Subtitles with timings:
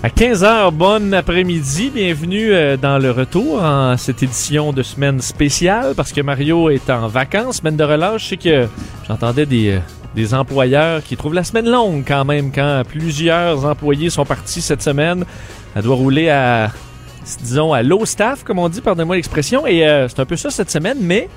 [0.00, 1.90] À 15h, bon après-midi.
[1.92, 6.88] Bienvenue euh, dans le retour en cette édition de semaine spéciale parce que Mario est
[6.88, 8.22] en vacances, semaine de relâche.
[8.22, 8.68] Je sais que
[9.08, 9.78] j'entendais des, euh,
[10.14, 14.82] des employeurs qui trouvent la semaine longue quand même quand plusieurs employés sont partis cette
[14.82, 15.24] semaine.
[15.74, 16.70] Elle doit rouler à,
[17.42, 19.66] disons, à low staff, comme on dit, pardonnez-moi l'expression.
[19.66, 21.28] Et euh, c'est un peu ça cette semaine, mais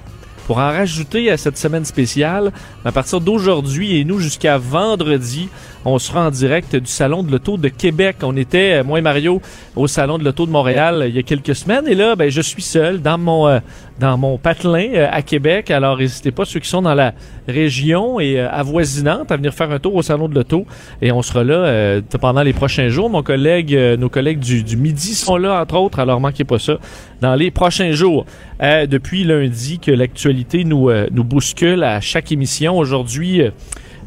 [0.46, 2.52] pour en rajouter à cette semaine spéciale,
[2.86, 5.50] à partir d'aujourd'hui et nous jusqu'à vendredi,
[5.86, 8.18] on sera en direct du Salon de l'Auto de Québec.
[8.24, 9.42] On était, moi et Mario,
[9.76, 11.88] au Salon de l'Auto de Montréal il y a quelques semaines.
[11.88, 13.60] Et là, ben, je suis seul dans mon, euh,
[14.00, 15.72] dans mon patelin euh, à Québec.
[15.72, 17.14] Alors, n'hésitez pas, ceux qui sont dans la
[17.48, 20.66] région et euh, avoisinante, à venir faire un tour au Salon de l'Auto.
[21.02, 23.10] Et on sera là pendant les prochains jours.
[23.10, 26.00] Mon collègue, nos collègues du, du midi sont là, entre autres.
[26.00, 26.78] Alors, manquez pas ça
[27.22, 28.26] dans les prochains jours.
[28.60, 32.78] depuis lundi que l'actualité nous, nous bouscule à chaque émission.
[32.78, 33.42] Aujourd'hui,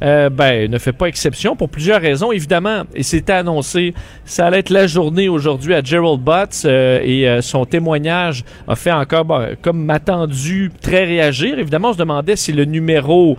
[0.03, 2.83] euh, ben, ne fait pas exception pour plusieurs raisons, évidemment.
[2.95, 7.41] Et c'était annoncé, ça allait être la journée aujourd'hui à Gerald Butts euh, et euh,
[7.41, 9.27] son témoignage a fait encore,
[9.62, 11.59] comme attendu, très réagir.
[11.59, 13.36] Évidemment, on se demandait si le numéro,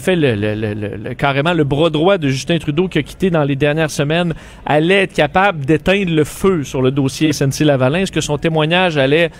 [0.00, 3.44] fait le, le, le, carrément le bras droit de Justin Trudeau qui a quitté dans
[3.44, 4.34] les dernières semaines,
[4.66, 8.00] allait être capable d'éteindre le feu sur le dossier SNC-Lavalin.
[8.00, 9.30] Est-ce que son témoignage allait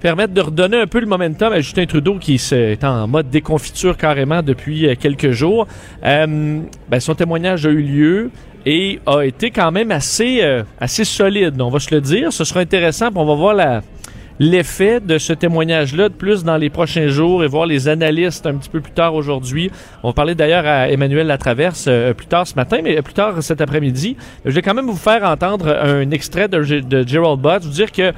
[0.00, 3.96] permettre de redonner un peu le momentum à Justin Trudeau qui est en mode déconfiture
[3.96, 5.66] carrément depuis euh, quelques jours.
[6.04, 8.30] Euh, ben, son témoignage a eu lieu
[8.66, 12.32] et a été quand même assez, euh, assez solide, on va se le dire.
[12.32, 13.82] Ce sera intéressant, on va voir la,
[14.38, 18.54] l'effet de ce témoignage-là de plus dans les prochains jours et voir les analystes un
[18.54, 19.70] petit peu plus tard aujourd'hui.
[20.02, 23.60] On va parler d'ailleurs à Emmanuel Latraverse plus tard ce matin, mais plus tard cet
[23.60, 24.16] après-midi.
[24.44, 27.92] Je vais quand même vous faire entendre un extrait de, de Gerald Butt, vous dire
[27.92, 28.12] que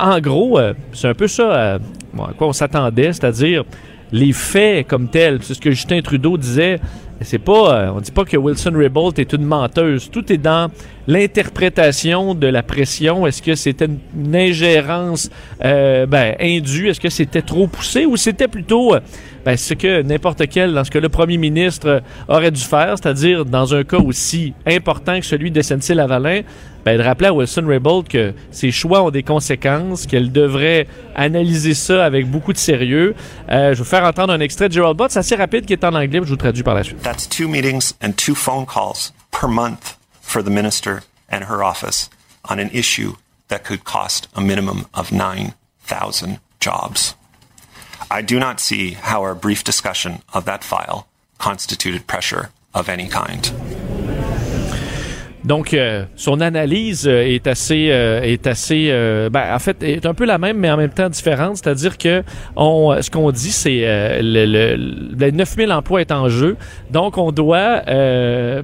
[0.00, 1.78] en gros, euh, c'est un peu ça euh,
[2.18, 3.64] à quoi on s'attendait, c'est-à-dire
[4.10, 5.38] les faits comme tels.
[5.42, 6.80] C'est ce que Justin Trudeau disait.
[7.24, 10.10] C'est pas, euh, on dit pas que Wilson Raybould est une menteuse.
[10.10, 10.72] Tout est dans
[11.06, 13.28] l'interprétation de la pression.
[13.28, 15.30] Est-ce que c'était une, ingérence
[15.60, 16.88] ben, indue?
[16.88, 18.06] Est-ce que c'était trop poussé?
[18.06, 18.96] Ou c'était plutôt
[19.44, 23.44] ben, ce que n'importe quel, dans ce que le premier ministre aurait dû faire, c'est-à-dire
[23.44, 26.42] dans un cas aussi important que celui de SNC-Lavalin,
[26.84, 31.74] ben, de rappeler à Wilson Raybould que ses choix ont des conséquences, qu'elle devrait analyser
[31.74, 33.14] ça avec beaucoup de sérieux.
[33.50, 35.84] Euh, je vais vous faire entendre un extrait de Gerald Butts assez rapide qui est
[35.84, 37.00] en anglais, je vous traduis par la suite.
[37.02, 42.10] That's two meetings and two phone calls per month for the minister and her office
[42.48, 43.14] on an issue
[43.48, 47.14] that could cost a minimum of 9,000 jobs.
[48.10, 51.06] I do not see how our brief discussion of that file
[51.38, 53.50] constituted pressure of any kind.
[55.44, 58.88] Donc, euh, son analyse euh, est assez, euh, est assez,
[59.32, 61.56] ben, en fait, est un peu la même, mais en même temps différente.
[61.56, 62.22] C'est-à-dire que
[62.56, 63.82] on, ce qu'on dit, c'est
[64.22, 66.56] le, le, le 9000 emplois est en jeu,
[66.90, 67.82] donc on doit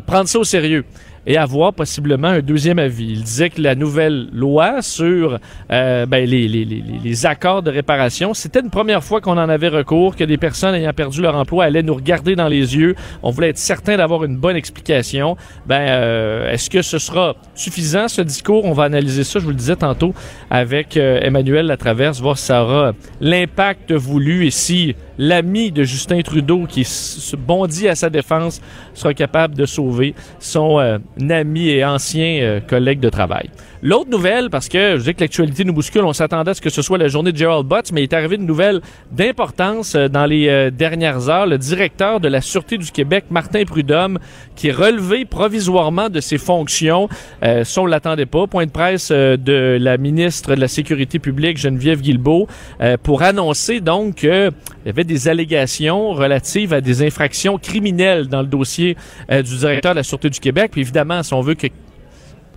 [0.07, 0.85] prendre ça au sérieux
[1.27, 3.13] et avoir possiblement un deuxième avis.
[3.13, 5.39] Il disait que la nouvelle loi sur
[5.71, 9.49] euh, ben, les, les, les, les, accords de réparation, c'était une première fois qu'on en
[9.49, 12.95] avait recours, que des personnes ayant perdu leur emploi allaient nous regarder dans les yeux.
[13.23, 15.37] On voulait être certain d'avoir une bonne explication.
[15.67, 18.65] Ben, euh, est-ce que ce sera suffisant ce discours?
[18.65, 19.39] On va analyser ça.
[19.39, 20.15] Je vous le disais tantôt
[20.51, 26.23] avec euh, Emmanuel Latraverse, voir si ça aura l'impact voulu et si l'ami de Justin
[26.23, 28.61] Trudeau qui se bondit à sa défense
[28.95, 30.99] sera capable de sauver son euh,
[31.29, 33.51] ami et ancien euh, collègue de travail.
[33.83, 36.71] L'autre nouvelle, parce que je dis que l'actualité nous bouscule, on s'attendait à ce que
[36.71, 38.81] ce soit la journée de Gerald Butts, mais il est arrivé une nouvelle
[39.13, 41.47] d'importance euh, dans les dernières heures.
[41.47, 44.19] Le directeur de la Sûreté du Québec, Martin Prudhomme,
[44.57, 47.09] qui est relevé provisoirement de ses fonctions.
[47.43, 48.47] Euh, ça, on l'attendait pas.
[48.47, 52.49] Point de presse de la ministre de la Sécurité publique, Geneviève Guilbeault,
[53.03, 54.53] pour annoncer donc qu'il
[54.87, 58.97] y avait des allégations relatives à des infractions criminelles dans le dossier
[59.31, 60.71] euh, du directeur de la Sûreté du Québec.
[60.73, 61.67] Puis évidemment, si on veut que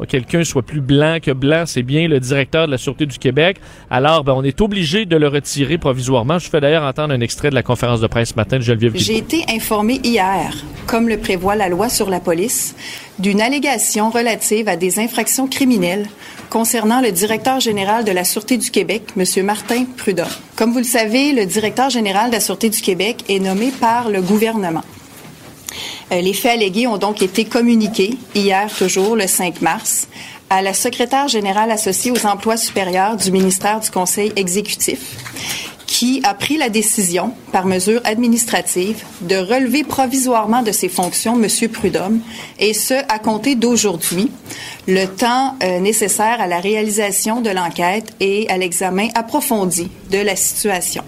[0.06, 3.58] quelqu'un soit plus blanc que blanc, c'est bien le directeur de la Sûreté du Québec.
[3.90, 6.40] Alors, ben, on est obligé de le retirer provisoirement.
[6.40, 8.94] Je fais d'ailleurs entendre un extrait de la conférence de presse ce matin de Geneviève
[8.96, 10.54] J'ai été informé hier,
[10.88, 12.76] comme le prévoit la loi sur la police,
[13.20, 16.08] d'une allégation relative à des infractions criminelles
[16.50, 19.46] concernant le directeur général de la Sûreté du Québec, M.
[19.46, 20.28] Martin Prudhomme.
[20.56, 24.10] Comme vous le savez, le directeur général de la Sûreté du Québec est nommé par
[24.10, 24.84] le gouvernement.
[26.12, 30.08] Euh, les faits allégués ont donc été communiqués hier, toujours le 5 mars,
[30.50, 35.00] à la secrétaire générale associée aux emplois supérieurs du ministère du Conseil exécutif
[35.92, 41.70] qui a pris la décision, par mesure administrative, de relever provisoirement de ses fonctions M.
[41.70, 42.22] Prudhomme,
[42.60, 44.32] et ce, à compter d'aujourd'hui,
[44.88, 50.38] le temps euh, nécessaire à la réalisation de l'enquête et à l'examen approfondi de la
[50.38, 51.04] situation.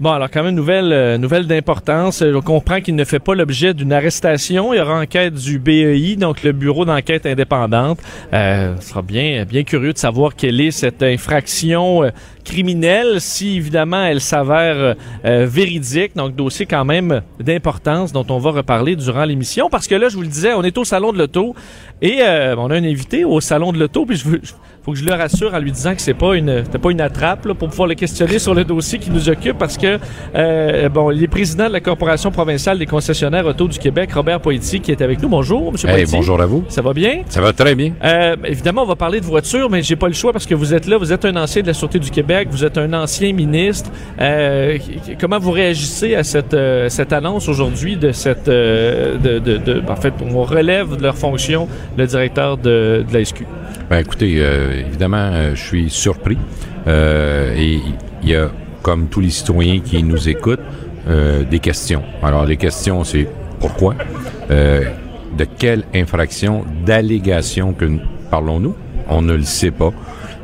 [0.00, 2.22] Bon, alors quand même, nouvelle, euh, nouvelle d'importance.
[2.22, 4.72] Euh, on comprend qu'il ne fait pas l'objet d'une arrestation.
[4.72, 7.98] Il y aura enquête du BEI, donc le Bureau d'enquête indépendante.
[8.32, 12.10] Euh, sera bien, bien curieux de savoir quelle est cette infraction euh,
[12.44, 16.14] criminelle, si évidemment elle s'avère véridique.
[16.14, 19.68] Donc, dossier quand même d'importance dont on va reparler durant l'émission.
[19.68, 21.54] Parce que là, je vous le disais, on est au Salon de l'Auto
[22.00, 24.06] et on a un invité au Salon de l'Auto.
[24.06, 24.40] Puis je veux
[24.88, 27.44] faut que je le rassure en lui disant que c'est pas une pas une attrape
[27.44, 29.98] là, pour pouvoir le questionner sur le dossier qui nous occupe parce que
[30.34, 34.40] euh, bon, il est président de la Corporation provinciale des concessionnaires auto du Québec, Robert
[34.40, 35.28] Poitier, qui est avec nous.
[35.28, 36.64] Bonjour, Monsieur hey, Bonjour à vous.
[36.68, 37.20] Ça va bien?
[37.28, 37.92] Ça va très bien.
[38.02, 40.72] Euh, évidemment, on va parler de voitures, mais j'ai pas le choix parce que vous
[40.72, 43.34] êtes là, vous êtes un ancien de la Sûreté du Québec, vous êtes un ancien
[43.34, 43.90] ministre.
[44.18, 44.78] Euh,
[45.20, 46.56] comment vous réagissez à cette,
[46.88, 48.46] cette annonce aujourd'hui de cette...
[48.46, 51.68] De, de, de, en fait, on relève de leur fonction
[51.98, 53.44] le directeur de, de la SQ?
[53.90, 56.38] Ben, écoutez, euh, évidemment, euh, je suis surpris.
[56.86, 57.80] Euh, et
[58.22, 58.50] il y a,
[58.82, 60.60] comme tous les citoyens qui nous écoutent,
[61.08, 62.02] euh, des questions.
[62.22, 63.28] Alors, les questions, c'est
[63.60, 63.94] pourquoi?
[64.48, 67.84] De quelle infraction, d'allégation que
[68.30, 68.74] parlons-nous?
[69.08, 69.92] On ne le sait pas.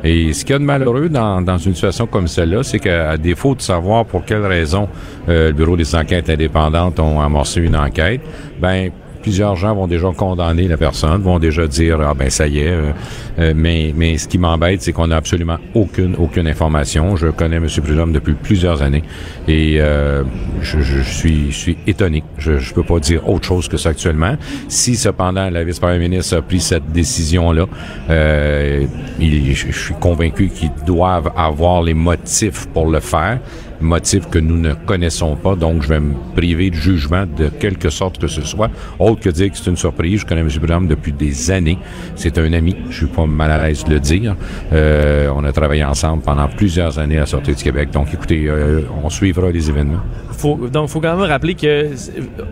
[0.03, 3.17] Et ce qu'il y a de malheureux dans, dans une situation comme celle-là, c'est qu'à
[3.17, 4.87] défaut de savoir pour quelle raison
[5.27, 8.21] euh, le Bureau des enquêtes indépendantes ont amorcé une enquête,
[8.61, 8.91] ben
[9.25, 12.67] plusieurs gens vont déjà condamner la personne, vont déjà dire ah ben ça y est.
[12.67, 12.91] Euh,
[13.39, 17.15] euh, mais mais ce qui m'embête, c'est qu'on n'a absolument aucune aucune information.
[17.15, 17.67] Je connais M.
[17.83, 19.01] Prudhomme depuis plusieurs années
[19.47, 20.23] et euh,
[20.61, 22.23] je, je, suis je suis étonné.
[22.37, 24.35] Je je peux pas dire autre chose que ça actuellement.
[24.67, 27.65] Si cependant la vice-première ministre a pris cette décision là,
[28.11, 28.85] euh,
[29.19, 33.39] il, je suis convaincu qu'ils doivent avoir les motifs pour le faire
[33.81, 37.89] motifs que nous ne connaissons pas, donc je vais me priver de jugement de quelque
[37.89, 38.69] sorte que ce soit,
[38.99, 40.21] autre que dire que c'est une surprise.
[40.21, 40.49] Je connais M.
[40.61, 41.77] Bram depuis des années.
[42.15, 44.35] C'est un ami, je suis pas mal à l'aise de le dire.
[44.73, 48.81] Euh, on a travaillé ensemble pendant plusieurs années à la du Québec, donc écoutez, euh,
[49.03, 50.01] on suivra les événements.
[50.31, 51.89] Faut, donc, il faut quand même rappeler que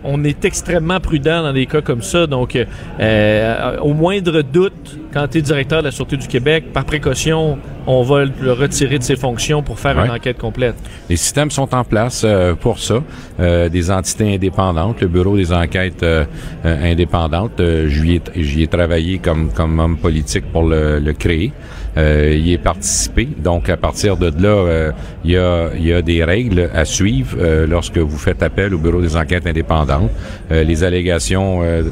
[0.04, 2.26] on est extrêmement prudent dans des cas comme ça.
[2.26, 2.56] Donc,
[3.00, 7.56] euh, au moindre doute, quand tu es directeur de la Sûreté du Québec, par précaution,
[7.86, 10.06] on va le retirer de ses fonctions pour faire Ouais.
[10.06, 10.74] une enquête complète.
[11.08, 12.96] Les systèmes sont en place euh, pour ça.
[13.38, 16.24] Euh, des entités indépendantes, le bureau des enquêtes euh,
[16.64, 21.12] euh, indépendantes, euh, j'y ai, j'y ai travaillé comme, comme homme politique pour le, le
[21.12, 21.52] créer.
[21.96, 23.28] Euh, y est participé.
[23.38, 24.90] Donc, à partir de là, euh,
[25.24, 28.78] il y, a, y a des règles à suivre euh, lorsque vous faites appel au
[28.78, 30.10] bureau des enquêtes indépendantes.
[30.50, 31.84] Euh, les allégations, euh,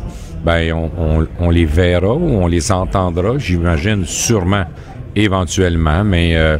[0.44, 4.64] ben, on, on, on les verra ou on les entendra, j'imagine, sûrement,
[5.16, 6.36] éventuellement, mais...
[6.36, 6.58] Euh,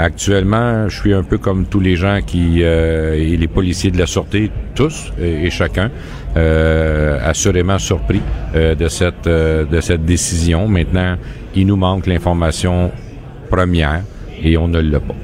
[0.00, 3.98] Actuellement, je suis un peu comme tous les gens qui euh, et les policiers de
[3.98, 5.90] la sûreté, tous et, et chacun,
[6.36, 8.20] euh, assurément surpris
[8.54, 10.68] euh, de cette euh, de cette décision.
[10.68, 11.16] Maintenant,
[11.56, 12.92] il nous manque l'information
[13.50, 14.02] première
[14.40, 15.16] et on ne l'a pas.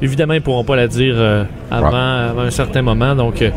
[0.00, 1.92] Évidemment, ils pourront pas la dire euh, avant,
[2.30, 3.14] avant un certain moment.
[3.14, 3.50] Donc, euh,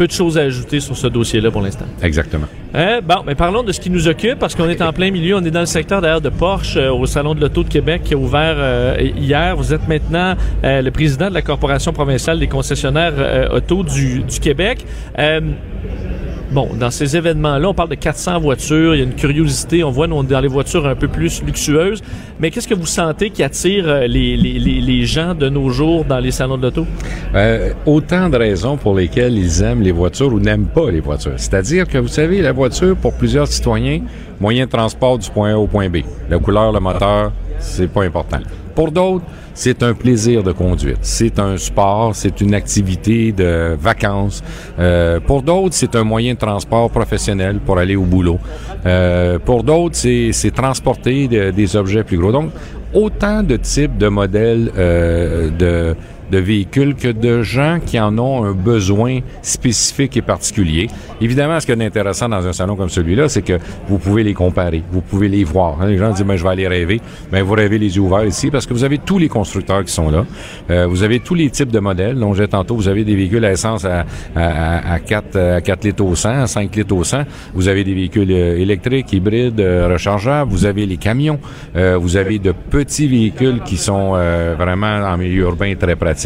[0.00, 1.84] peu de choses à ajouter sur ce dossier-là pour l'instant.
[2.02, 2.46] Exactement.
[2.74, 5.36] Euh, bon, mais parlons de ce qui nous occupe parce qu'on est en plein milieu.
[5.36, 8.00] On est dans le secteur d'ailleurs de Porsche euh, au Salon de l'Auto de Québec
[8.06, 9.54] qui a ouvert euh, hier.
[9.56, 13.12] Vous êtes maintenant euh, le président de la Corporation provinciale des concessionnaires
[13.52, 14.86] auto du, du Québec.
[16.52, 18.96] Bon, dans ces événements-là, on parle de 400 voitures.
[18.96, 19.84] Il y a une curiosité.
[19.84, 22.02] On voit dans les voitures un peu plus luxueuses.
[22.40, 26.32] Mais qu'est-ce que vous sentez qui attire euh, les gens de nos jours dans les
[26.32, 26.86] salons de l'auto?
[27.36, 31.34] Euh, autant de raisons pour lesquelles ils aiment les voitures ou n'aiment pas les voitures.
[31.36, 34.00] C'est-à-dire que vous savez, la voiture, pour plusieurs citoyens,
[34.40, 35.98] moyen de transport du point A au point B.
[36.28, 38.40] La couleur, le moteur, c'est pas important.
[38.80, 40.96] Pour d'autres, c'est un plaisir de conduire.
[41.02, 44.42] C'est un sport, c'est une activité de vacances.
[44.78, 48.38] Euh, pour d'autres, c'est un moyen de transport professionnel pour aller au boulot.
[48.86, 52.32] Euh, pour d'autres, c'est transporter de- des objets plus gros.
[52.32, 52.52] Donc,
[52.94, 55.94] autant de types de modèles euh, de
[56.30, 60.88] de véhicules que de gens qui en ont un besoin spécifique et particulier.
[61.20, 63.58] Évidemment, ce qui est intéressant dans un salon comme celui-là, c'est que
[63.88, 65.80] vous pouvez les comparer, vous pouvez les voir.
[65.80, 65.86] hein.
[65.88, 67.00] Les gens disent, ben, je vais aller rêver.
[67.32, 69.92] Ben, vous rêvez les yeux ouverts ici parce que vous avez tous les constructeurs qui
[69.92, 70.24] sont là.
[70.70, 72.18] Euh, vous avez tous les types de modèles.
[72.18, 74.04] Donc, j'ai tantôt, vous avez des véhicules à essence à,
[74.36, 77.22] à, à, à 4, à 4 litres au 100, à 5 litres au 100.
[77.54, 80.50] Vous avez des véhicules euh, électriques, hybrides, euh, rechargeables.
[80.50, 81.38] Vous avez les camions.
[81.76, 86.19] Euh, vous avez de petits véhicules qui sont euh, vraiment en milieu urbain très pratiques.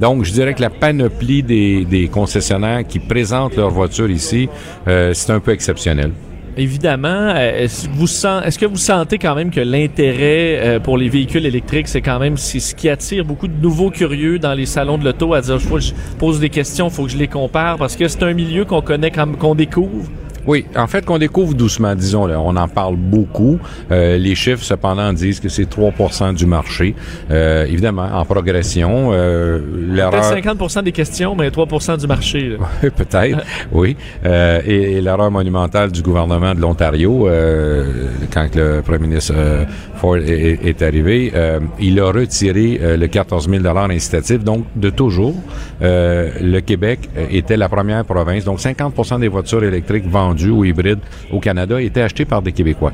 [0.00, 4.48] Donc, je dirais que la panoplie des, des concessionnaires qui présentent leurs voitures ici,
[4.88, 6.12] euh, c'est un peu exceptionnel.
[6.56, 10.98] Évidemment, euh, est-ce que vous est-ce que vous sentez quand même que l'intérêt euh, pour
[10.98, 14.52] les véhicules électriques, c'est quand même c'est ce qui attire beaucoup de nouveaux curieux dans
[14.52, 17.78] les salons de l'auto à dire je pose des questions, faut que je les compare
[17.78, 20.10] parce que c'est un milieu qu'on connaît qu'on découvre.
[20.46, 23.58] Oui, en fait, qu'on découvre doucement, disons, là, on en parle beaucoup.
[23.90, 26.94] Euh, les chiffres, cependant, disent que c'est 3% du marché.
[27.30, 30.10] Euh, évidemment, en progression, euh, l'erreur...
[30.30, 32.50] Peut-être 50 des questions, mais 3% du marché.
[32.50, 32.90] là.
[32.90, 33.38] Peut-être,
[33.72, 33.96] oui.
[34.24, 39.64] Euh, et et l'erreur monumentale du gouvernement de l'Ontario, euh, quand le premier ministre euh,
[39.96, 44.42] Ford est, arrivé, euh, il a retiré le 14 000 incitatif.
[44.44, 45.34] Donc, de toujours,
[45.82, 48.44] euh, le Québec était la première province.
[48.44, 50.64] Donc, 50% des voitures électriques vendues ou
[51.32, 52.92] au Canada étaient achetées par des Québécois.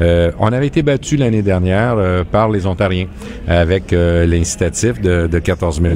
[0.00, 3.06] Euh, on avait été battu l'année dernière euh, par les Ontariens
[3.46, 5.94] avec euh, l'incitatif de, de 14 000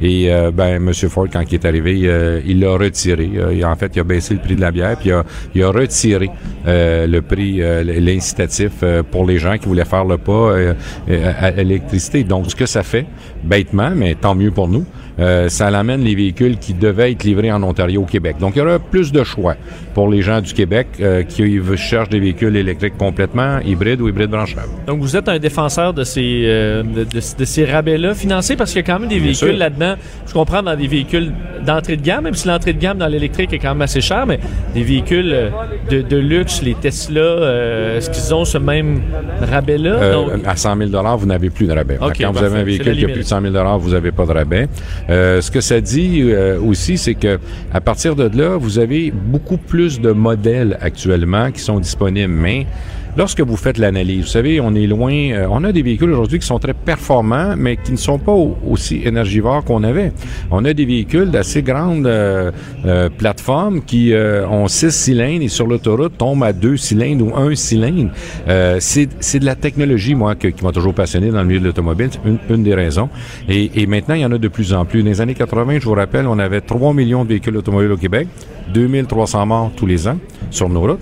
[0.00, 0.92] Et euh, ben, M.
[0.94, 3.30] Ford, quand il est arrivé, euh, il l'a retiré.
[3.36, 5.62] Euh, en fait, il a baissé le prix de la bière, puis il a, il
[5.62, 6.30] a retiré
[6.66, 10.74] euh, le prix, euh, l'incitatif euh, pour les gens qui voulaient faire le pas euh,
[11.10, 12.22] euh, à l'électricité.
[12.24, 13.06] Donc, ce que ça fait,
[13.42, 14.84] bêtement, mais tant mieux pour nous,
[15.20, 18.36] euh, ça l'amène les véhicules qui devaient être livrés en Ontario au Québec.
[18.40, 19.54] Donc, il y aura plus de choix
[19.94, 24.30] pour les gens du Québec euh, qui cherchent des véhicules électriques complètement hybrides ou hybrides
[24.30, 24.68] branchables.
[24.88, 28.72] Donc vous êtes un défenseur de ces euh, de, de- de ces rabais-là financés parce
[28.72, 29.94] qu'il y a quand même des Bien véhicules là-dedans.
[30.26, 31.32] Je comprends dans des véhicules
[31.64, 34.26] d'entrée de gamme, même si l'entrée de gamme dans l'électrique est quand même assez cher,
[34.26, 34.40] mais
[34.74, 35.50] des véhicules
[35.90, 39.00] de, de luxe, les Tesla, est-ce qu'ils ont ce même
[39.40, 40.12] rabais-là?
[40.12, 41.98] Donc, à 100 000 vous n'avez plus de rabais.
[42.00, 44.26] Ok, Quand vous avez un véhicule qui a plus de 100 000 vous n'avez pas
[44.26, 44.68] de rabais.
[45.10, 47.38] Euh, ce que ça dit euh, aussi, c'est que
[47.72, 52.32] à partir de là, vous avez beaucoup plus de modèles actuellement qui sont disponibles.
[52.32, 52.66] Mais
[53.16, 55.12] lorsque vous faites l'analyse, vous savez, on est loin.
[55.12, 58.32] euh, on a des véhicules aujourd'hui qui sont très performants, mais qui ne sont pas
[58.32, 60.12] au- aussi énergivores qu'on avait.
[60.50, 62.50] On a des véhicules d'assez grande euh,
[62.86, 67.36] euh, plateforme qui euh, ont six cylindres et sur l'autoroute tombent à deux cylindres ou
[67.36, 68.10] un cylindre.
[68.48, 72.10] Euh, c'est de la technologie, moi, qui m'a toujours passionné dans le milieu de l'automobile.
[72.24, 73.08] Une, une des raisons.
[73.48, 75.02] Et, et maintenant, il y en a de plus en plus.
[75.02, 77.96] Dans les années 80, je vous rappelle, on avait 3 millions de véhicules automobiles au
[77.96, 78.28] Québec,
[78.72, 80.18] 2300 morts tous les ans
[80.50, 81.00] sur nos routes.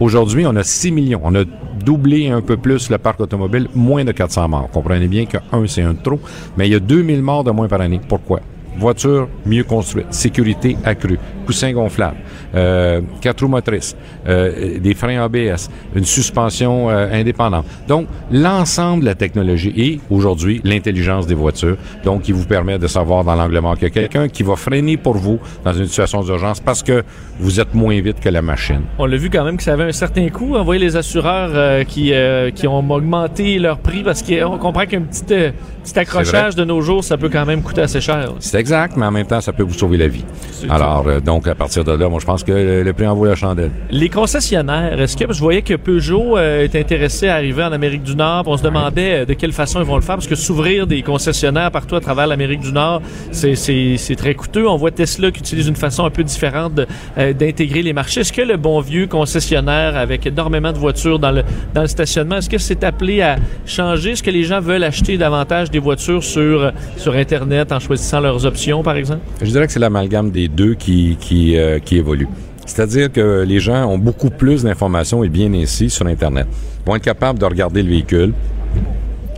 [0.00, 1.20] Aujourd'hui, on a 6 millions.
[1.22, 1.44] On a
[1.84, 4.68] doublé un peu plus le parc automobile, moins de 400 morts.
[4.70, 6.20] Comprenez bien que un, c'est un trop,
[6.56, 8.00] mais il y a 2000 morts de moins par année.
[8.08, 8.40] Pourquoi?
[8.76, 12.16] Voiture mieux construite, sécurité accrue, coussin gonflable,
[12.54, 17.66] euh, quatre roues motrices, euh, des freins ABS, une suspension euh, indépendante.
[17.86, 22.86] Donc, l'ensemble de la technologie et aujourd'hui l'intelligence des voitures, donc qui vous permet de
[22.86, 25.86] savoir dans l'angle mort qu'il y a quelqu'un qui va freiner pour vous dans une
[25.86, 27.02] situation d'urgence parce que
[27.38, 28.82] vous êtes moins vite que la machine.
[28.98, 30.54] on l'a vu quand même que ça avait un certain coût.
[30.54, 34.86] On voyait les assureurs euh, qui, euh, qui ont augmenté leur prix parce qu'on comprend
[34.86, 35.50] qu'un petit, euh,
[35.82, 38.32] petit accrochage de nos jours, ça peut quand même coûter assez cher.
[38.38, 40.24] C'est exact, mais en même temps, ça peut vous sauver la vie.
[40.70, 43.14] Alors, euh, donc, à partir de là, moi, je pense que le, le prix en
[43.14, 43.72] vaut la chandelle.
[43.90, 48.04] Les concessionnaires, est-ce que je voyais que Peugeot euh, est intéressé à arriver en Amérique
[48.04, 50.36] du Nord, on se demandait euh, de quelle façon ils vont le faire parce que
[50.36, 53.02] s'ouvrir des concessionnaires partout à travers l'Amérique du Nord,
[53.32, 54.68] c'est très coûteux.
[54.68, 56.74] On voit Tesla qui utilise une façon un peu différente
[57.16, 58.20] d'intégrer les marchés.
[58.20, 61.42] Est-ce que le bon vieux concessionnaire avec énormément de voitures dans le
[61.74, 64.10] dans le stationnement, est-ce que c'est appelé à changer?
[64.12, 68.44] Est-ce que les gens veulent acheter davantage des voitures sur sur internet en choisissant leurs
[68.46, 68.51] options
[68.82, 69.20] par exemple?
[69.40, 72.28] Je dirais que c'est l'amalgame des deux qui, qui, euh, qui évolue.
[72.66, 76.46] C'est-à-dire que les gens ont beaucoup plus d'informations et bien ainsi sur Internet.
[76.50, 78.32] Ils vont être capables de regarder le véhicule,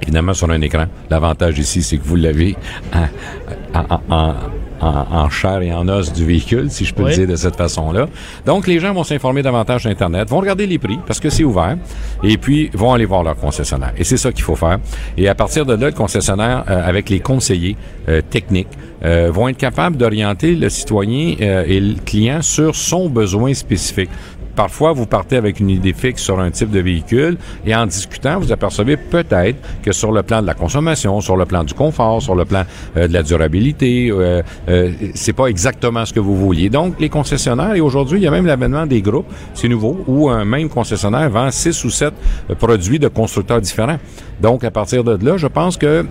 [0.02, 0.84] évidemment sur un écran.
[1.10, 2.56] L'avantage ici, c'est que vous l'avez
[2.92, 4.34] en, en- en-
[4.80, 7.10] en- en chair et en os du véhicule, si je peux Oui.
[7.12, 8.06] le dire de cette façon-là.
[8.44, 11.44] Donc, les gens vont s'informer davantage sur Internet, vont regarder les prix parce que c'est
[11.44, 11.78] ouvert,
[12.22, 13.92] et puis vont aller voir leur concessionnaire.
[13.96, 14.78] Et c'est ça qu'il faut faire.
[15.16, 17.76] Et à partir de là, le concessionnaire, euh, avec les conseillers
[18.08, 18.68] euh, techniques,
[19.04, 24.10] euh, vont être capables d'orienter le citoyen euh, et le client sur son besoin spécifique.
[24.54, 27.36] Parfois, vous partez avec une idée fixe sur un type de véhicule
[27.66, 31.44] et en discutant, vous apercevez peut-être que sur le plan de la consommation, sur le
[31.44, 32.62] plan du confort, sur le plan
[32.96, 36.68] euh, de la durabilité, euh, euh, c'est pas exactement ce que vous vouliez.
[36.68, 40.30] Donc, les concessionnaires, et aujourd'hui, il y a même l'avènement des groupes, c'est nouveau, où
[40.30, 42.14] un même concessionnaire vend six ou sept
[42.48, 43.98] euh, produits de constructeurs différents.
[44.40, 46.04] Donc, à partir de là, je pense que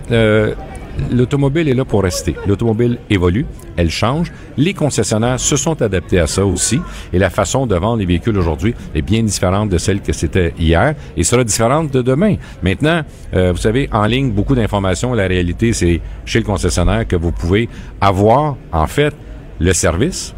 [1.10, 2.34] l'automobile est là pour rester.
[2.46, 3.46] L'automobile évolue,
[3.76, 4.32] elle change.
[4.56, 6.80] Les concessionnaires se sont adaptés à ça aussi.
[7.12, 10.54] Et la façon de vendre les véhicules aujourd'hui est bien différente de celle que c'était
[10.58, 12.36] hier et sera différente de demain.
[12.62, 13.02] Maintenant,
[13.34, 15.14] euh, vous savez, en ligne, beaucoup d'informations.
[15.14, 17.68] La réalité, c'est chez le concessionnaire que vous pouvez
[18.00, 19.14] avoir, en fait,
[19.60, 20.34] le service,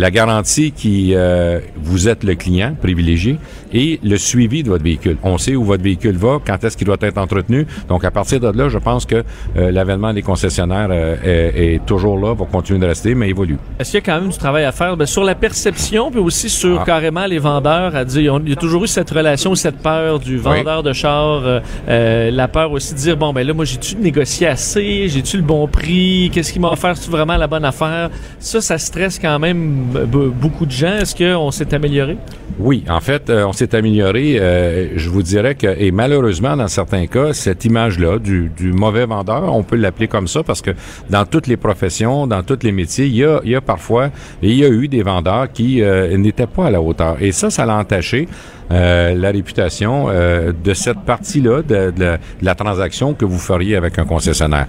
[0.00, 3.38] la garantie qui euh, vous êtes le client privilégié
[3.74, 5.18] et le suivi de votre véhicule.
[5.22, 7.66] On sait où votre véhicule va, quand est-ce qu'il doit être entretenu.
[7.86, 9.22] Donc, à partir de là, je pense que
[9.56, 13.58] euh, l'avènement des concessionnaires euh, est, est, toujours là, va continuer de rester, mais évolue.
[13.78, 14.96] Est-ce qu'il y a quand même du travail à faire?
[14.96, 16.84] Ben, sur la perception, puis aussi sur ah.
[16.86, 20.38] carrément les vendeurs, à dire, il y a toujours eu cette relation, cette peur du
[20.38, 24.46] vendeur de char, euh, la peur aussi de dire, bon, ben là, moi, j'ai-tu négocié
[24.46, 28.08] assez, j'ai-tu le bon prix, qu'est-ce qui m'a offert, c'est vraiment la bonne affaire?
[28.38, 30.94] Ça, ça stresse quand même beaucoup de gens.
[30.94, 32.16] Est-ce qu'on s'est amélioré?
[32.58, 34.92] Oui, en fait, on s'est amélioré.
[34.96, 39.54] je vous dirais que, et malheureusement, dans certains cas, cette image-là du, du, mauvais vendeur,
[39.54, 40.72] on peut l'appeler comme ça parce que
[41.08, 44.10] dans toutes les professions, dans tous les métiers, il y a, il parfois,
[44.42, 47.16] il y a eu des vendeurs qui euh, n'étaient pas à la hauteur.
[47.20, 48.28] Et ça, ça l'a entaché.
[48.72, 54.04] Euh, la réputation euh, de cette partie-là de, la transaction que vous feriez avec un
[54.04, 54.66] concessionnaire.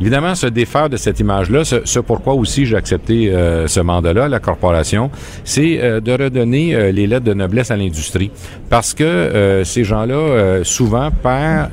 [0.00, 4.28] Évidemment, se défaire de cette image-là, ce, ce, pourquoi aussi j'ai accepté euh, ce mandat-là,
[4.28, 5.10] la corporation,
[5.44, 8.30] c'est euh, de redonner euh, les lettres de noblesse à l'industrie.
[8.68, 11.68] Parce que ces gens-là, souvent, père,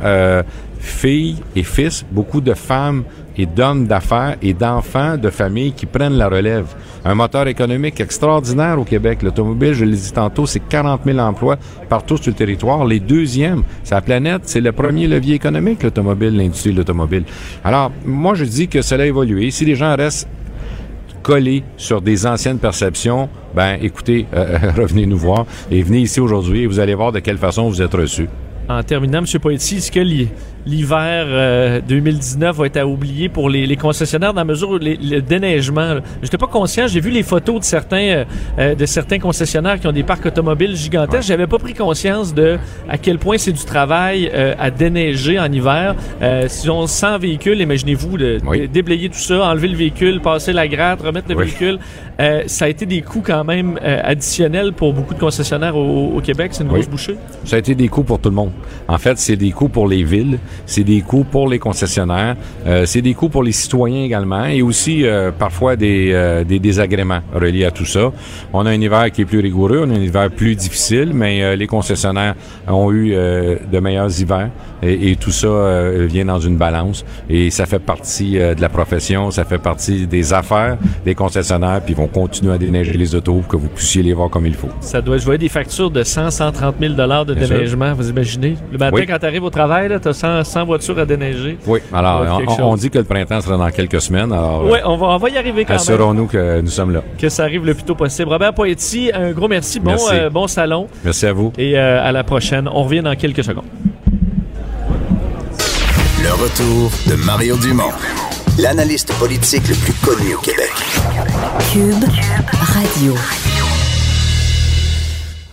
[0.79, 3.03] filles et fils, beaucoup de femmes
[3.38, 6.65] et d'hommes d'affaires et d'enfants de familles qui prennent la relève.
[7.05, 9.23] Un moteur économique extraordinaire au Québec.
[9.23, 11.57] L'automobile, je l'ai dit tantôt, c'est 40 000 emplois
[11.89, 12.85] partout sur le territoire.
[12.85, 17.23] Les deuxièmes, c'est la planète, c'est le premier levier économique, l'automobile, l'industrie de l'automobile.
[17.63, 19.51] Alors, moi, je dis que cela a évolué.
[19.51, 20.27] Si les gens restent
[21.21, 26.63] collés sur des anciennes perceptions, ben écoutez, euh, revenez nous voir et venez ici aujourd'hui
[26.63, 28.27] et vous allez voir de quelle façon vous êtes reçus.
[28.69, 29.39] En terminant, M.
[29.39, 30.00] Poitiers, est-ce que
[30.65, 34.77] l'hiver 2019 euh, va être à oublier pour les, les concessionnaires dans la mesure où
[34.77, 35.97] les, le déneigement.
[36.21, 36.87] J'étais pas conscient.
[36.87, 38.25] J'ai vu les photos de certains euh,
[38.59, 41.27] euh, de certains concessionnaires qui ont des parcs automobiles gigantesques.
[41.27, 42.57] J'avais pas pris conscience de
[42.89, 45.95] à quel point c'est du travail à déneiger en hiver.
[46.47, 51.01] si on 100 véhicules, imaginez-vous de, déblayer tout ça, enlever le véhicule, passer la gratte,
[51.01, 51.79] remettre le véhicule.
[52.47, 56.51] ça a été des coûts quand même additionnels pour beaucoup de concessionnaires au, au Québec.
[56.53, 57.15] C'est une grosse bouchée.
[57.45, 58.51] Ça a été des coûts pour tout le monde.
[58.87, 62.86] En fait, c'est des coûts pour les villes c'est des coûts pour les concessionnaires, euh,
[62.86, 67.22] c'est des coûts pour les citoyens également et aussi euh, parfois des, euh, des désagréments
[67.34, 68.12] reliés à tout ça.
[68.53, 71.55] On a un hiver qui est plus rigoureux, on a un hiver plus difficile, mais
[71.55, 72.36] les concessionnaires
[72.67, 74.50] ont eu de meilleurs hivers
[74.84, 75.48] et, et tout ça
[76.08, 80.33] vient dans une balance et ça fait partie de la profession, ça fait partie des
[80.33, 84.03] affaires des concessionnaires puis ils vont continuer à déneiger les autos pour que vous puissiez
[84.03, 84.70] les voir comme il faut.
[84.79, 88.55] Ça doit, je vois des factures de 100, 130 000 dollars de déneigement, vous imaginez?
[88.72, 91.57] Le matin, quand tu arrives au travail, tu as 100, 100 voitures à déneiger.
[91.65, 94.31] Oui, alors on, on, dit que le printemps sera dans quelques semaines.
[94.31, 97.01] Alors, oui, on va, on va y arriver quand assurons-nous que nous sommes là.
[97.17, 98.29] Que ça arrive le plus tôt possible.
[98.29, 99.79] Robert Poetti, un gros merci.
[99.79, 100.13] Bon, merci.
[100.13, 100.87] Euh, bon salon.
[101.03, 101.51] Merci à vous.
[101.57, 102.69] Et euh, à la prochaine.
[102.71, 103.65] On revient dans quelques secondes.
[106.23, 107.91] Le retour de Mario Dumont,
[108.59, 110.71] l'analyste politique le plus connu au Québec.
[111.71, 112.03] Cube
[112.61, 113.15] Radio.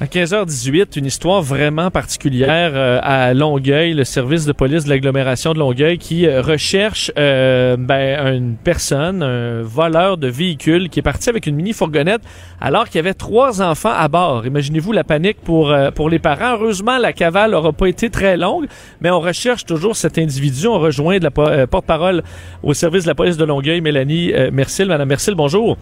[0.01, 5.55] À 15h18, une histoire vraiment particulière euh, à Longueuil, le service de police de l'agglomération
[5.55, 11.03] de Longueuil qui euh, recherche euh, ben, une personne, un voleur de véhicule qui est
[11.03, 12.21] parti avec une mini fourgonnette
[12.61, 14.47] alors qu'il y avait trois enfants à bord.
[14.47, 16.53] Imaginez-vous la panique pour pour les parents.
[16.53, 18.67] Heureusement, la cavale n'aura pas été très longue,
[19.01, 20.69] mais on recherche toujours cet individu.
[20.69, 22.23] On rejoint de la porte-parole
[22.63, 24.87] au service de la police de Longueuil, Mélanie Mercil.
[24.87, 25.77] Madame Mercil, bonjour.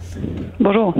[0.59, 0.95] Bonjour.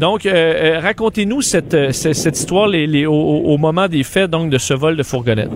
[0.00, 2.70] Donc, racontez-nous cette, cette, cette histoire
[3.08, 5.50] au, moment des faits donc de ce vol de fourgonnette?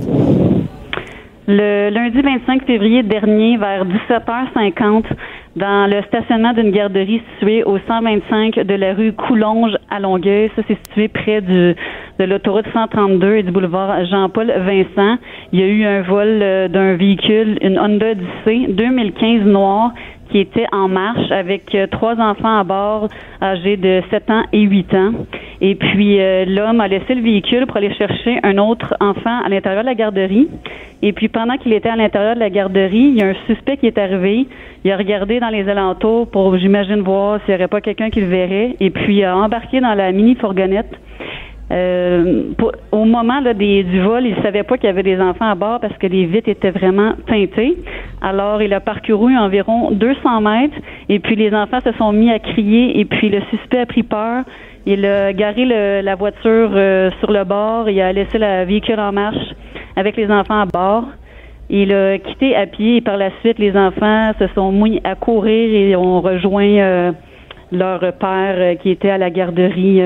[1.46, 5.04] Le lundi 25 février dernier, vers 17h50,
[5.56, 10.50] dans le stationnement d'une garderie située au 125 de la rue Coulonge à Longueuil.
[10.56, 11.74] Ça, c'est situé près de
[12.18, 15.18] l'autoroute 132 et du boulevard Jean-Paul Vincent.
[15.52, 19.92] Il y a eu un vol euh, d'un véhicule, une Honda Odyssey 2015 noir
[20.34, 23.08] qui était en marche avec euh, trois enfants à bord
[23.40, 25.12] âgés de 7 ans et 8 ans.
[25.60, 29.48] Et puis euh, l'homme a laissé le véhicule pour aller chercher un autre enfant à
[29.48, 30.48] l'intérieur de la garderie.
[31.02, 33.76] Et puis pendant qu'il était à l'intérieur de la garderie, il y a un suspect
[33.76, 34.48] qui est arrivé.
[34.82, 38.20] Il a regardé dans les alentours pour, j'imagine, voir s'il n'y aurait pas quelqu'un qui
[38.20, 38.74] le verrait.
[38.80, 40.98] Et puis a embarqué dans la mini fourgonnette.
[41.72, 42.52] Euh,
[42.92, 45.54] au moment là, du vol, il ne savait pas qu'il y avait des enfants à
[45.54, 47.76] bord parce que les vitres étaient vraiment teintées.
[48.20, 50.76] Alors, il a parcouru environ 200 mètres
[51.08, 54.02] et puis les enfants se sont mis à crier et puis le suspect a pris
[54.02, 54.44] peur.
[54.86, 55.64] Il a garé
[56.02, 59.54] la voiture euh, sur le bord, il a laissé la véhicule en marche
[59.96, 61.04] avec les enfants à bord.
[61.70, 65.14] Il a quitté à pied et par la suite, les enfants se sont mis à
[65.14, 67.12] courir et ont rejoint euh,
[67.72, 70.02] leur père qui était à la garderie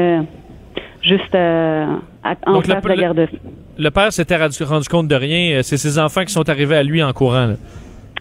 [1.02, 1.86] juste euh,
[2.24, 3.38] à, en Donc face de la garderie.
[3.78, 5.62] Le, père s'était rendu compte de rien.
[5.62, 7.46] C'est ses enfants qui sont arrivés à lui en courant.
[7.46, 7.54] Là.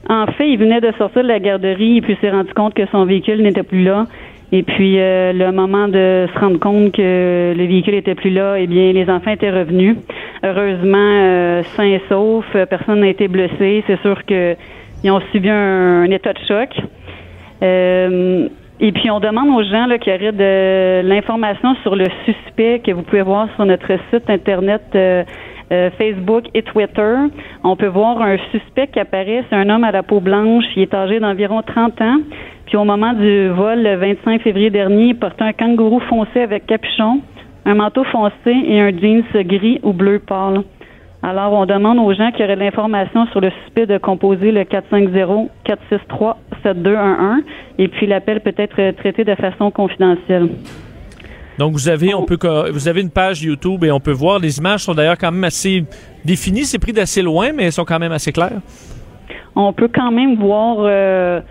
[0.09, 2.85] En fait, il venait de sortir de la garderie et puis s'est rendu compte que
[2.91, 4.05] son véhicule n'était plus là.
[4.53, 8.55] Et puis, euh, le moment de se rendre compte que le véhicule était plus là,
[8.57, 9.97] eh bien, les enfants étaient revenus.
[10.43, 13.83] Heureusement, euh, sains et saufs, euh, personne n'a été blessé.
[13.87, 16.69] C'est sûr qu'ils ont subi un, état de choc.
[17.61, 18.47] Euh,
[18.79, 22.91] et puis, on demande aux gens là, qui auraient de l'information sur le suspect que
[22.91, 24.83] vous pouvez voir sur notre site Internet
[25.97, 27.15] Facebook et Twitter.
[27.63, 29.43] On peut voir un suspect qui apparaît.
[29.49, 30.63] C'est un homme à la peau blanche.
[30.75, 32.17] Il est âgé d'environ 30 ans.
[32.67, 36.67] Puis au moment du vol, le 25 février dernier, il portait un kangourou foncé avec
[36.67, 37.21] capuchon,
[37.65, 40.63] un manteau foncé et un jeans gris ou bleu pâle.
[41.27, 44.61] Alors, on demande aux gens qui auraient de l'information sur le suspect de composer le
[46.63, 47.43] 450-463-7211
[47.79, 50.47] et puis l'appel peut être traité de façon confidentielle.
[51.57, 52.37] Donc, vous avez, on peut,
[52.71, 54.39] vous avez une page YouTube et on peut voir.
[54.39, 55.83] Les images sont d'ailleurs quand même assez
[56.23, 56.63] définies.
[56.63, 58.61] C'est pris d'assez loin, mais elles sont quand même assez claires.
[59.53, 61.41] On peut quand même voir euh,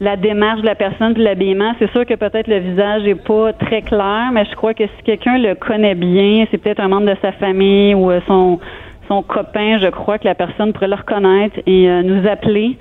[0.00, 1.74] la démarche de la personne de l'habillement.
[1.78, 5.02] C'est sûr que peut-être le visage n'est pas très clair, mais je crois que si
[5.04, 8.60] quelqu'un le connaît bien, c'est peut-être un membre de sa famille ou euh, son,
[9.08, 12.76] son copain, je crois que la personne pourrait le reconnaître et euh, nous appeler.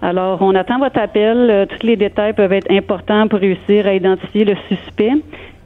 [0.00, 1.48] Alors, on attend votre appel.
[1.50, 5.12] Euh, tous les détails peuvent être importants pour réussir à identifier le suspect.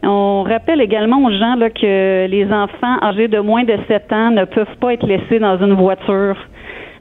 [0.02, 4.30] On rappelle également aux gens là, que les enfants âgés de moins de 7 ans
[4.30, 6.36] ne peuvent pas être laissés dans une voiture.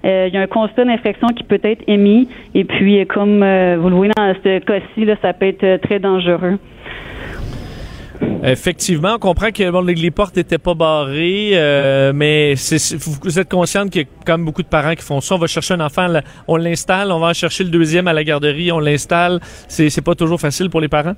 [0.03, 2.27] Euh, il y a un constat d'infection qui peut être émis.
[2.53, 6.57] Et puis, comme vous le voyez dans ce cas-ci, ça peut être très dangereux.
[8.43, 11.51] Effectivement, on comprend que bon, les, portes n'étaient pas barrées,
[12.13, 12.55] mais
[13.23, 15.35] vous, êtes consciente qu'il y a même beaucoup de parents qui font ça.
[15.35, 16.07] On va chercher un enfant,
[16.47, 19.39] on l'installe, on va en chercher le deuxième à la garderie, on l'installe.
[19.67, 21.15] C'est pas toujours facile pour les parents?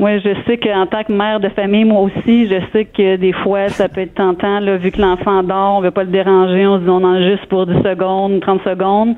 [0.00, 3.32] Oui, je sais qu'en tant que mère de famille, moi aussi, je sais que des
[3.32, 6.68] fois, ça peut être tentant, là, vu que l'enfant dort, on veut pas le déranger,
[6.68, 9.16] on se dit on en juste pour 10 secondes, 30 secondes.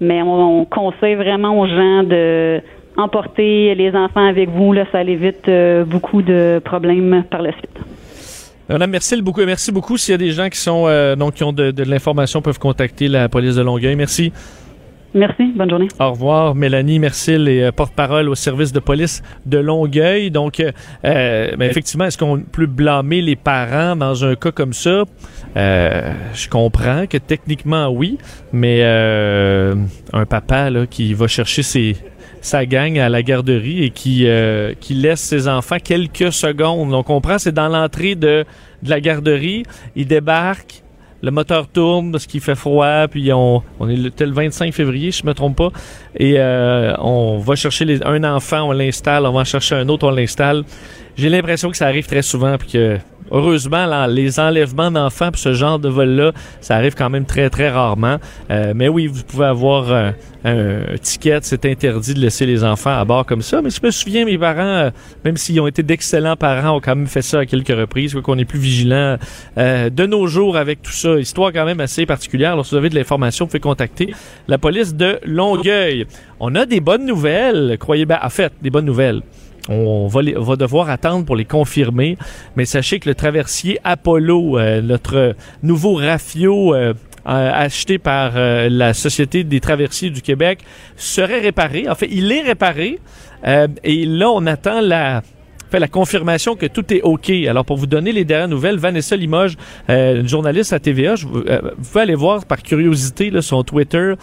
[0.00, 2.60] Mais on, conseille vraiment aux gens de
[2.96, 7.78] emporter les enfants avec vous, là, ça évite euh, beaucoup de problèmes par la suite.
[8.68, 9.44] Madame, merci beaucoup.
[9.44, 9.96] Merci beaucoup.
[9.96, 12.58] S'il y a des gens qui sont euh, donc qui ont de, de l'information, peuvent
[12.58, 13.94] contacter la police de Longueuil.
[13.94, 14.32] Merci.
[15.16, 15.52] Merci.
[15.56, 15.88] Bonne journée.
[15.98, 20.30] Au revoir, Mélanie Mercil et euh, porte-parole au service de police de Longueuil.
[20.30, 20.72] Donc, euh,
[21.06, 25.04] euh ben, effectivement, est-ce qu'on peut blâmer les parents dans un cas comme ça?
[25.56, 28.18] Euh, je comprends que techniquement, oui,
[28.52, 31.96] mais un papa là, qui va chercher ses,
[32.40, 34.26] sa gang à la garderie et qui,
[34.80, 36.92] qui laisse ses enfants quelques secondes.
[36.94, 38.44] On comprend, c'est dans l'entrée de,
[38.82, 39.64] la garderie.
[39.94, 40.82] Il débarque
[41.22, 45.24] le moteur tourne parce qu'il fait froid, puis on, on est le, 25 février, je
[45.26, 45.70] me trompe pas,
[46.14, 50.10] et euh, on va chercher un enfant, on l'installe, on va chercher un autre, on
[50.10, 50.64] l'installe.
[51.16, 52.98] J'ai l'impression que ça arrive très souvent, puis que
[53.30, 57.70] heureusement, les enlèvements d'enfants pour ce genre de vol-là, ça arrive quand même très, très
[57.70, 58.18] rarement.
[58.50, 60.14] Euh, mais oui, vous pouvez avoir un,
[61.02, 63.62] ticket, c'est interdit de laisser les enfants à bord comme ça.
[63.62, 64.90] Mais je me souviens, mes parents, euh,
[65.24, 68.38] même s'ils ont été d'excellents parents, ont quand même fait ça à quelques reprises, qu'on
[68.38, 69.16] est plus vigilant
[69.58, 71.18] euh, de nos jours avec tout ça.
[71.18, 72.52] Histoire quand même assez particulière.
[72.52, 74.14] Alors, si vous avez de l'information, vous pouvez contacter
[74.46, 76.06] la police de Longueuil.
[76.38, 78.18] On a des bonnes nouvelles, croyez bien.
[78.22, 79.22] En fait, des bonnes nouvelles.
[79.68, 82.16] On va, devoir attendre pour les confirmer.
[82.56, 88.94] Mais sachez que le traversier Apollo, euh, notre nouveau Rafio euh, acheté par euh, la
[88.94, 90.60] Société des traversiers du Québec,
[90.96, 91.88] serait réparé.
[91.88, 93.00] En fait, il est réparé.
[93.44, 95.22] et là, on attend la,
[95.72, 97.30] la confirmation que tout est OK.
[97.30, 99.56] Alors, pour vous donner les dernières nouvelles, Vanessa Limoges,
[99.88, 104.14] une journaliste à TVA, je, vous pouvez aller voir par curiosité là, son Twitter.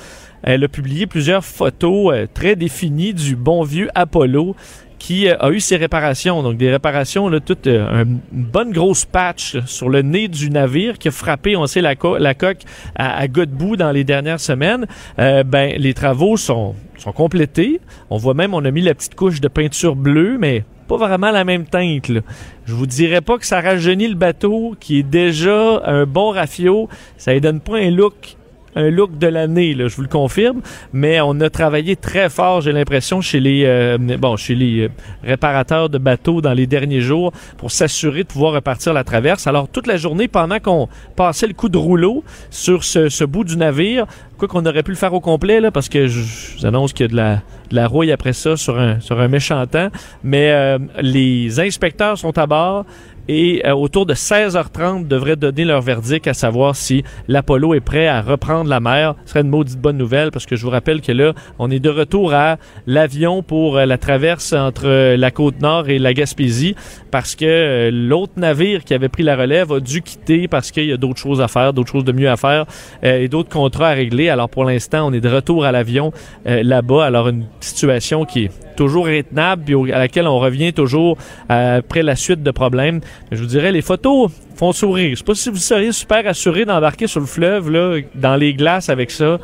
[0.42, 4.56] Elle a publié plusieurs photos très définies du bon vieux Apollo
[5.04, 6.42] qui euh, a eu ses réparations.
[6.44, 10.98] Donc des réparations, là, toute euh, une bonne grosse patch sur le nez du navire
[10.98, 12.62] qui a frappé, on sait, la, coque
[12.96, 14.86] à, à Godbout dans les dernières semaines.
[15.20, 17.82] Euh, ben, les travaux sont, sont complétés.
[18.10, 21.32] On voit même, on a mis la petite couche de peinture bleue, mais pas vraiment
[21.32, 22.08] la même teinte.
[22.08, 22.22] Là.
[22.66, 26.88] Je vous dirais pas que ça rajeunit le bateau, qui est déjà un bon rafio.
[27.18, 28.38] Ça ne donne pas un look
[28.76, 30.62] un look de l'année, je vous le confirme.
[30.92, 34.90] Mais on a travaillé très fort, j'ai l'impression, chez les euh, bon, chez les euh,
[35.24, 39.48] réparateurs de bateaux dans les derniers jours pour s'assurer de pouvoir repartir la traverse.
[39.48, 43.58] Alors toute la journée, pendant qu'on passait le coup de rouleau sur ce, bout du
[43.58, 44.06] navire,
[44.38, 46.22] quoi qu'on aurait pu le faire au complet là, parce que je,
[46.58, 47.36] vous annonce qu'il y a de la,
[47.70, 49.90] de la rouille après ça sur un sur un méchant temps.
[50.24, 52.86] Mais euh, les inspecteurs sont à bord
[53.28, 58.08] et euh, autour de 16h30 devraient donner leur verdict à savoir si l'Apollo est prêt
[58.08, 59.16] à reprendre la mer.
[59.26, 61.80] Ce serait une maudite bonne nouvelle parce que je vous rappelle que là, on est
[61.80, 66.14] de retour à l'avion pour euh, la traverse entre euh, la côte nord et la
[66.14, 66.76] Gaspésie
[67.12, 70.92] parce que l'autre navire qui avait pris la relève a dû quitter parce qu'il y
[70.92, 72.66] a d'autres choses à faire, d'autres choses de mieux à faire
[73.04, 74.30] et d'autres contrats à régler.
[74.30, 76.12] Alors pour l'instant, on est de retour à l'avion
[76.46, 77.06] là-bas.
[77.06, 81.18] Alors une situation qui est toujours intenable puis à laquelle on revient toujours
[81.50, 83.02] après la suite de problèmes.
[83.32, 85.12] Je vous dirais, les photos font sourire.
[85.12, 88.54] Je sais pas si vous seriez super assuré d'embarquer sur le fleuve, là, dans les
[88.54, 89.40] glaces avec ça.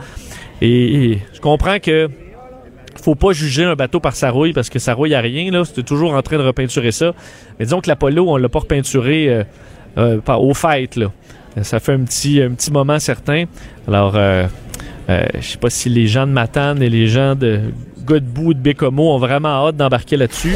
[0.62, 2.10] Et, je comprends que
[3.02, 5.64] faut pas juger un bateau par sa rouille parce que sa rouille a rien.
[5.64, 7.14] C'était toujours en train de repeinturer ça.
[7.58, 9.44] Mais disons que l'Apollo, on l'a pas repeinturé euh,
[9.98, 11.12] euh, au fait, là.
[11.64, 13.46] Ça fait un petit, moment certain.
[13.88, 14.46] Alors, euh,
[15.10, 17.60] euh, je sais pas si les gens de Matane et les gens de
[18.06, 20.56] Godbout de Bécomo ont vraiment hâte d'embarquer là-dessus.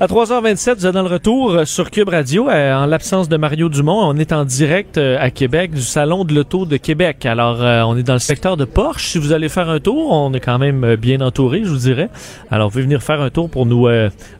[0.00, 2.48] À 3h27, vous êtes dans le retour euh, sur Cube Radio.
[2.50, 6.24] Euh, en l'absence de Mario Dumont, on est en direct euh, à Québec du Salon
[6.24, 7.24] de l'Auto de Québec.
[7.26, 9.12] Alors, on est dans le secteur de Porsche.
[9.12, 12.10] Si vous allez faire un tour, on est quand même bien entouré, je vous dirais.
[12.50, 13.86] Alors, vous pouvez venir faire un tour pour nous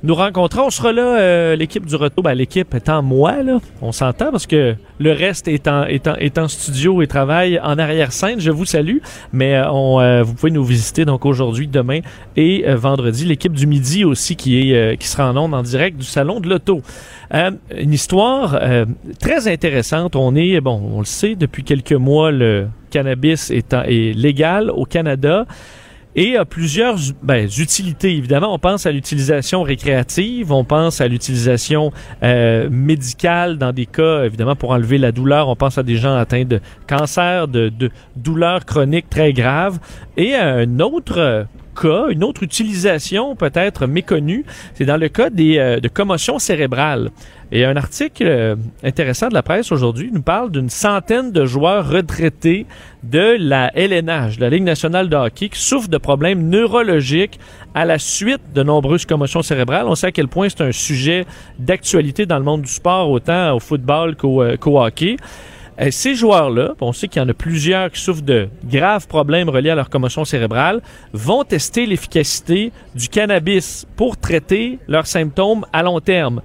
[0.02, 0.60] nous rencontrer.
[0.60, 2.24] On sera là, l'équipe du retour.
[2.24, 6.16] Ben, l'équipe étant moi, là, on s'entend parce que le reste est en, est en,
[6.16, 8.40] est en studio et travaille en arrière-scène.
[8.40, 8.98] Je vous salue.
[9.32, 12.00] Mais on, vous pouvez nous visiter donc aujourd'hui, demain
[12.36, 13.24] et vendredi.
[13.24, 16.82] L'équipe du midi aussi qui, est, qui sera en en direct du Salon de l'Auto.
[17.34, 18.86] Euh, une histoire euh,
[19.20, 20.16] très intéressante.
[20.16, 24.84] On est, bon, on le sait, depuis quelques mois, le cannabis est, est légal au
[24.84, 25.46] Canada
[26.16, 28.16] et a plusieurs ben, utilités.
[28.16, 34.24] Évidemment, on pense à l'utilisation récréative, on pense à l'utilisation euh, médicale dans des cas,
[34.24, 35.48] évidemment, pour enlever la douleur.
[35.48, 37.72] On pense à des gens atteints de cancer, de
[38.16, 39.78] douleurs chroniques très graves.
[40.16, 45.80] Et un autre cas, une autre utilisation peut-être méconnue, c'est dans le cas des, euh,
[45.80, 47.10] de commotion cérébrale.
[47.52, 51.88] Et un article euh, intéressant de la presse aujourd'hui nous parle d'une centaine de joueurs
[51.88, 52.66] retraités
[53.02, 57.38] de la LNH, de la Ligue nationale de hockey, qui souffrent de problèmes neurologiques
[57.74, 59.86] à la suite de nombreuses commotions cérébrales.
[59.86, 61.26] On sait à quel point c'est un sujet
[61.58, 65.16] d'actualité dans le monde du sport, autant au football qu'au euh, hockey.
[65.80, 69.48] Euh, ces joueurs-là, on sait qu'il y en a plusieurs qui souffrent de graves problèmes
[69.48, 70.82] reliés à leur commotion cérébrale,
[71.12, 76.42] vont tester l'efficacité du cannabis pour traiter leurs symptômes à long terme.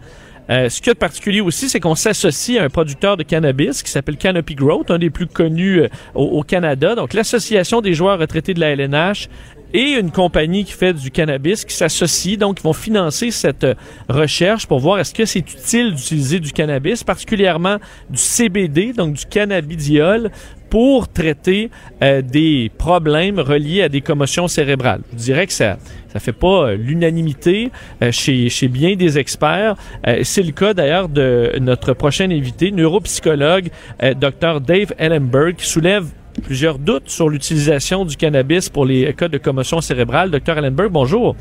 [0.50, 3.92] Euh, ce qui est particulier aussi, c'est qu'on s'associe à un producteur de cannabis qui
[3.92, 6.96] s'appelle Canopy Growth, un des plus connus euh, au, Canada.
[6.96, 9.30] Donc, l'association des joueurs retraités de la LNH
[9.74, 13.76] et une compagnie qui fait du cannabis qui s'associe, donc ils vont financer cette euh,
[14.08, 17.78] recherche pour voir est-ce que c'est utile d'utiliser du cannabis, particulièrement
[18.10, 20.32] du CBD, donc du cannabidiol,
[20.70, 21.70] pour traiter
[22.04, 25.02] euh, des problèmes reliés à des commotions cérébrales.
[25.14, 25.78] Je dirais que ça
[26.08, 27.72] ça fait pas euh, l'unanimité
[28.12, 29.76] chez, chez bien des experts.
[30.24, 33.70] c'est le cas d'ailleurs de notre prochain invité, neuropsychologue,
[34.02, 34.62] Dr.
[34.62, 36.08] Dave Ellenberg, qui soulève
[36.42, 40.32] plusieurs doutes sur l'utilisation du cannabis pour les cas de commotion cérébrale.
[40.32, 41.36] Docteur Allenberg, bonjour.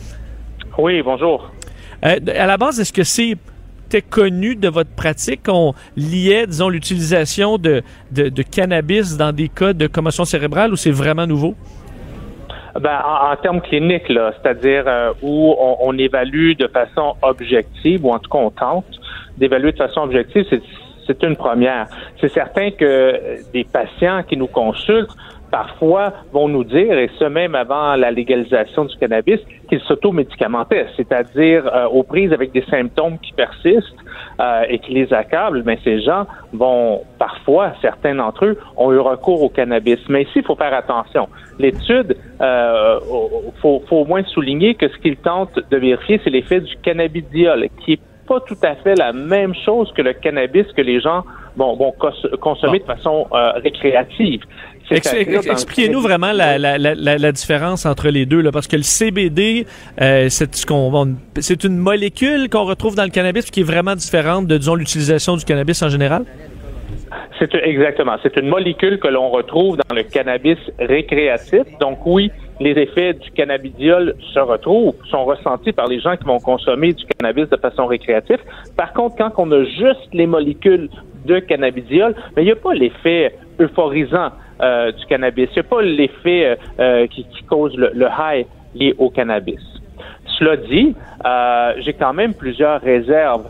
[0.79, 1.51] Oui, bonjour.
[2.05, 3.37] Euh, à la base, est-ce que c'est
[4.03, 7.83] connu de votre pratique qu'on liait, disons, l'utilisation de,
[8.13, 11.55] de, cannabis dans des cas de commotion cérébrale ou c'est vraiment nouveau?
[12.79, 18.19] Ben, en, termes cliniques, c'est-à-dire euh, où on, on, évalue de façon objective, ou en
[18.19, 18.85] tout cas on tente
[19.37, 20.45] d'évaluer de façon objective,
[21.09, 21.87] c'est une première.
[22.21, 25.17] C'est certain que des patients qui nous consultent
[25.51, 31.67] parfois vont nous dire, et ce même avant la légalisation du cannabis, qu'ils s'automédicamentaient, c'est-à-dire
[31.67, 33.97] euh, aux prises avec des symptômes qui persistent
[34.41, 38.99] euh, et qui les accablent, mais ces gens vont parfois, certains d'entre eux, ont eu
[38.99, 39.99] recours au cannabis.
[40.09, 41.29] Mais ici, il faut faire attention.
[41.59, 43.01] L'étude, euh,
[43.61, 47.69] faut, faut au moins souligner que ce qu'ils tentent de vérifier, c'est l'effet du cannabidiol,
[47.85, 51.25] qui est pas tout à fait la même chose que le cannabis que les gens
[51.57, 51.93] vont,
[52.41, 54.43] consommer de façon euh, récréative.
[54.91, 59.67] Expliquez-nous vraiment la, différence entre les deux, là, parce que le CBD,
[60.01, 64.75] euh, c'est une molécule qu'on retrouve dans le cannabis qui est vraiment différente de, disons,
[64.75, 66.25] l'utilisation du cannabis en général?
[67.39, 68.17] C'est exactement.
[68.23, 71.63] C'est une molécule que l'on retrouve dans le cannabis récréatif.
[71.81, 76.41] Donc oui, les effets du cannabidiol se retrouvent, sont ressentis par les gens qui vont
[76.41, 78.41] consommer du cannabis de façon récréative.
[78.77, 80.89] Par contre, quand on a juste les molécules
[81.25, 85.49] de cannabidiol, mais il n'y a pas l'effet euphorisant euh, du cannabis.
[85.53, 89.61] Il n'y a pas l'effet euh, euh, qui, cause le, high lié au cannabis.
[90.39, 90.95] Cela dit,
[91.85, 93.49] j'ai quand même plusieurs réserves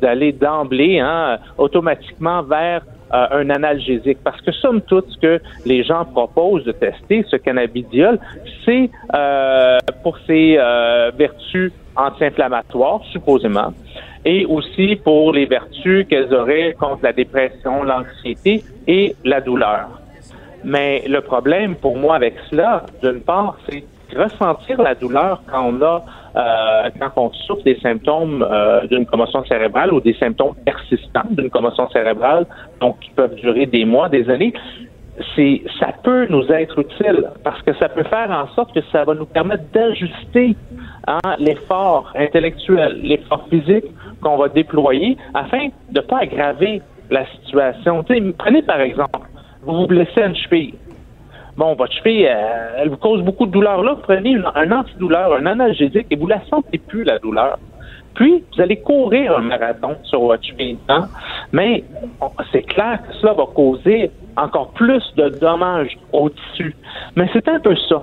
[0.00, 2.82] d'aller d'emblée hein, automatiquement vers
[3.14, 4.18] euh, un analgésique.
[4.24, 8.18] Parce que somme toute, ce que les gens proposent de tester, ce cannabidiol,
[8.64, 13.72] c'est euh, pour ses euh, vertus anti-inflammatoires, supposément,
[14.24, 19.88] et aussi pour les vertus qu'elles auraient contre la dépression, l'anxiété et la douleur.
[20.64, 23.84] Mais le problème pour moi avec cela, d'une part, c'est
[24.16, 29.44] ressentir la douleur quand on a euh, quand on souffre des symptômes euh, d'une commotion
[29.44, 32.46] cérébrale ou des symptômes persistants d'une commotion cérébrale,
[32.80, 34.52] donc qui peuvent durer des mois, des années,
[35.36, 39.04] c'est ça peut nous être utile parce que ça peut faire en sorte que ça
[39.04, 40.56] va nous permettre d'ajuster
[41.06, 43.84] hein, l'effort intellectuel, l'effort physique
[44.22, 48.04] qu'on va déployer afin de ne pas aggraver la situation.
[48.38, 49.28] prenez par exemple,
[49.62, 50.74] vous vous blessez une cheville.
[51.56, 53.96] Bon, votre cheville, euh, elle vous cause beaucoup de douleur là.
[54.02, 57.58] Prenez un antidouleur, un analgésique et vous la sentez plus, la douleur.
[58.14, 60.78] Puis, vous allez courir un marathon sur votre cheville.
[60.88, 61.08] Hein?
[61.52, 61.84] Mais
[62.52, 66.74] c'est clair que cela va causer encore plus de dommages au tissu.
[67.16, 68.02] Mais c'est un peu ça.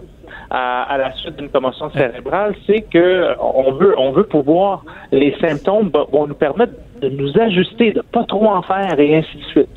[0.52, 5.92] À, la suite d'une commotion cérébrale, c'est que on veut, on veut pouvoir, les symptômes
[6.12, 9.70] vont nous permettre de nous ajuster, de pas trop en faire et ainsi de suite.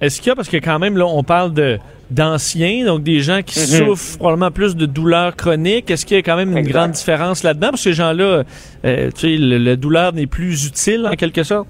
[0.00, 1.78] Est-ce qu'il y a, parce que quand même, là, on parle de
[2.12, 3.86] d'anciens, donc des gens qui mhm.
[3.86, 5.90] souffrent probablement plus de douleurs chroniques.
[5.90, 7.68] Est-ce qu'il y a quand même une grande différence là-dedans?
[7.70, 8.42] Parce que ces gens-là,
[8.84, 11.68] euh, tu sais, la douleur n'est plus utile en quelque sorte?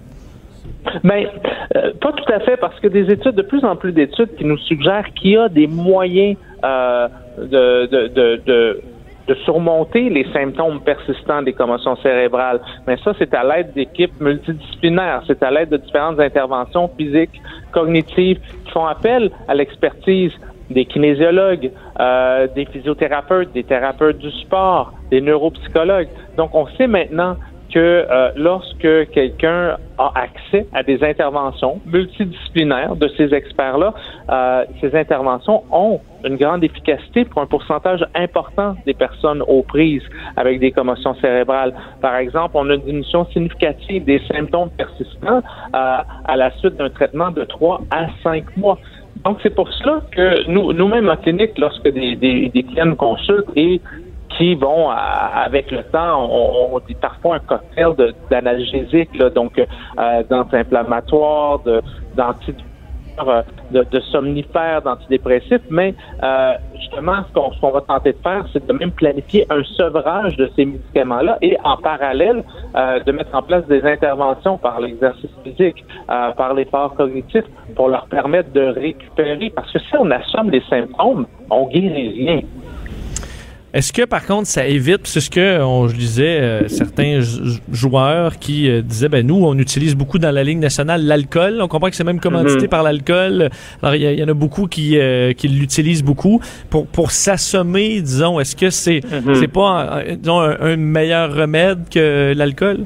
[1.04, 3.92] Mais ben, euh, pas tout à fait, parce que des études, de plus en plus
[3.92, 8.80] d'études qui nous suggèrent qu'il y a des moyens euh, de, de, de, de
[9.28, 12.60] de surmonter les symptômes persistants des commotions cérébrales.
[12.86, 17.40] Mais ça, c'est à l'aide d'équipes multidisciplinaires, c'est à l'aide de différentes interventions physiques,
[17.72, 20.32] cognitives, qui font appel à l'expertise
[20.70, 26.08] des kinésiologues, euh, des physiothérapeutes, des thérapeutes du sport, des neuropsychologues.
[26.36, 27.36] Donc, on sait maintenant
[27.72, 33.94] que euh, lorsque quelqu'un a accès à des interventions multidisciplinaires de ces experts-là,
[34.30, 40.02] euh, ces interventions ont une grande efficacité pour un pourcentage important des personnes aux prises
[40.36, 41.74] avec des commotions cérébrales.
[42.00, 46.90] Par exemple, on a une diminution significative des symptômes persistants euh, à la suite d'un
[46.90, 48.78] traitement de 3 à 5 mois.
[49.24, 53.80] Donc, c'est pour cela que nous, nous-mêmes en clinique, lorsque des, clients consultent et
[54.36, 61.80] qui, bon, avec le temps, on, dit parfois un cocktail d'analgésiques, donc euh, d'anti-inflammatoires, euh,
[63.70, 68.72] de, de, somnifères, d'antidépressifs, mais euh, justement, ce qu'on va tenter de faire, c'est de
[68.72, 72.42] même planifier un sevrage de ces médicaments-là et en parallèle,
[72.74, 77.44] de mettre en place des interventions par l'exercice physique, par l'effort cognitif,
[77.76, 79.50] pour leur permettre de récupérer.
[79.54, 82.40] Parce que si on assomme les symptômes, on guérit rien.
[83.74, 87.20] Est-ce que par contre ça évite, c'est ce que on, je disais, euh, certains
[87.72, 91.68] joueurs qui euh, disaient, ben nous on utilise beaucoup dans la ligne nationale l'alcool, on
[91.68, 92.68] comprend que c'est même commandité mhm.
[92.68, 93.48] par l'alcool.
[93.82, 98.38] Alors il y, en a beaucoup qui, euh, qui l'utilisent beaucoup pour pour s'assommer, disons.
[98.40, 99.36] Est-ce que c'est mhm.
[99.36, 102.84] c'est pas disons, un meilleur remède que l'alcool?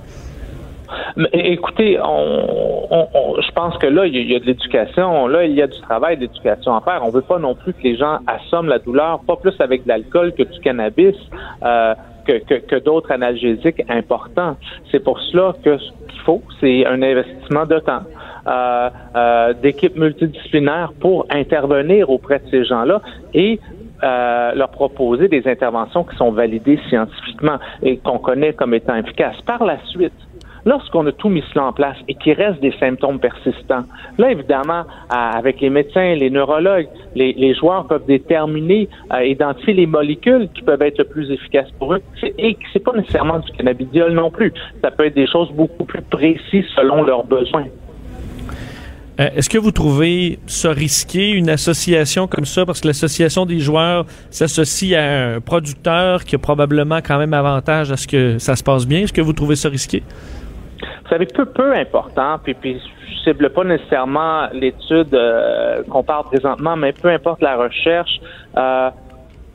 [1.33, 5.67] Écoutez, on, je pense que là, il y, a de l'éducation, là, il y a
[5.67, 7.03] du travail d'éducation à faire.
[7.05, 9.89] On veut pas non plus que les gens assomment la douleur, pas plus avec de
[9.89, 11.17] l'alcool que du cannabis.
[11.65, 11.95] Euh,
[12.27, 14.57] que, d'autres analgésiques importants.
[14.91, 18.03] C'est pour cela que ce qu'il faut, c'est un investissement de temps.
[18.49, 23.01] Euh, euh, d'équipes multidisciplinaires pour intervenir auprès de ces gens-là
[23.33, 23.61] et
[24.03, 29.41] leur proposer des interventions qui sont validées scientifiquement et qu'on connaît comme étant efficaces.
[29.47, 30.13] Par la suite,
[30.67, 33.85] Lorsqu'on a tout mis cela en place et qu'il reste des symptômes persistants,
[34.19, 40.49] là, évidemment, avec les médecins, les neurologues, les, joueurs peuvent déterminer, euh, identifier les molécules
[40.53, 42.03] qui peuvent être plus efficaces pour eux.
[42.37, 44.53] Et c'est pas nécessairement du cannabidiol non plus.
[44.83, 47.67] Ça peut être des choses beaucoup plus précises selon leurs besoins.
[49.21, 53.61] Euh, est-ce que vous trouvez ça risqué, une association comme ça, parce que l'association des
[53.61, 58.57] joueurs s'associe à un producteur qui a probablement quand même avantage à ce que ça
[58.57, 59.03] se passe bien?
[59.03, 60.03] Est-ce que vous trouvez ça risqué?
[61.07, 66.25] Vous savez, peu, peu important, puis, puis je cible pas nécessairement l'étude euh, qu'on parle
[66.25, 68.21] présentement, mais peu importe la recherche,
[68.57, 68.91] euh,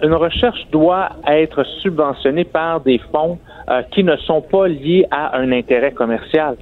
[0.01, 3.37] une recherche doit être subventionnée par des fonds
[3.69, 6.55] euh, qui ne sont pas liés à un intérêt commercial.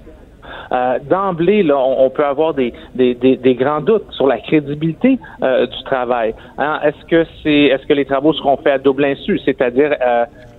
[1.07, 6.33] D'emblée, là, on, peut avoir des, des, des, grands doutes sur la crédibilité du travail.
[6.57, 9.95] Hein, est-ce que c'est, est-ce que les travaux seront faits à double insu, c'est-à-dire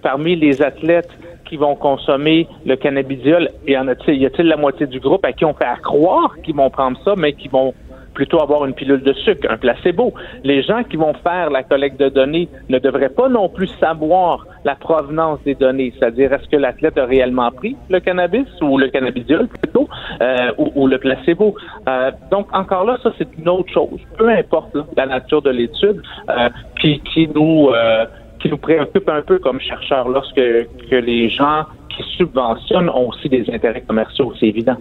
[0.00, 1.10] parmi les athlètes
[1.50, 5.44] qui vont consommer le cannabidiol, en a-t-il, y a-t-il la moitié du groupe à qui
[5.44, 7.74] on fait croire qu'ils vont prendre ça, mais qui vont
[8.14, 10.14] plutôt avoir une pilule de sucre, un placebo?
[10.44, 14.46] Les gens qui vont faire la collecte de données ne devraient pas non plus savoir
[14.64, 18.88] la provenance des données, c'est-à-dire est-ce que l'athlète a réellement pris le cannabis ou le
[18.88, 19.88] cannabidiol plutôt
[20.20, 21.56] euh, ou, le placebo?
[21.88, 23.98] Euh, donc encore là, ça c'est une autre chose.
[24.16, 26.48] Peu importe la nature de l'étude euh,
[26.80, 27.70] qui, qui nous
[28.40, 33.28] qui nous préoccupe un peu comme chercheurs lorsque que les gens qui subventionnent ont aussi
[33.28, 34.76] des intérêts commerciaux, c'est évident.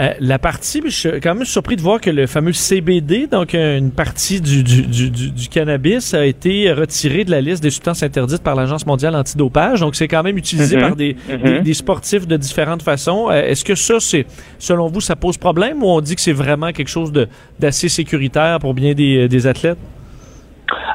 [0.00, 3.54] Euh, la partie, je suis quand même surpris de voir que le fameux CBD, donc
[3.54, 7.62] euh, une partie du, du, du, du- du cannabis, a été retiré de la liste
[7.62, 9.80] des substances interdites par l'Agence mondiale antidopage.
[9.80, 10.82] Donc, c'est quand même utilisé Mhm.
[10.82, 11.42] par des, Mhm.
[11.42, 13.28] des, des sportifs de différentes façons.
[13.30, 14.24] Euh, Est-ce que ça, c'est,
[14.58, 17.12] selon vous, ça pose problème ou on dit que c'est vraiment quelque chose
[17.60, 19.78] d'assez sécuritaire pour bien des, des athlètes?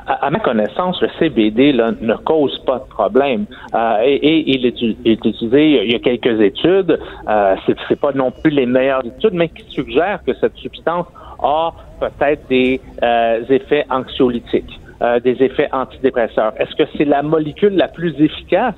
[0.07, 3.45] À, ma connaissance, le CBD ne cause pas de problème.
[3.73, 8.51] Euh, et, il est, utilisé, il y a quelques études, euh, c'est, pas non plus
[8.51, 11.07] les meilleures études, mais qui suggèrent que cette substance
[11.43, 16.53] a peut-être des euh, effets anxiolytiques, euh, des effets antidépresseurs.
[16.57, 18.75] Est-ce que c'est la molécule la plus efficace?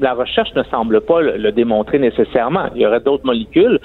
[0.00, 2.68] La recherche ne semble pas le, démontrer nécessairement.
[2.74, 3.78] Il y aurait d'autres molécules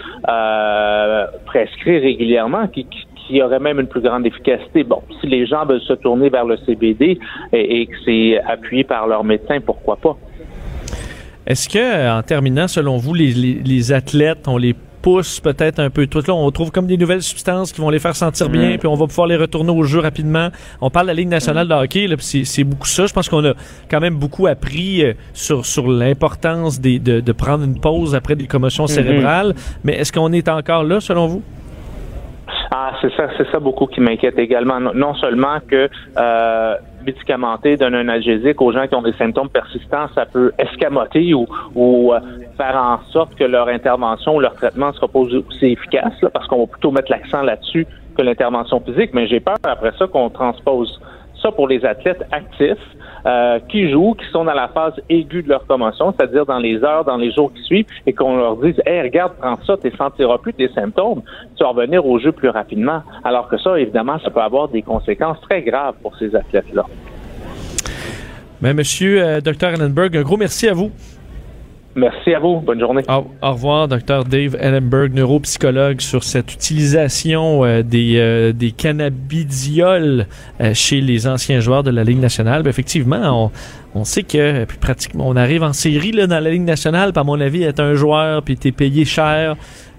[1.45, 2.88] prescrites régulièrement qui,
[3.28, 4.84] qui auraient même une plus grande efficacité.
[4.84, 7.19] Bon, si les gens veulent se tourner vers le CBD
[7.53, 10.15] et, et que c'est appuyé par leur médecin, pourquoi pas?
[11.45, 15.89] Est-ce que, en terminant, selon vous, les, les, les athlètes, on les pousse peut-être un
[15.89, 18.71] peu tout là, on trouve comme des nouvelles substances qui vont les faire sentir bien,
[18.71, 18.78] Mhm.
[18.80, 20.49] puis on va pouvoir les retourner au jeu rapidement.
[20.82, 23.05] On parle de la Ligue nationale de hockey, là, puis c'est, beaucoup ça.
[23.05, 23.53] Je pense qu'on a
[23.89, 28.47] quand même beaucoup appris euh, sur, sur l'importance de, de prendre une pause après des
[28.47, 29.53] commotions cérébrales.
[29.86, 31.43] Mais est-ce qu'on est encore là, selon vous?
[32.72, 34.80] Ah, c'est ça, c'est ça beaucoup qui m'inquiète également.
[34.80, 40.07] Non, seulement que euh, médicamenter, donner un analgésique aux gens qui ont des symptômes persistants,
[40.13, 42.20] ça peut escamoter ou, ou euh,
[42.57, 46.47] faire en sorte que leur intervention ou leur traitement sera pas aussi efficace, là, parce
[46.47, 47.88] qu'on va plutôt mettre l'accent là-dessus
[48.18, 49.11] que l'intervention physique.
[49.13, 50.99] Mais j'ai peur après ça qu'on transpose
[51.41, 52.77] ça pour les athlètes actifs
[53.25, 56.83] euh, qui jouent, qui sont dans la phase aiguë de leur commotion, c'est-à-dire dans les
[56.83, 59.91] heures, dans les jours qui suivent, et qu'on leur dise Hey, regarde, prends ça, tu
[59.97, 61.21] sentiras plus tes symptômes,
[61.55, 63.01] tu vas revenir au jeu plus rapidement.
[63.23, 66.85] Alors que ça, évidemment, ça peut avoir des conséquences très graves pour ces athlètes-là.
[68.61, 69.67] Ben, monsieur euh, Dr.
[69.67, 70.91] Ellenberg, un gros merci à vous.
[71.98, 72.60] Merci à vous.
[72.60, 73.02] Bonne journée.
[73.10, 74.24] Au, revoir, Dr.
[74.24, 80.28] Dave Ellenberg, neuropsychologue, sur cette utilisation euh, des, euh, des cannabidiols
[80.62, 82.62] euh, chez les anciens joueurs de la Ligue nationale.
[82.62, 83.52] Ben, effectivement,
[83.95, 87.14] on, on sait que puis pratiquement on arrive en série là, dans la Ligue nationale.
[87.14, 89.56] Par mon avis, être un joueur puis t'es payé cher.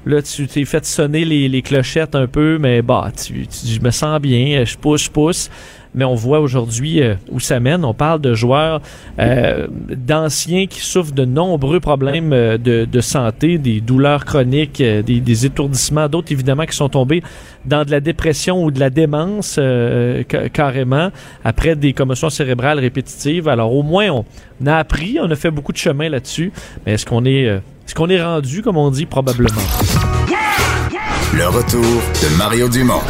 [0.07, 3.81] Là, tu t'es fait sonner les, les clochettes un peu, mais bah, tu, tu je
[3.81, 5.51] me sens bien, je pousse, je pousse.
[5.99, 7.85] Mais on voit aujourd'hui euh, où ça mène.
[7.85, 8.81] On parle de joueurs
[9.19, 16.09] euh, d'anciens qui souffrent de nombreux problèmes euh, de, santé, des douleurs chroniques, des, étourdissements,
[16.09, 17.21] d'autres évidemment qui sont tombés
[17.65, 21.11] dans de la dépression ou de la démence ca- carrément
[21.45, 23.49] après des commotions cérébrales répétitives.
[23.49, 26.53] Alors au moins on a appris, on a fait beaucoup de chemin là-dessus.
[26.87, 29.49] Mais est-ce qu'on est, est-ce qu'on est rendu comme on dit probablement?
[31.35, 33.03] Le retour de Mario Dumont.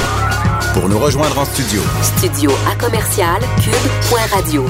[0.79, 4.65] Pour nous rejoindre en studio, Studio à commercial cube.radio.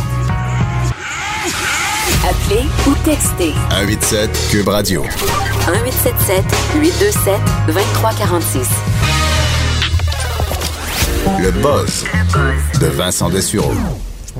[2.26, 5.02] Appelez ou textez 187 Cube Radio.
[5.02, 6.44] 1877
[6.80, 7.34] 827
[7.66, 8.68] 2346.
[11.42, 12.06] Le buzz
[12.80, 13.74] de Vincent Dessureau.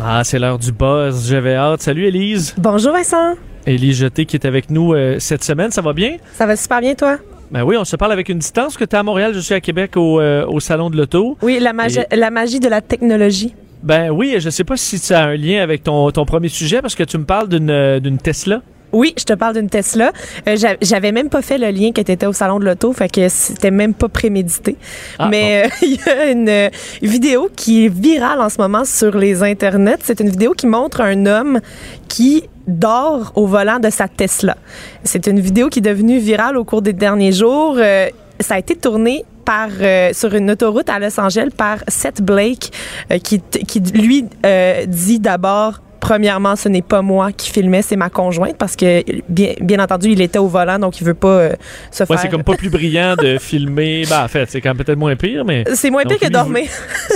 [0.03, 1.29] Ah, c'est l'heure du buzz.
[1.29, 1.83] J'avais hâte.
[1.83, 2.55] Salut Élise.
[2.57, 3.35] Bonjour Vincent,
[3.67, 5.71] Élise Jeté qui est avec nous euh, cette semaine.
[5.71, 6.17] Ça va bien?
[6.33, 7.19] ça va super bien toi?
[7.51, 9.55] Ben oui, on se parle avec une distance que tu es à Montréal, je suis
[9.55, 11.39] à Québec au, euh, au Salon de l'Auto.
[11.43, 13.55] Oui, la magie, la magie de la technologie.
[13.83, 16.83] Ben oui, je sais pas si ça a un lien avec ton, ton premier sujet
[16.83, 18.63] parce que tu me parles d'une euh, d'une Tesla.
[18.93, 20.13] Oui, je te parle d'une Tesla.
[20.47, 22.93] Euh, j'a- J'avais même pas fait le lien que tu étais au salon de l'auto,
[22.93, 24.77] fait que c'était même pas prémédité.
[25.19, 26.69] Ah, Mais euh, il y a une euh,
[27.03, 29.99] vidéo qui est virale en ce moment sur les internets.
[30.03, 31.61] C'est une vidéo qui montre un homme
[32.09, 34.57] qui dort au volant de sa Tesla.
[35.05, 37.77] C'est une vidéo qui est devenue virale au cours des derniers jours.
[37.79, 38.09] Euh,
[38.41, 42.71] ça a été tourné par, euh, sur une autoroute à Los Angeles par Seth Blake,
[43.11, 47.97] euh, qui, qui lui euh, dit d'abord Premièrement, ce n'est pas moi qui filmais, c'est
[47.97, 51.29] ma conjointe parce que bien, bien entendu, il était au volant donc il veut pas
[51.29, 51.53] euh,
[51.91, 54.05] se Ouais, faire c'est comme pas plus brillant de filmer.
[54.09, 56.65] Ben en fait, c'est quand même peut-être moins pire, mais C'est moins pire que dormir.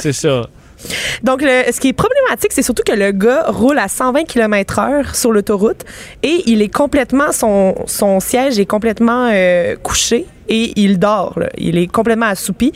[0.01, 0.43] c'est ça.
[1.23, 4.79] Donc, le- ce qui est problématique, c'est surtout que le gars roule à 120 km
[4.81, 5.85] heure sur l'autoroute
[6.23, 11.39] et il est complètement, son, son siège est complètement euh, couché et il dort.
[11.39, 11.49] là.
[11.57, 12.73] Il est complètement assoupi.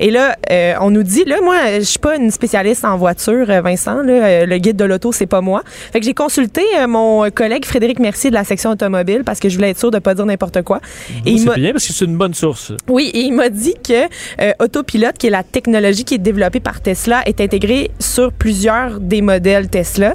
[0.00, 3.48] Et là, euh, on nous dit, là, moi, je suis pas une spécialiste en voiture,
[3.48, 4.02] euh, Vincent.
[4.02, 5.62] Là, Euh, le guide de l'auto, c'est pas moi.
[5.92, 9.54] Fait que j'ai consulté mon collègue Frédéric Mercier de la section automobile parce que je
[9.56, 10.80] voulais être sûr de pas dire n'importe quoi.
[11.24, 12.72] Et il C'est bien parce que c'est une bonne source.
[12.88, 14.04] oui, et il m'a dit que
[14.42, 18.98] euh, Autopilot, qui est la technologie qui est développée par Tesla, est intégrée sur plusieurs
[19.00, 20.14] des modèles Tesla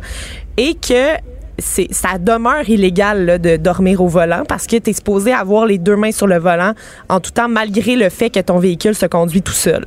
[0.58, 1.16] et que
[1.58, 5.66] c'est ça demeure illégal là, de dormir au volant parce que tu es supposé avoir
[5.66, 6.74] les deux mains sur le volant
[7.10, 9.86] en tout temps malgré le fait que ton véhicule se conduit tout seul.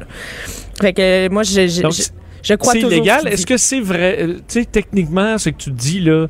[0.81, 2.03] Fait que euh, moi je je, Donc, je,
[2.43, 3.27] je crois C'est illégal.
[3.29, 4.17] Est-ce que c'est vrai?
[4.21, 6.27] euh, Tu sais, techniquement, ce que tu dis là,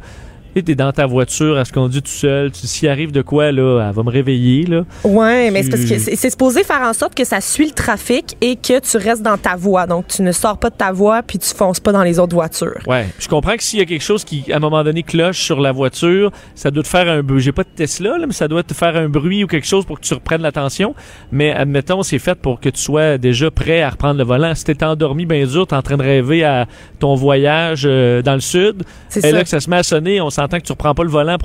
[0.63, 2.51] Tu es dans ta voiture, elle se conduit tout seul.
[2.53, 4.85] Tu- S'il arrive de quoi, là, elle va me réveiller, là.
[5.05, 7.67] Ouais, mais c'est parce que Tu- c'est c'est supposé faire en sorte que ça suit
[7.67, 9.87] le trafic et que tu restes dans ta voie.
[9.87, 12.35] Donc, tu ne sors pas de ta voie puis tu fonces pas dans les autres
[12.35, 12.79] voitures.
[12.87, 13.07] Ouais.
[13.19, 15.61] Je comprends que s'il y a quelque chose qui, à un moment donné, cloche sur
[15.61, 17.41] la voiture, ça doit te faire un bruit.
[17.41, 19.85] J'ai pas de Tesla, là, mais ça doit te faire un bruit ou quelque chose
[19.85, 20.95] pour que tu reprennes l'attention.
[21.33, 24.55] Mais admettons, c'est fait pour que tu sois déjà prêt à reprendre le volant.
[24.55, 26.67] Si t'es endormi bien dur, t'es en train de rêver à
[26.99, 29.33] ton voyage euh, dans le sud, C'est et ça.
[29.33, 31.37] là que ça se met à sonner, on s'entend que tu reprends pas le volant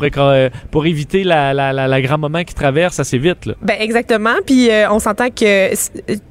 [0.71, 3.53] pour, éviter la, la, la, la grand-maman qui traverse assez vite, là.
[3.61, 4.35] Ben exactement.
[4.45, 5.73] Puis euh, on s'entend que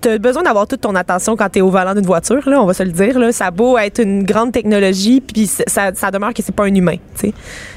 [0.00, 2.60] tu as besoin d'avoir toute ton attention quand tu es au volant d'une voiture, là,
[2.60, 3.18] on va se le dire.
[3.18, 3.32] Là.
[3.32, 6.74] Ça a beau être une grande technologie, puis ça, ça demeure que c'est pas un
[6.74, 6.96] humain.
[7.14, 7.34] tu sais.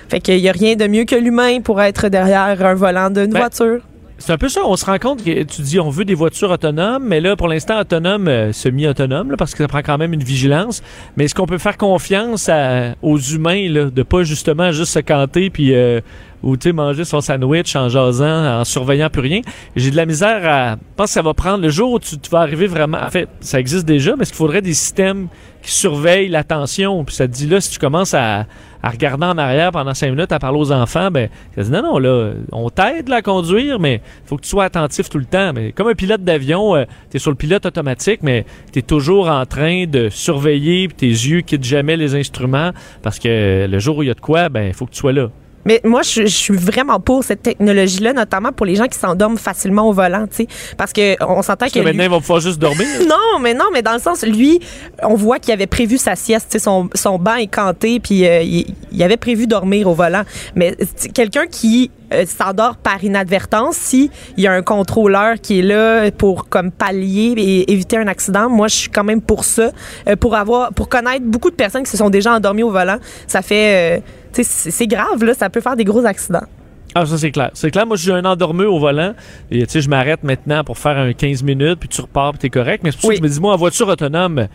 [0.09, 3.31] Fait qu'il y a rien de mieux que l'humain pour être derrière un volant d'une
[3.31, 3.81] Ben, voiture.
[4.17, 6.49] C'est un peu ça, on se rend compte que tu dis on veut des voitures
[6.49, 10.23] autonomes, mais là pour l'instant autonome, euh, semi-autonome, parce que ça prend quand même une
[10.23, 10.81] vigilance.
[11.17, 14.99] Mais est-ce qu'on peut faire confiance à- aux humains là, de pas justement juste se
[14.99, 15.99] canter puis euh,
[16.43, 19.41] ou manger son sandwich en jasant, en surveillant plus rien?
[19.75, 22.17] J'ai de la misère à je pense que ça va prendre le jour où tu,
[22.17, 22.99] tu vas arriver vraiment.
[23.05, 25.27] En fait, ça existe déjà, mais est-ce qu'il faudrait des systèmes
[25.65, 28.45] qui surveillent l'attention Puis ça te dit là si tu commences à,
[28.83, 31.81] à regarder en arrière pendant cinq minutes à parler aux enfants, ben ça dit non
[31.81, 35.53] non là, on t'aide à conduire, mais faut que tu sois attentif tout le temps.
[35.53, 36.75] Mais comme un pilote d'avion,
[37.09, 40.97] tu es sur le pilote automatique, mais tu es toujours en train de surveiller, puis
[40.97, 44.21] tes yeux quittent jamais les instruments parce que le jour où il y a de
[44.21, 45.29] quoi, ben faut que tu sois là.
[45.65, 49.37] Mais moi, je, je suis vraiment pour cette technologie-là, notamment pour les gens qui s'endorment
[49.37, 50.47] facilement au volant, tu sais.
[50.77, 51.79] Parce que on s'entend Parce que.
[51.79, 52.85] que lui- maintenant, ils vont pouvoir juste dormir.
[53.07, 54.59] Non, mais non, mais dans le sens, lui,
[55.03, 58.25] on voit qu'il avait prévu sa sieste, tu sais, son, son banc est canté, puis
[58.27, 60.23] euh, il, il avait prévu dormir au volant.
[60.55, 60.75] Mais
[61.13, 66.11] quelqu'un qui euh, s'endort par inadvertance, si il y a un contrôleur qui est là
[66.11, 69.71] pour comme pallier et éviter un accident, moi, je suis quand même pour ça,
[70.07, 72.97] Euh, pour avoir, pour connaître beaucoup de personnes qui se sont déjà endormies au volant.
[73.27, 74.01] Ça fait, euh,
[74.33, 76.43] tu sais, c'est c'est grave là, ça peut faire des gros accidents.
[76.97, 77.49] Ah, ça, c'est clair.
[77.53, 77.85] C'est clair.
[77.85, 79.13] Moi, je suis un endormeux au volant.
[79.51, 82.39] Et, tu sais, je m'arrête maintenant pour faire un 15 minutes, puis tu repars, puis
[82.39, 82.83] t'es correct.
[82.85, 83.15] Mais c'est pour Oui.
[83.15, 84.47] ça que je me dis, moi, en voiture autonome,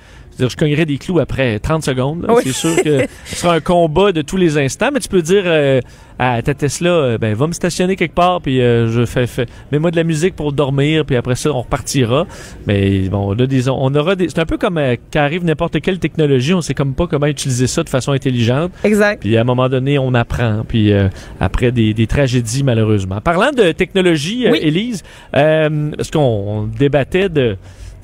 [0.48, 2.26] je, cognerais des clous après 30 secondes.
[2.28, 2.42] Oui.
[2.44, 4.90] C'est sûr que ce sera un combat de tous les instants.
[4.92, 5.80] Mais tu peux dire euh,
[6.18, 9.46] à ta Tesla, euh, ben, va me stationner quelque part, puis euh, je fais, fais-
[9.72, 12.26] mets-moi de la musique pour dormir, puis après ça, on repartira.
[12.66, 14.28] Mais bon, là, des, on aura des.
[14.28, 14.80] C'est un peu comme
[15.12, 18.72] quand arrive n'importe quelle technologie, on sait comme pas comment utiliser ça de façon intelligente.
[18.84, 19.20] Exact.
[19.20, 20.64] Puis à un moment donné, on apprend.
[20.66, 20.92] Puis
[21.40, 23.20] après des, des tragédies, malheureusement.
[23.20, 24.58] Parlant de technologie, Oui.
[24.62, 27.56] Élise, parce qu'on on débattait de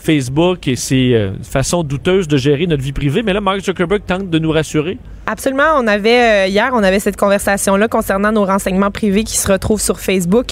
[0.06, 4.02] Facebook et ses euh, façons douteuses de gérer notre vie privée, mais là, Mark Zuckerberg
[4.06, 4.98] tente de nous rassurer.
[5.28, 5.64] Absolument.
[5.76, 9.80] On avait euh, hier, on avait cette conversation-là concernant nos renseignements privés qui se retrouvent
[9.80, 10.46] sur Facebook,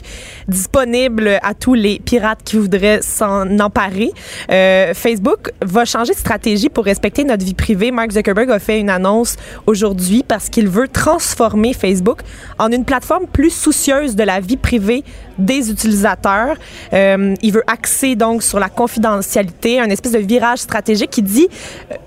[0.49, 4.11] disponibles à tous les pirates qui voudraient s'en emparer.
[4.51, 7.93] Euh, Facebook va changer de stratégie pour respecter notre vie privée.
[7.93, 12.23] Mark Zuckerberg a fait une annonce aujourd'hui parce qu'il veut transformer Facebook
[12.59, 15.05] en une plateforme plus soucieuse de la vie privée
[15.39, 16.57] des utilisateurs.
[16.93, 21.49] Euh, il veut axer donc sur la confidentialité, un espèce de virage stratégique qui dit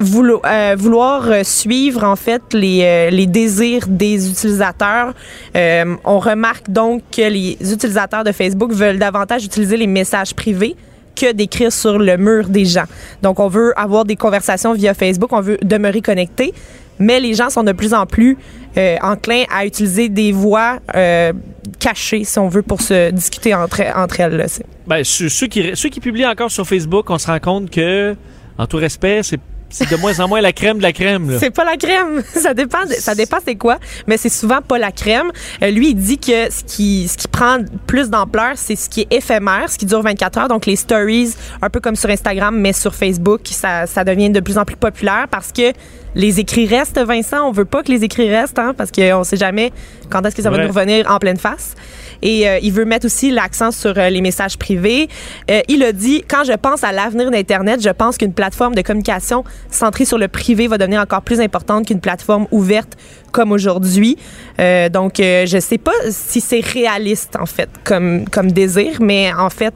[0.01, 0.41] voulo-
[0.75, 5.13] vouloir suivre en fait les, euh, les désirs des utilisateurs.
[5.55, 10.75] Euh, on remarque donc que les utilisateurs de Facebook veulent davantage utiliser les messages privés
[11.15, 12.85] que d'écrire sur le mur des gens.
[13.21, 16.53] Donc, on veut avoir des conversations via Facebook, on veut demeurer connecté,
[16.99, 18.37] mais les gens sont de plus en plus
[18.77, 21.33] euh, enclins à utiliser des voix euh,
[21.79, 24.37] cachées, si on veut, pour se discuter entre, entre elles.
[24.37, 24.45] là.
[24.85, 28.15] Ben, ceux, ceux qui, ceux qui publient encore sur Facebook, on se rend compte que,
[28.57, 29.39] en tout respect, c'est
[29.69, 31.37] c'est de moins en moins la crème de la crème.
[31.39, 32.23] C'est pas la crème.
[32.33, 35.31] Ça dépend, ça dépend c'est quoi, mais c'est souvent pas la crème.
[35.61, 39.01] Euh, lui, il dit que ce qui, ce qui prend plus d'ampleur, c'est ce qui
[39.01, 40.47] est éphémère, ce qui dure 24 heures.
[40.47, 44.57] Donc les stories, un peu comme sur Instagram, mais sur Facebook, ça devient de plus
[44.57, 45.73] en plus populaire parce que
[46.17, 47.47] les écrits restent, Vincent.
[47.47, 49.71] On veut pas que les écrits restent, hein, parce qu'on sait jamais
[50.09, 50.63] quand est-ce que ça va Ouais.
[50.67, 51.75] nous revenir en pleine face.
[52.23, 55.07] Et euh, il veut mettre aussi l'accent sur euh, les messages privés.
[55.51, 58.81] Euh, il a dit quand je pense à l'avenir d'Internet, je pense qu'une plateforme de
[58.81, 62.93] communication centrée sur le privé va devenir encore plus importante qu'une plateforme ouverte
[63.31, 64.17] comme aujourd'hui.
[64.57, 69.75] Donc, je sais pas si c'est réaliste en fait comme comme désir, mais en fait,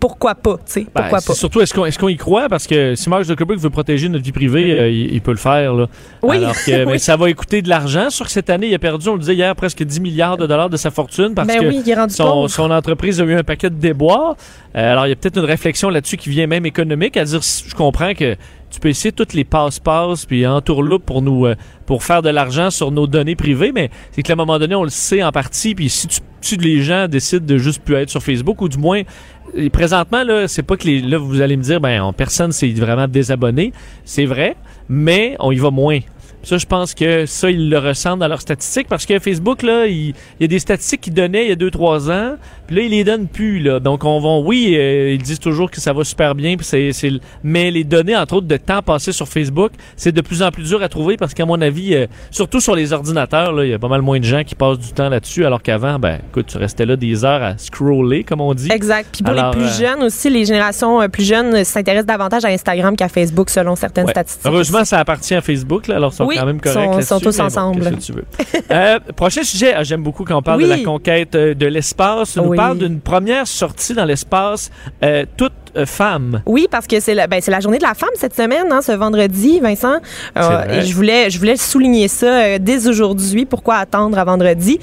[0.00, 1.34] pourquoi pas, tu sais, Ben, pourquoi c'est pas.
[1.34, 2.48] Surtout, est-ce qu'on est qu'on y croit?
[2.48, 5.36] Parce que si Mark Zuckerberg veut protéger notre vie privée, euh, il, il peut le
[5.36, 5.74] faire.
[5.74, 5.86] Là.
[6.22, 6.36] Oui.
[6.38, 6.98] Alors que mais Oui.
[6.98, 8.08] ça va coûter de l'argent.
[8.10, 10.70] Sur cette année, il a perdu, on le disait hier, presque 10 milliards de dollars
[10.70, 13.76] de sa fortune parce Ben que oui, son, son entreprise a eu un paquet de
[13.76, 14.36] déboires.
[14.76, 17.40] Euh, alors, il y a peut-être une réflexion là-dessus qui vient même économique, à dire,
[17.42, 18.36] je comprends que
[18.76, 21.54] tu peux essayer toutes les passe-passe puis entourloupes pour nous euh,
[21.86, 24.84] pour faire de l'argent sur nos données privées, mais c'est qu'à un moment donné, on
[24.84, 26.06] le sait en partie, puis si,
[26.42, 29.00] tu, les gens décident de juste plus être sur Facebook, ou du moins,
[29.54, 32.52] et présentement, là, c'est pas que les, là, vous allez me dire, ben, on- personne
[32.52, 33.72] s'est vraiment désabonné.
[34.04, 34.56] C'est vrai,
[34.90, 36.00] mais on y va moins.
[36.46, 39.86] Ça, je pense que ça, ils le ressentent dans leurs statistiques parce que Facebook, là,
[39.88, 42.36] il, il y a des statistiques qu'ils donnaient il y a 2-3 ans,
[42.68, 43.80] puis là, ils les donnent plus, là.
[43.80, 46.92] Donc, on va, oui, euh, ils disent toujours que ça va super bien, puis c'est,
[46.92, 47.10] c'est,
[47.42, 50.62] mais les données, entre autres, de temps passé sur Facebook, c'est de plus en plus
[50.68, 53.74] dur à trouver parce qu'à mon avis, euh, surtout sur les ordinateurs, là, il y
[53.74, 56.46] a pas mal moins de gens qui passent du temps là-dessus, alors qu'avant, ben, écoute,
[56.46, 58.70] tu restais là des heures à scroller, comme on dit.
[58.70, 59.08] Exact.
[59.12, 62.48] Puis pour Alors, les plus euh, jeunes aussi, les générations plus jeunes s'intéressent davantage à
[62.50, 64.12] Instagram qu'à Facebook, selon certaines Ouais.
[64.12, 64.46] statistiques.
[64.46, 67.20] Heureusement, ça appartient à Facebook, là, alors ils sont Oui, quand même corrects sont- sont
[67.20, 67.80] tous bon, ensemble.
[67.82, 68.24] qu'est-ce que tu veux.
[68.70, 70.64] Euh, prochain sujet, ah, j'aime beaucoup quand on parle Oui.
[70.64, 72.32] de la conquête euh, de l'espace.
[72.34, 74.70] Tu nous parle d'une première sortie dans l'espace
[75.02, 75.52] euh, toute
[75.84, 76.42] femme.
[76.46, 78.82] Oui, parce que c'est la, ben, c'est la journée de la femme cette semaine, hein,
[78.82, 79.96] ce vendredi, Vincent.
[80.34, 80.78] Vrai.
[80.78, 83.44] et je voulais, je voulais souligner ça euh, dès aujourd'hui.
[83.46, 84.78] Pourquoi attendre à vendredi?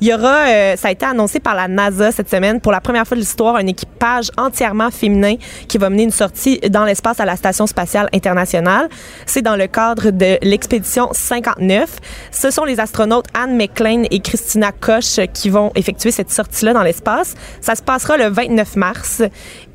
[0.00, 2.80] Il y aura, euh, ça a été annoncé par la NASA cette semaine, pour la
[2.80, 5.34] première fois de l'histoire, un équipage entièrement féminin
[5.66, 8.88] qui va mener une sortie dans l'espace à la Station spatiale internationale.
[9.26, 11.98] C'est dans le cadre de l'expédition 59.
[12.30, 16.82] Ce sont les astronautes Anne McLean et Christina Koch qui vont effectuer cette sortie-là dans
[16.82, 17.34] l'espace.
[17.60, 19.22] Ça se passera le 29 mars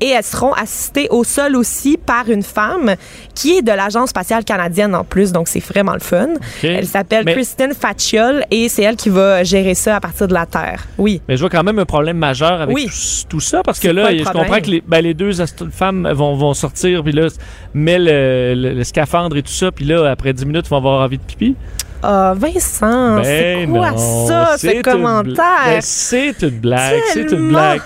[0.00, 2.94] et elles seront assistées au sol aussi par une femme
[3.34, 6.28] qui est de l'Agence spatiale canadienne en plus, donc c'est vraiment le fun.
[6.62, 10.34] Elle s'appelle Mais- Kristen Fatchol et c'est elle qui va gérer ça à partir de
[10.34, 10.84] la Terre.
[10.98, 11.20] Oui.
[11.28, 12.86] Mais je vois quand même un problème majeur avec Oui.
[12.86, 15.32] tout, tout ça parce que C'est là, je comprends que les, ben, les deux
[15.70, 17.28] femmes vont, vont sortir puis là,
[17.74, 20.76] met le, le- le scaphandre et tout ça, puis là, après 10 minutes, ils vont
[20.78, 21.54] avoir envie de pipi.
[22.02, 25.34] Ah, Vincent, c'est Ben quoi non, ça, c'est ce commentaire?
[25.66, 27.80] Ben, c'est une blague, c'est une blague.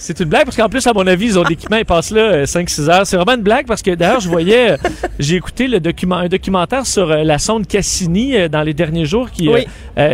[0.00, 2.20] C'est une blague parce qu'en plus, à mon avis, ils ont l'équipement, ils passent là
[2.20, 3.06] euh, 5-6 heures.
[3.06, 4.76] C'est vraiment une blague parce que d'ailleurs, je voyais, euh,
[5.18, 9.04] j'ai écouté le document, un documentaire sur euh, la sonde Cassini euh, dans les derniers
[9.06, 9.66] jours qui, Oui.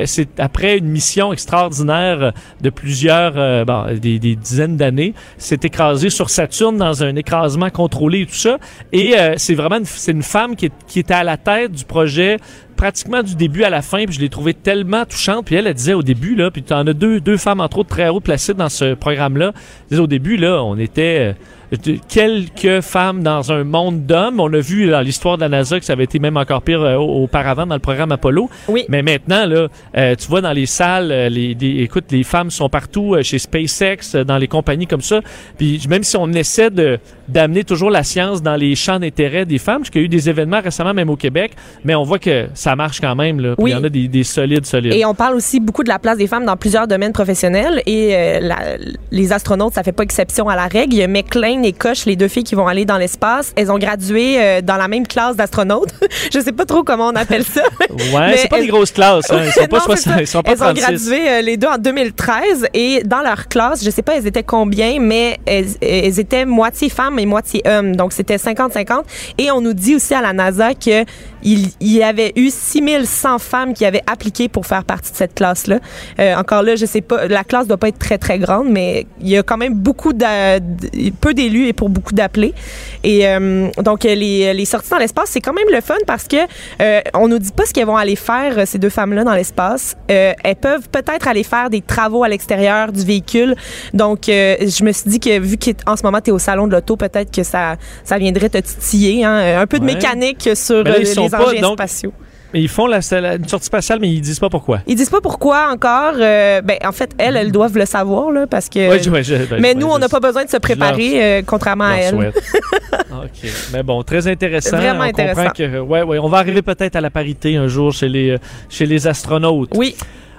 [0.07, 2.32] c'est après une mission extraordinaire
[2.62, 8.20] de plusieurs, bon, des, des dizaines d'années, s'est écrasé sur Saturne dans un écrasement contrôlé
[8.22, 8.59] et tout ça.
[8.93, 11.72] Et euh, c'est vraiment une, c'est une femme qui, est- qui était à la tête
[11.72, 12.39] du projet
[12.75, 15.47] pratiquement du début à la fin, puis je l'ai trouvée tellement touchante.
[15.47, 17.91] Puis elle, elle disait au début, là, puis tu en as deux, femmes, entre autres,
[17.91, 19.53] très haut placées dans ce programme-là.
[19.91, 21.33] Disait au début, là, on était euh,
[21.77, 24.41] de- quelques femmes dans un monde d'hommes.
[24.41, 26.83] On a vu dans l'histoire de la NASA que ça avait été même encore pire
[26.83, 28.49] euh, au- auparavant dans le programme Apollo.
[28.68, 28.85] Oui.
[28.89, 32.68] Mais maintenant, là, euh, tu vois dans les salles, euh, les, écoute, les femmes sont
[32.68, 35.20] partout chez SpaceX, dans les compagnies comme ça.
[35.59, 39.57] Puis même si on essaie de d'amener toujours la science dans les champs d'intérêt des
[39.57, 41.53] femmes, parce qu'il y a eu des événements récemment même au Québec,
[41.83, 43.41] mais on voit que ça marche quand même.
[43.41, 43.55] Là.
[43.57, 43.70] Puis Oui.
[43.70, 44.93] Il y en a des, des solides, solides.
[44.93, 48.14] Et on parle aussi beaucoup de la place des femmes dans plusieurs domaines professionnels et
[48.14, 48.77] euh, la-
[49.11, 50.93] les astronautes, ça fait pas exception à la règle.
[50.93, 51.75] Il y a McLean et
[52.07, 53.53] les deux filles qui vont aller dans l'espace.
[53.57, 55.93] Elles ont gradué euh, dans la même classe d'astronautes.
[56.33, 57.62] Je sais pas trop comment on appelle ça.
[57.91, 59.31] Ouais, c'est pas elles- des grosses classes.
[59.31, 59.41] Hein.
[59.47, 60.21] Ils sont pas, Non, c'est 60, ça.
[60.21, 60.81] ils sont pas elles ont 36.
[60.81, 64.43] gradué euh, les deux en 2013 et dans leur classe, je sais pas elles étaient
[64.43, 67.97] combien, mais elles, elles étaient moitié femmes et moitié hommes.
[67.97, 69.03] Donc c'était 50-50.
[69.39, 71.05] Et on nous dit aussi à la NASA que
[71.45, 75.35] il, il y avait eu 6100 femmes qui avaient appliqué pour faire partie de cette
[75.35, 75.79] classe-là.
[76.19, 79.07] Euh, encore là, je sais pas, la classe doit pas être très très grande, mais
[79.21, 82.55] il y a quand même beaucoup d'a- d- peu d'élus et pour beaucoup d'appelés.
[83.03, 86.37] Et euh, donc les, les sorties dans l'espace, c'est quand même le fun parce que
[86.81, 89.35] euh, on nous dit pas ce qu'elles vont aller faire euh, ces deux femmes-là dans
[89.35, 89.97] l'espace.
[90.11, 93.55] Euh, elles peuvent peut-être aller faire des travaux à l'extérieur du véhicule.
[93.93, 96.67] Donc euh, je me suis dit que vu qu'en ce moment tu es au salon
[96.67, 99.95] de l'auto, peut-être que ça ça viendrait te titiller hein, un peu de Ouais.
[99.95, 102.12] mécanique sur là, ils les pas, engins donc- spatiaux.
[102.53, 104.78] Mais ils font la, la- une sortie spatiale, mais ils disent pas pourquoi.
[104.87, 106.14] Ils disent pas pourquoi encore.
[106.20, 108.97] euh, ben en fait elles elles doivent le savoir là parce que.
[108.97, 109.24] Je- ben,
[109.61, 112.14] mais nous, on n'a pas besoin de se préparer, euh, contrairement à elles.
[113.11, 113.51] OK.
[113.72, 114.76] Mais bon, très intéressant.
[114.76, 115.43] Vraiment on intéressant.
[115.49, 118.30] comprend que, ouais, ouais, on va arriver peut-être à la parité un jour chez les,
[118.30, 119.70] euh, chez les astronautes.
[119.74, 119.97] Oui.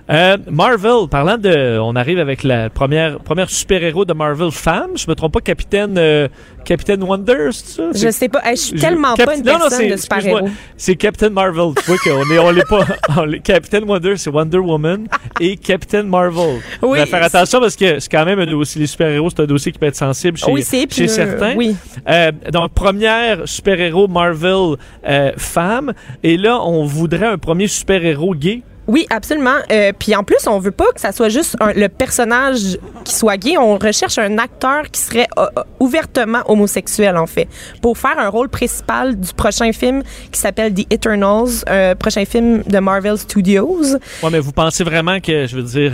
[0.07, 4.91] Euh, Marvel, parlant de, on arrive avec la première, première super-héros de Marvel femme.
[4.95, 6.27] Je me trompe pas, Capitaine, euh,
[6.63, 7.83] Capitaine Wonder, c'est ça?
[7.91, 8.41] Je sais pas.
[8.51, 10.49] Je suis Je- tellement Cap- pas une non, non, personne c'est- de excuse-moi, super-héros.
[10.77, 11.73] C'est Captain Marvel.
[11.77, 12.85] Tu vois qu'on est, on l'est pas.
[13.17, 15.07] on l'est- Captain Wonder, c'est Wonder Woman
[15.39, 16.59] et Captain Marvel.
[16.83, 17.03] Oui.
[17.07, 18.81] Faire attention parce que c'est quand même un dossier.
[18.81, 21.55] Les super-héros, c'est un dossier qui peut être sensible chez, oui, c'est chez certains.
[21.55, 21.75] Oui.
[22.07, 24.75] Euh, donc, première super-héros Marvel
[25.07, 25.93] euh, femme.
[26.21, 28.61] Et là, on voudrait un premier super-héros gay.
[28.87, 29.57] Oui, absolument.
[29.71, 33.37] Euh, Puis en plus, on veut pas que ça soit juste le personnage qui soit
[33.37, 33.57] gay.
[33.57, 37.47] On recherche un acteur qui serait euh, euh, ouvertement homosexuel, en fait,
[37.81, 41.63] pour faire un rôle principal du prochain film qui s'appelle The Eternals,
[41.99, 43.95] prochain film de Marvel Studios.
[44.23, 45.93] Ouais, mais vous pensez vraiment que, je veux dire,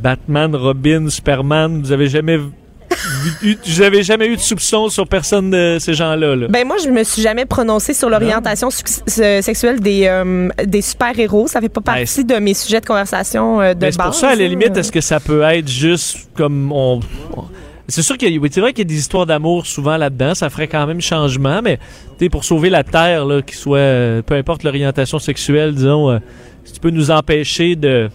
[0.00, 2.38] Batman, Robin, Superman, vous avez jamais
[3.82, 6.36] avez jamais eu de soupçon sur personne de ces gens-là.
[6.36, 6.46] Là.
[6.48, 11.18] Ben moi, je me suis jamais prononcée sur l'orientation euh, sexuelle des euh, des super
[11.18, 11.46] héros.
[11.46, 13.94] Ça fait pas Ben, partie de mes sujets de conversation euh, de base.
[13.94, 17.00] c'est pour ça, à la limite, est-ce que ça peut être juste comme on.
[17.36, 17.44] on-
[17.90, 19.96] C'est sûr qu'il y a, oui, c'est vrai qu'il y a des histoires d'amour souvent
[19.96, 20.34] là-dedans.
[20.34, 21.78] Ça ferait quand même changement, mais
[22.30, 26.18] pour sauver la Terre, là, qu'il soit, euh, peu importe l'orientation sexuelle, disons, euh,
[26.64, 28.10] si tu peux nous empêcher de,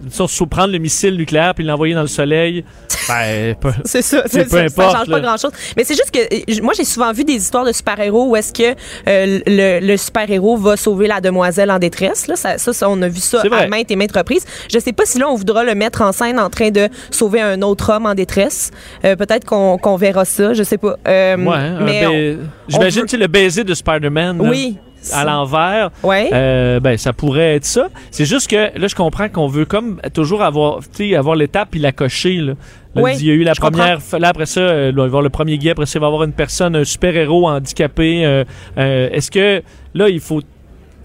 [0.00, 2.64] disons, sous- prendre le missile nucléaire puis l'envoyer dans le soleil,
[3.08, 5.50] ben, peu- C'est ça, C'est peu ça, ça change pas grand-chose.
[5.76, 8.74] Mais c'est juste que moi j'ai souvent vu des histoires de super-héros où est-ce que
[9.08, 12.26] euh, le, le super-héros va sauver la demoiselle en détresse.
[12.26, 14.44] Là, ça, ça, ça, on a vu ça à maintes et maintes reprises.
[14.72, 17.40] Je sais pas si là on voudra le mettre en scène en train de sauver
[17.40, 18.70] un autre homme en détresse.
[19.04, 20.96] Euh, Peut-être qu'on qu'on verra ça, je sais pas.
[21.06, 22.02] Euh, ouais, un mais
[22.36, 24.40] ba- j'imagine veut- le baiser de Spider-Man.
[24.40, 24.78] oui.
[25.12, 26.28] À l'envers, Ouais.
[26.32, 27.88] euh, ben ça pourrait être ça.
[28.10, 30.80] C'est juste que là je comprends qu'on veut comme toujours avoir,
[31.16, 32.36] avoir l'étape puis la cocher.
[32.36, 32.54] Là.
[32.94, 35.06] Là, Oui, il y a eu la première, là après ça, euh, il va y
[35.06, 37.48] avoir le premier guet, après ça il va y avoir une personne, un super héros
[37.48, 38.24] handicapé.
[38.24, 38.44] euh,
[38.76, 39.62] euh, Est-ce que
[39.94, 40.40] là il faut,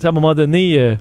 [0.03, 0.95] à un moment donné,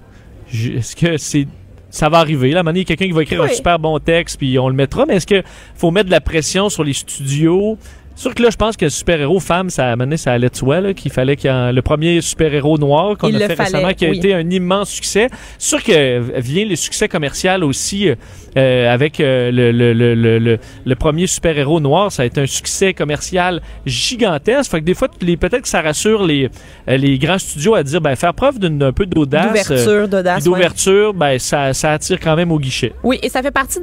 [0.53, 1.47] est-ce que c'est
[1.91, 2.53] ça va arriver?
[2.53, 3.99] Là, à un moment donné, il y a quelqu'un qui va écrire un super bon
[3.99, 5.05] texte, puis on le mettra.
[5.07, 5.43] Mais est-ce que
[5.75, 7.77] faut mettre de la pression sur les studios?
[8.23, 10.81] Sûr que là, je pense que super-héros femme, ça a mené, ça allait de soi,
[10.81, 13.93] là, qu'il fallait qu'il y ait le premier super-héros noir qu'on a fait fallait, récemment,
[13.95, 14.19] qui a oui.
[14.19, 15.27] été un immense succès.
[15.59, 18.15] Sûr que vient le succès commercial aussi euh,
[18.57, 22.13] euh, avec euh, le, le, le, le, premier super-héros noir.
[22.13, 24.71] Ça a été un succès commercial gigantesque.
[24.71, 26.49] Fait que des fois, peut-être que ça rassure les,
[26.89, 29.69] euh, les grands studios à dire, ben, faire preuve d'un peu d'audace.
[29.69, 30.37] euh, D'ouverture, d'audace.
[30.39, 30.45] ouais.
[30.45, 32.93] d'ouverture, ben, ça, ça attire quand même au guichet.
[33.03, 33.81] Oui, et ça fait partie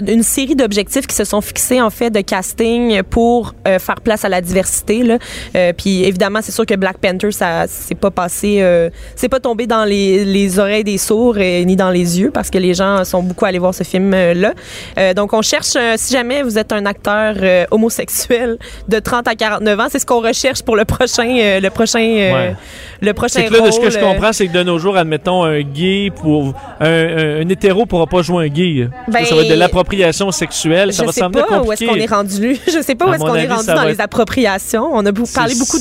[0.00, 4.24] d'une série d'objectifs qui se sont fixés en fait de casting pour euh, faire place
[4.24, 5.02] à la diversité.
[5.02, 5.18] Là.
[5.56, 9.40] Euh, puis évidemment, c'est sûr que Black Panther, ça c'est pas passé, euh, c'est pas
[9.40, 12.74] tombé dans les, les oreilles des sourds et, ni dans les yeux parce que les
[12.74, 14.52] gens sont beaucoup allés voir ce film là.
[14.98, 18.58] Euh, donc on cherche, euh, si jamais vous êtes un acteur euh, homosexuel
[18.88, 22.00] de 30 à 49 ans, c'est ce qu'on recherche pour le prochain, euh, le prochain,
[22.00, 22.54] euh, Ouais.
[23.00, 24.96] le prochain C'est là, de ce que je euh, comprends, c'est que de nos jours,
[24.96, 26.54] admettons, un gay pour.
[26.80, 28.88] Un, un, un hétéro pourra pas jouer un gay.
[29.08, 30.92] Ben, ça va être de l'appropriation sexuelle.
[30.92, 32.56] Ça je va sais pas où est-ce qu'on est rendu.
[32.66, 34.88] Je sais pas À où est-ce qu'on est avis, rendu dans les appropriations.
[34.92, 35.78] On a parlé beaucoup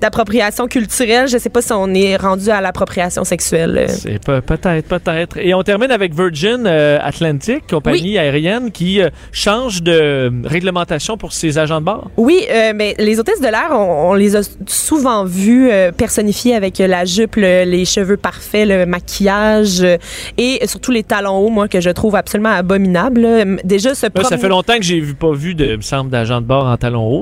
[0.00, 1.28] d'appropriation culturelle.
[1.28, 3.86] Je sais pas si on est rendu à l'appropriation sexuelle.
[3.88, 5.36] C'est pe- peut-être, peut-être.
[5.38, 11.16] Et on termine avec Virgin euh, Atlantic, compagnie aérienne qui euh, change de euh, réglementation
[11.16, 12.10] pour ses agents de bord.
[12.16, 16.54] Oui, euh, mais les hôtesses de l'air, on, on les a souvent vues euh, personnifiées
[16.54, 19.96] avec la jupe, le- les cheveux parfaits, le maquillage euh,
[20.36, 23.58] et surtout les talons hauts, moi, que je trouve absolument abominables.
[23.64, 26.66] Déjà, ce ça fait longtemps que j'ai pas vu de, me semble, d'agents de bord
[26.66, 27.17] en talons hauts.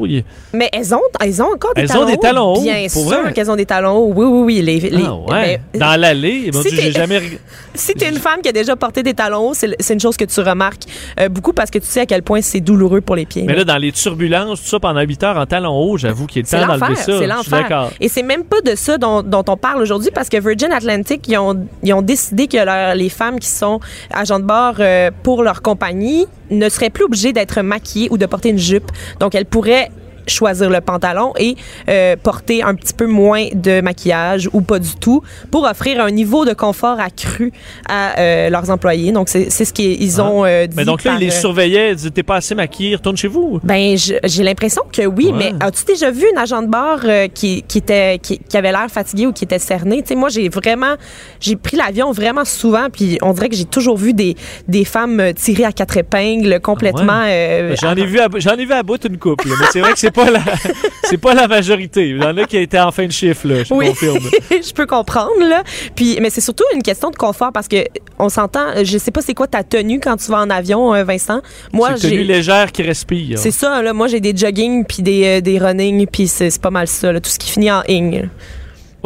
[0.52, 3.08] Mais elles ont, elles ont encore des Elles talons ont des talons hauts, Bien pour
[3.08, 4.12] sûr qu'elles ont des talons hauts.
[4.14, 4.62] Oui, oui, oui.
[4.62, 5.60] Les, les- Ah ouais.
[5.72, 7.20] ben, Dans l'allée, mon si jamais.
[7.74, 10.24] Si t'es une femme qui a déjà porté des talons hauts, c'est une chose que
[10.24, 10.84] tu remarques
[11.20, 13.42] euh, beaucoup parce que tu sais à quel point c'est douloureux pour les pieds.
[13.46, 16.40] Mais là, dans les turbulences, tout ça, pendant 8 heures en talons hauts, j'avoue qu'il
[16.40, 17.18] est temps d'enlever ça.
[17.18, 17.90] c'est l'enfer.
[18.00, 21.28] Et c'est même pas de ça dont, dont on parle aujourd'hui parce que Virgin Atlantic,
[21.28, 23.78] ils ont, ils ont décidé que leur- les femmes qui sont
[24.10, 28.24] agents de bord euh, pour leur compagnie ne seraient plus obligées d'être maquillées ou de
[28.24, 28.90] porter une jupe.
[29.20, 29.85] Donc, elles pourraient
[30.26, 31.56] choisir le pantalon et
[31.88, 36.10] euh, porter un petit peu moins de maquillage ou pas du tout pour offrir un
[36.10, 37.52] niveau de confort accru
[37.88, 39.12] à euh, leurs employés.
[39.12, 40.76] Donc, c'est c'est ce qu'ils ont euh, dit.
[40.76, 43.28] Mais donc là, ils les euh, surveillaient, ils disaient T'es pas assez maquillé, retourne chez
[43.28, 43.60] vous.
[43.62, 45.32] ben, j'ai l'impression que oui, Ouais.
[45.58, 48.70] mais as-tu déjà vu une agent de bar euh, qui, qui était qui, qui avait
[48.72, 50.94] l'air fatigué ou qui était cerné Tu sais, moi j'ai vraiment
[51.40, 54.36] j'ai pris l'avion vraiment souvent, puis on dirait que j'ai toujours vu des
[54.68, 57.22] des femmes euh, tirées à quatre épingles complètement.
[57.26, 59.92] euh, J'en ai vu à, j'en ai vu à bout une couple, mais c'est vrai
[59.92, 60.42] que c'est pas la
[61.04, 62.08] c'est pas la majorité.
[62.08, 64.18] Il y en a qui étaient en fin de chiffre là, je Oui, confirme.
[64.50, 65.62] je peux comprendre là.
[65.94, 67.84] Puis, mais c'est surtout une question de confort parce que
[68.18, 68.82] on s'entend.
[68.82, 71.40] Je sais pas c'est quoi ta tenue quand tu vas en avion, euh, Vincent.
[71.72, 73.38] Moi, c'est une tenue j'ai légère qui respire.
[73.38, 73.82] c'est ça.
[73.82, 76.88] Là, moi, j'ai des jogging puis des, euh, des running puis c'est c'est pas mal
[76.88, 77.12] ça.
[77.12, 78.28] là, tout ce qui finit en ing.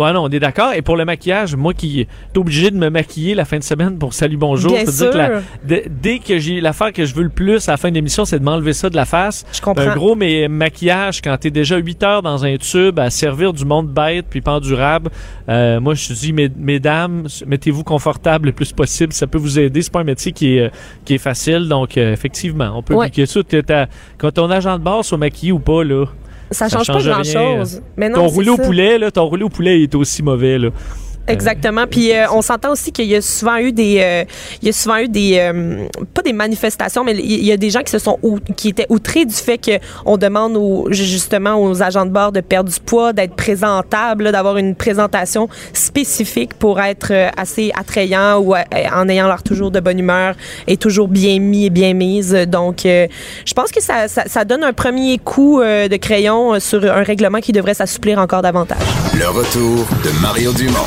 [0.01, 0.73] Ouais, non, on est d'accord.
[0.73, 3.99] Et pour le maquillage, moi qui est obligé de me maquiller la fin de semaine
[3.99, 5.91] pour Salut Bonjour, Bien peux dire que la- sûr.
[5.91, 8.39] dès, que j'ai l'affaire que je veux le plus à la fin de l'émission, c'est
[8.39, 9.45] de m'enlever ça de la face.
[9.53, 9.83] Je comprends.
[9.87, 13.65] Un gros mais maquillage quand t'es déjà 8 heures dans un tube à servir du
[13.65, 15.11] monde bête puis pas endurable.
[15.49, 19.13] Euh, moi, je te dis, mes- mesdames, mettez-vous confortable le plus possible.
[19.13, 19.83] Ça peut vous aider.
[19.83, 20.69] C'est pas un métier qui est, euh,
[21.05, 21.69] qui est facile.
[21.69, 23.11] Donc, euh, effectivement, on peut Ouais.
[23.11, 23.87] T'es- t'as-
[24.19, 26.07] Quand ton agent de bord soit maquillé ou pas, là,
[26.51, 27.83] Ça, Ça change, change pas grand-chose.
[28.15, 30.71] Ton roulé au poulet, là, ton roulé au poulet est aussi mauvais, là.
[31.31, 31.87] Exactement.
[31.87, 34.25] Puis euh, on s'entend aussi qu'il y a souvent eu des, euh,
[34.63, 37.71] il y a souvent eu des, euh, pas des manifestations, mais il y a des
[37.71, 38.19] gens qui se sont,
[38.57, 42.41] qui étaient outrés du fait que on demande aux, justement aux agents de bord de
[42.41, 48.39] perdre du poids, d'être présentables, là, d'avoir une présentation spécifique pour être euh, assez attrayant
[48.39, 48.63] ou euh,
[48.95, 50.35] en ayant l'air toujours de bonne humeur
[50.67, 52.33] et toujours bien mis et bien mise.
[52.49, 53.07] Donc, euh,
[53.45, 57.41] je pense que ça, ça, ça donne un premier coup de crayon sur un règlement
[57.41, 58.79] qui devrait s'assouplir encore davantage.
[59.19, 60.87] Le retour de Mario Dumont,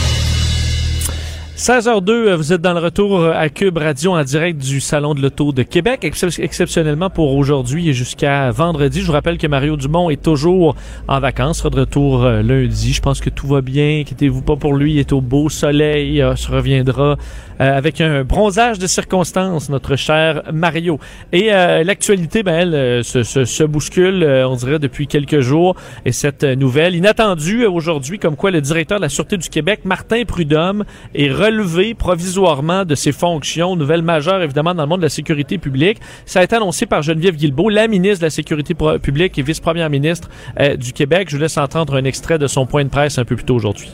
[1.65, 5.51] 16h02, vous êtes dans le retour à Cube Radio en direct du Salon de l'Auto
[5.51, 9.01] de Québec, excep- exceptionnellement pour aujourd'hui et jusqu'à vendredi.
[9.01, 10.75] Je vous rappelle que Mario Dumont est toujours
[11.07, 12.93] en vacances, sera de retour euh, lundi.
[12.93, 16.19] Je pense que tout va bien, inquiétez-vous pas pour lui, il est au beau soleil,
[16.19, 17.15] euh, se reviendra
[17.59, 20.97] euh, avec un bronzage de circonstances, notre cher Mario.
[21.31, 25.75] Et euh, l'actualité, ben, elle, euh, se, se- bouscule, euh, on dirait, depuis quelques jours.
[26.07, 29.47] Et cette euh, nouvelle inattendue euh, aujourd'hui, comme quoi le directeur de la Sûreté du
[29.49, 35.01] Québec, Martin Prudhomme, est relevé provisoirement de ses fonctions, nouvelle majeure évidemment dans le monde
[35.01, 35.99] de la sécurité publique.
[36.25, 39.89] Ça a été annoncé par Geneviève Guilbeault, la ministre de la Sécurité publique et vice-première
[39.89, 40.29] ministre
[40.59, 41.27] euh, du Québec.
[41.29, 43.55] Je vous laisse entendre un extrait de son point de presse un peu plus tôt
[43.55, 43.89] aujourd'hui.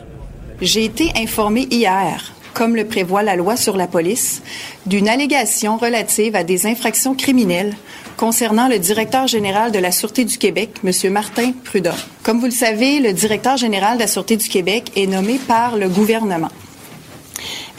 [0.61, 4.43] J'ai été informé hier, comme le prévoit la loi sur la police,
[4.85, 7.73] d'une allégation relative à des infractions criminelles
[8.17, 11.11] concernant le directeur général de la Sûreté du Québec, M.
[11.11, 11.93] Martin Prudhomme.
[12.23, 15.75] Comme vous le savez, le directeur général de la Sûreté du Québec est nommé par
[15.75, 16.49] le gouvernement.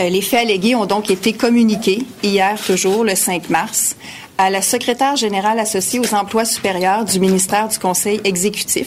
[0.01, 3.97] Euh, Les faits allégués ont donc été communiqués hier, toujours le 5 mars,
[4.37, 8.87] à la secrétaire générale associée aux emplois supérieurs du ministère du Conseil exécutif,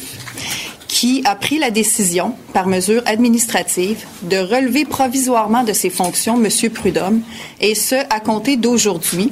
[0.87, 6.69] qui a pris la décision, par mesure administrative, de relever provisoirement de ses fonctions M.
[6.69, 7.21] Prudhomme,
[7.59, 9.31] et ce, à compter d'aujourd'hui,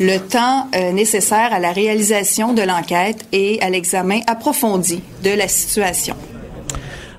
[0.00, 5.46] le temps euh, nécessaire à la réalisation de l'enquête et à l'examen approfondi de la
[5.46, 6.16] situation.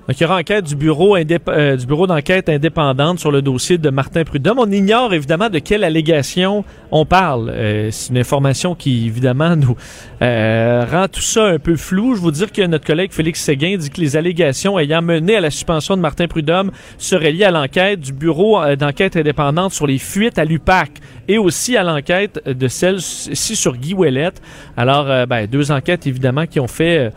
[0.07, 3.77] Donc, il y aura enquête du bureau, euh, du bureau d'enquête indépendante sur le dossier
[3.77, 4.59] de Martin Prudhomme.
[4.59, 7.49] On ignore évidemment de quelle allégation on parle.
[7.49, 9.77] Euh, c'est une information qui évidemment nous
[10.21, 12.15] euh, rend tout ça un peu flou.
[12.15, 15.41] Je vous dire que notre collègue Félix Séguin dit que les allégations ayant mené à
[15.41, 19.99] la suspension de Martin Prudhomme seraient liées à l'enquête du bureau d'enquête indépendante sur les
[19.99, 20.91] fuites à l'UPAC
[21.29, 24.41] et aussi à l'enquête de celle-ci sur Guy Ouellette.
[24.75, 27.11] Alors, ben, deux enquêtes évidemment qui ont fait,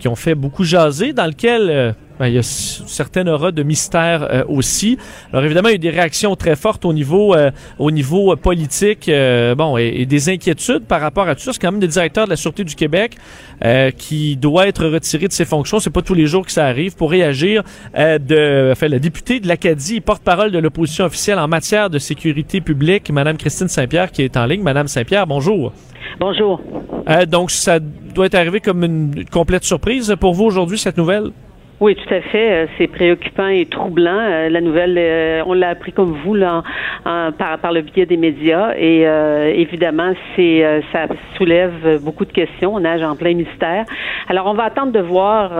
[0.00, 4.22] qui ont fait beaucoup jaser, dans lequel ben, il y a certaines auras de mystère
[4.22, 4.98] euh, aussi.
[5.32, 8.32] Alors évidemment, il y a eu des réactions très fortes au niveau, euh, au niveau
[8.32, 11.52] euh, politique, euh, bon, et, et des inquiétudes par rapport à tout ça.
[11.52, 13.16] C'est quand même le directeur de la Sûreté du Québec
[13.96, 15.78] qui doit être retiré de ses fonctions.
[15.80, 17.62] C'est pas tous les jours que ça arrive pour réagir
[17.94, 23.10] de, enfin, la députée de l'Acadie, porte-parole de l'opposition officielle en matière de sécurité publique,
[23.10, 24.62] Madame Christine Saint-Pierre, qui est en ligne.
[24.62, 25.72] Madame Saint-Pierre, bonjour.
[26.20, 26.60] Bonjour.
[27.28, 31.30] Donc, ça doit être arrivé comme une complète surprise pour vous aujourd'hui, cette nouvelle?
[31.84, 32.50] Oui, tout à fait.
[32.50, 34.16] Euh, C'est préoccupant et troublant.
[34.18, 36.62] Euh, La nouvelle, euh, on l'a appris comme vous là,
[37.04, 38.72] par, le biais des médias.
[38.78, 40.64] Et euh, évidemment, c'est
[40.94, 41.00] ça
[41.36, 42.74] soulève beaucoup de questions.
[42.76, 43.84] On nage en plein mystère.
[44.30, 45.50] Alors, on va attendre de voir,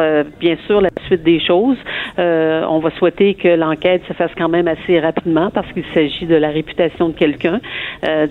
[0.41, 1.77] bien sûr, la suite des choses.
[2.16, 6.37] On va souhaiter que l'enquête se fasse quand même assez rapidement parce qu'il s'agit de
[6.37, 7.61] la réputation de quelqu'un,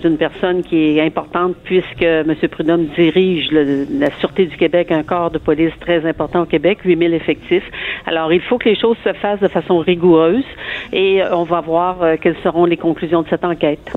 [0.02, 2.34] d'une personne qui est importante puisque M.
[2.50, 6.78] Prudhomme dirige le- la Sûreté du Québec, un corps de police très important au Québec,
[6.84, 7.70] 8000 effectifs.
[8.06, 10.44] Alors, il faut que les choses se fassent de façon rigoureuse
[10.92, 13.92] et euh, on va voir euh, quelles seront les conclusions de cette enquête.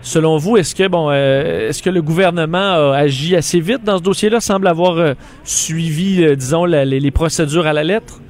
[0.00, 3.98] Selon vous, est-ce que bon, euh, est-ce que le gouvernement a agi assez vite dans
[3.98, 8.20] ce dossier-là, semble avoir suivi, disons, les procédures à la lettre?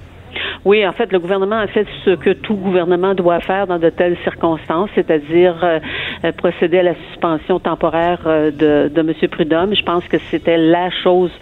[0.64, 3.90] Oui, en fait, le gouvernement a fait ce que tout gouvernement doit faire dans de
[3.90, 5.80] telles circonstances, c'est-à-dire euh,
[6.24, 9.28] euh, procéder à la suspension temporaire euh, de, de M.
[9.28, 9.74] Prudhomme.
[9.74, 11.32] Je pense que c'était la chose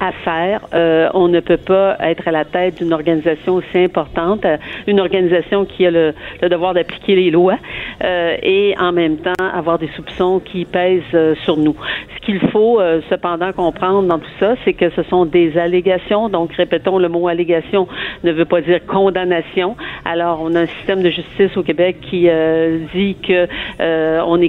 [0.00, 0.62] à faire.
[0.72, 4.56] Euh, on ne peut pas être à la tête d'une organisation aussi importante, euh,
[4.86, 7.58] une organisation qui a le, le devoir d'appliquer les lois
[8.02, 11.76] euh, et en même temps avoir des soupçons qui pèsent sur nous.
[12.16, 16.28] Ce qu'il faut cependant comprendre dans tout ça, c'est que ce sont des allégations.
[16.28, 17.88] Donc, répétons, le mot allégation
[18.24, 19.76] ne veut pas dire condamnation.
[20.04, 23.46] Alors, on a un système de justice au Québec qui euh, dit que
[23.80, 24.40] euh, on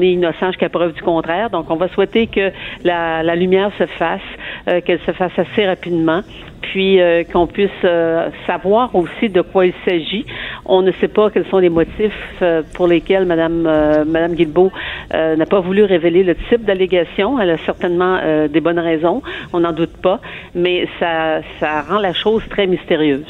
[0.00, 1.50] est innocent jusqu'à preuve du contraire.
[1.50, 2.50] Donc, on va souhaiter que
[2.84, 4.20] la, lumière se fasse,
[4.68, 6.20] euh, qu'elle se fasse assez rapidement
[6.60, 6.98] puis
[7.32, 7.70] qu'on puisse
[8.46, 10.26] savoir aussi de quoi il s'agit.
[10.66, 12.42] On ne sait pas quels sont les motifs
[12.74, 13.62] pour lesquels Madame
[14.06, 14.72] Madame Guilbeault
[15.14, 17.40] n'a pas voulu révéler le type d'allégation.
[17.40, 18.18] Elle a certainement
[18.48, 19.22] des bonnes raisons,
[19.54, 20.20] on n'en doute pas,
[20.54, 21.40] mais ça
[21.88, 23.24] rend la chose très mystérieuse.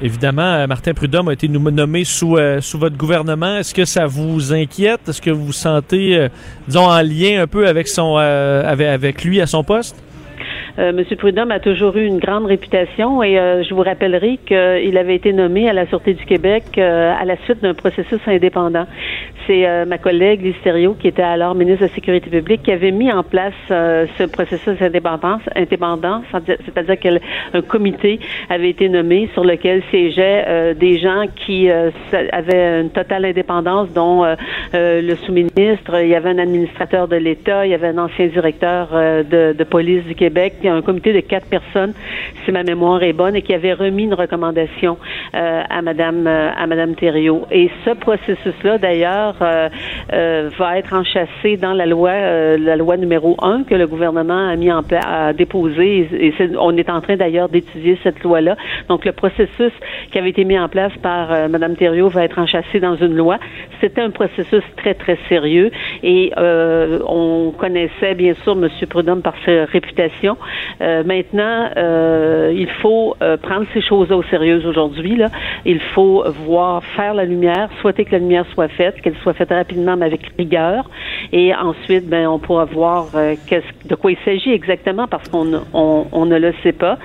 [0.00, 3.56] Évidemment, euh, Martin Prudhomme a été nom- nommé sous, euh, sous votre gouvernement.
[3.56, 5.00] Est-ce que ça vous inquiète?
[5.08, 6.28] Est-ce que vous vous sentez, euh,
[6.68, 9.96] disons, en lien un peu avec, son, euh, avec lui à son poste?
[10.78, 14.96] Euh, Monsieur Prudhomme a toujours eu une grande réputation et euh, je vous rappellerai qu'il
[14.96, 18.86] avait été nommé à la Sûreté du Québec euh, à la suite d'un processus indépendant.
[19.46, 23.10] C'est ma collègue Thériault, qui était alors ministre de la Sécurité publique, qui avait mis
[23.10, 28.20] en place ce processus indépendant, indépendant c'est-à-dire qu'un comité
[28.50, 34.26] avait été nommé sur lequel siégeaient des gens qui avaient une totale indépendance, dont
[34.74, 38.90] le sous-ministre, il y avait un administrateur de l'État, il y avait un ancien directeur
[38.92, 41.94] de, de police du Québec, un comité de quatre personnes,
[42.44, 44.98] si ma mémoire est bonne, et qui avait remis une recommandation
[45.34, 47.46] euh, à Madame euh, à Madame Thériault.
[47.50, 49.68] Et ce processus-là, d'ailleurs, euh,
[50.12, 54.48] euh, va être enchâssé dans la loi, euh, la loi numéro 1 que le gouvernement
[54.48, 56.08] a mis en place, a déposé.
[56.12, 58.56] Et, on est en train d'ailleurs d'étudier cette loi-là.
[58.88, 59.72] Donc, le processus
[60.10, 63.38] qui avait été mis en place par Madame Thériault va être enchâssé dans une loi.
[63.80, 65.70] C'était un processus très, très sérieux.
[66.02, 68.68] Et on connaissait, bien sûr, M.
[68.88, 70.36] Prudhomme par sa réputation.
[70.80, 75.20] Euh, maintenant, euh, il faut euh, prendre ces choses-là au sérieux aujourd'hui.
[75.64, 79.50] Il faut voir faire la lumière, souhaiter que la lumière soit faite, qu'elle soit faite
[79.50, 80.88] rapidement, mais avec rigueur.
[81.32, 86.54] Et ensuite, ben, on pourra voir de quoi il s'agit exactement, parce qu'on ne- le
[86.62, 86.98] sait pas.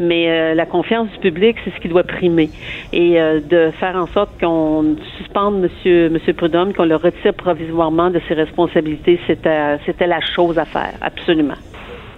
[0.00, 2.50] Mais la confiance du public, c'est ce qui doit primer.
[2.92, 3.18] Et
[3.50, 9.20] de faire en sorte qu'on suspende Monsieur, Prudhomme, qu'on le retire provisoirement de ses responsabilités,
[9.26, 11.54] c'était la chose à faire, absolument.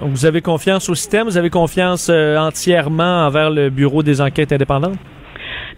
[0.03, 4.51] Vous avez confiance au système, vous avez confiance euh, entièrement envers le Bureau des enquêtes
[4.51, 4.97] indépendantes?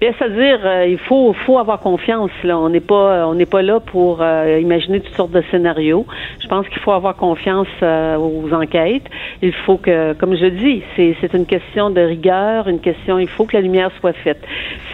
[0.03, 2.33] Bien, c'est-à-dire, euh, il faut, faut avoir confiance.
[2.43, 6.07] Là, on n'est pas, on n'est pas là pour euh, imaginer toutes sortes de scénarios.
[6.41, 9.09] Je pense qu'il faut avoir confiance euh, aux enquêtes.
[9.43, 13.21] Il faut que, comme je dis, c'est, c'est une question de rigueur, une question.
[13.21, 14.45] Il faut que la lumière soit faite.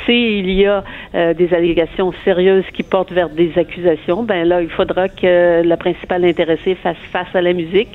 [0.05, 0.85] S'il y a
[1.15, 5.77] euh, des allégations sérieuses qui portent vers des accusations, ben là, il faudra que la
[5.79, 7.89] principale intéressée fasse face à la musique.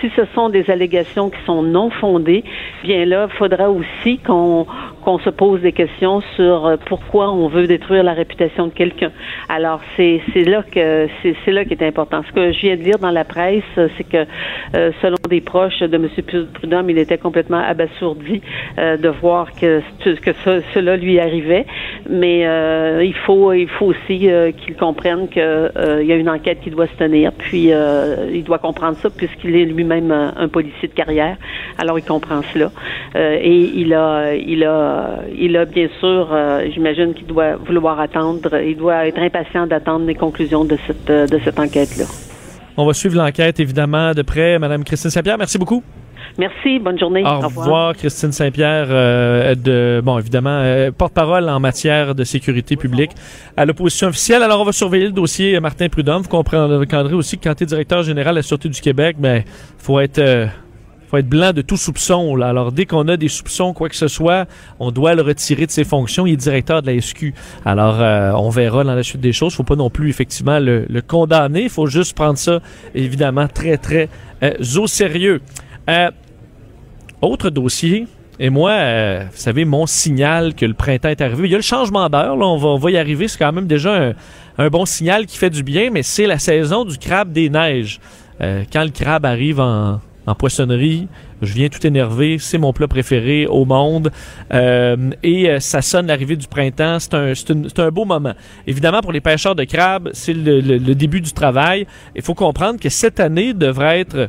[0.00, 2.44] Si ce sont des allégations qui sont non fondées,
[2.84, 4.66] bien là, il faudra aussi qu'on
[5.02, 9.10] qu'on se pose des questions sur euh, pourquoi on veut détruire la réputation de quelqu'un.
[9.48, 12.22] Alors c'est là que c'est là qui est important.
[12.26, 14.24] Ce que je viens de lire dans la presse, c'est que
[14.74, 16.08] euh, selon des proches de M.
[16.54, 18.40] Prudhomme, il était complètement abasourdi
[18.78, 19.80] euh, de voir que
[20.22, 21.66] que ce- cela lui arrivait.
[22.08, 24.28] Mais euh, il faut il faut aussi
[24.58, 27.32] qu'il comprenne que euh, il y a une enquête qui doit se tenir.
[27.32, 27.70] Puis
[28.32, 31.36] il doit comprendre ça puisqu'il est lui-même un, un policier de carrière.
[31.78, 32.70] Alors il comprend cela
[33.14, 34.91] et il a il a
[35.36, 38.60] il a bien sûr euh, j'imagine qu'il doit vouloir attendre.
[38.60, 42.04] Il doit être impatient d'attendre les conclusions de cette euh, de cette enquête là.
[42.76, 44.58] On va suivre l'enquête, évidemment, de près.
[44.58, 45.82] Madame Christine Saint-Pierre, merci beaucoup.
[46.38, 47.22] Merci, bonne journée.
[47.24, 53.10] Au revoir, Christine Saint-Pierre, euh, de bon évidemment euh, porte-parole en matière de sécurité publique
[53.56, 54.42] à l'opposition officielle.
[54.42, 56.22] Alors on va surveiller le dossier euh, Martin Prudhomme.
[56.22, 59.42] Vous comprendrez aussi que quand tu es directeur général de la Sûreté du Québec, ben
[59.76, 60.46] faut être euh,
[61.12, 62.36] faut être blanc de tout soupçon.
[62.36, 62.48] Là.
[62.48, 64.46] Alors, dès qu'on a des soupçons, quoi que ce soit,
[64.80, 66.26] on doit le retirer de ses fonctions.
[66.26, 67.34] Il est directeur de la SQ.
[67.66, 69.54] Alors, euh, on verra dans la suite des choses.
[69.54, 71.64] faut pas non plus, effectivement, le, condamner.
[71.64, 72.60] Il faut juste prendre ça,
[72.94, 74.08] évidemment, très, très
[74.42, 75.42] euh, au sérieux.
[75.90, 76.10] Euh,
[77.20, 78.06] autre dossier.
[78.40, 78.72] Et moi,
[79.24, 81.46] vous savez, mon signal que le printemps est arrivé.
[81.46, 83.28] Il y a le changement d'heure, là, on va, y arriver.
[83.28, 84.14] C'est quand même déjà
[84.56, 88.00] un, bon signal qui fait du bien, mais c'est la saison du crabe des neiges.
[88.40, 91.08] Quand le crabe arrive en, en poissonnerie,
[91.40, 92.38] je viens tout énervé.
[92.38, 94.10] C'est mon plat préféré au monde.
[94.52, 96.98] Euh, et euh, ça sonne l'arrivée du printemps.
[97.00, 98.34] C'est un, beau moment.
[98.66, 101.86] Évidemment, pour les pêcheurs de crabes, c'est le début du travail.
[102.14, 104.28] Il faut comprendre que cette année devrait être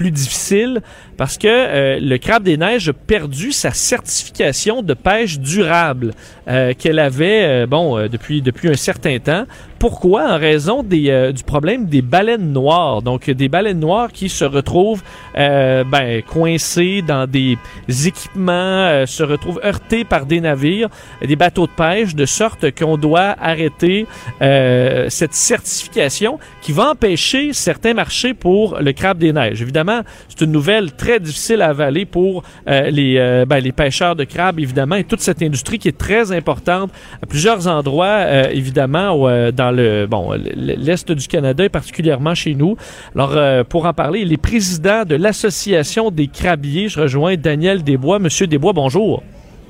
[0.00, 0.80] plus difficile
[1.20, 6.14] parce que euh, le crabe des neiges a perdu sa certification de pêche durable
[6.48, 9.44] euh, qu'elle avait euh, bon depuis depuis un certain temps.
[9.78, 10.32] Pourquoi?
[10.32, 13.00] En raison du problème des baleines noires.
[13.02, 15.02] Donc des baleines noires qui se retrouvent
[15.34, 17.56] ben, coincées dans des
[18.04, 20.90] équipements, se retrouvent heurtées par des navires,
[21.26, 24.06] des bateaux de pêche, de sorte qu'on doit arrêter
[24.38, 29.62] cette certification qui va empêcher certains marchés pour le crabe des neiges.
[29.62, 34.16] Évidemment, c'est une nouvelle très difficile à avaler pour euh, les, euh, ben, les pêcheurs
[34.16, 36.90] de crabes, évidemment, et toute cette industrie qui est très importante
[37.22, 42.54] à plusieurs endroits, euh, évidemment, euh, dans le bon l'est du Canada et particulièrement chez
[42.54, 42.76] nous.
[43.14, 46.88] Alors, pour en parler, il est président de l'Association des crabiers.
[46.88, 48.18] Je rejoins Daniel Desbois.
[48.18, 49.22] Monsieur Desbois, bonjour.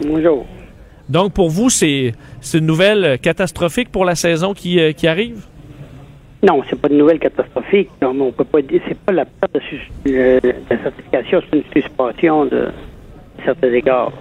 [0.04, 0.46] Bonjour.
[1.08, 2.12] Donc, pour vous, c'est
[2.54, 5.46] une nouvelle catastrophique pour la saison qui, qui arrive?
[6.42, 7.90] Non, c'est pas une nouvelle catastrophique.
[8.00, 9.54] Non, mais on peut pas dire, c'est pas la perte
[10.06, 12.68] de, euh, de certification, c'est une suspension de
[13.44, 14.12] certains égards.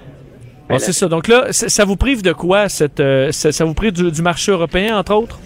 [0.70, 1.08] Bon, c'est ça.
[1.08, 2.70] Donc là, ça vous prive de quoi?
[2.70, 5.40] Cette, euh, ça, ça vous prive du, du marché européen, entre autres?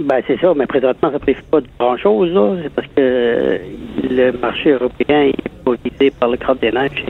[0.00, 2.56] Ben, c'est ça, mais présentement, ça ne prive pas de grand-chose, là.
[2.62, 3.58] C'est parce que euh,
[4.02, 7.04] le marché européen est pas visé par le crabe des neiges.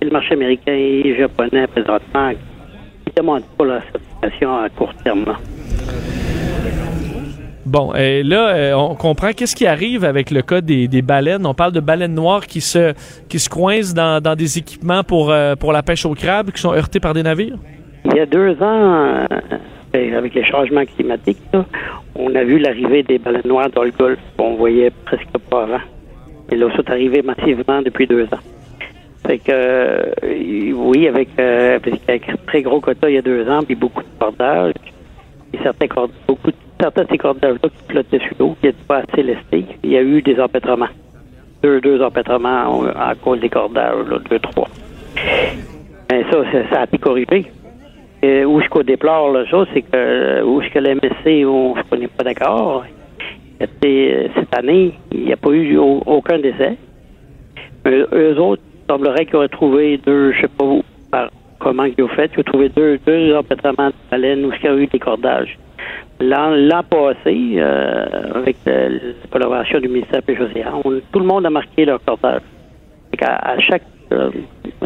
[0.00, 4.92] Et le marché américain et japonais, présentement, ils ne demandent pas la certification à court
[5.04, 5.24] terme.
[7.66, 11.46] Bon, et là, euh, on comprend qu'est-ce qui arrive avec le cas des, des baleines.
[11.46, 12.92] On parle de baleines noires qui se,
[13.28, 16.60] qui se coincent dans, dans des équipements pour, euh, pour la pêche au crabe, qui
[16.60, 17.56] sont heurtés par des navires.
[18.04, 19.24] Il y a deux ans,
[19.94, 21.38] euh, avec les changements climatiques,
[22.14, 25.80] on a vu l'arrivée des baleines noires dans le Golfe qu'on voyait presque pas avant.
[26.52, 28.44] Et là, c'est arrivé massivement depuis deux ans.
[29.26, 33.74] Fait que, oui, avec, avec un très gros quota il y a deux ans, puis
[33.74, 34.74] beaucoup de cordages,
[35.54, 35.86] et certains
[36.28, 36.50] beaucoup
[36.80, 39.96] certains de ces cordages-là qui flottaient sur l'eau, qui n'étaient pas assez lestés, il y
[39.96, 40.88] a eu des empêtrements.
[41.62, 44.68] Deux, deux empêtrements à cause des cordages, deux, trois.
[46.10, 46.38] Mais ça,
[46.70, 47.46] ça, a été corrigé.
[48.22, 51.74] Et où ce qu'on déplore la chose, c'est que où ce que la MSC, on
[51.74, 52.84] ne n'est pas d'accord.
[53.60, 56.76] C'était- Cette année, il n'y a pas eu au- aucun décès.
[57.86, 60.82] Eux, autres, il semblerait qu'ils auraient trouvé deux, je sais pas où,
[61.64, 64.68] comment ils ont fait, ils ont trouvé deux, deux empêtrements de baleines où il y
[64.68, 65.58] a eu des cordages.
[66.20, 68.88] L'an passé, euh, avec la
[69.32, 72.42] collaboration du ministère des Pêches Océans, on- tout le monde a marqué leur cordage.
[73.18, 74.30] Qu'à- à, chaque, euh,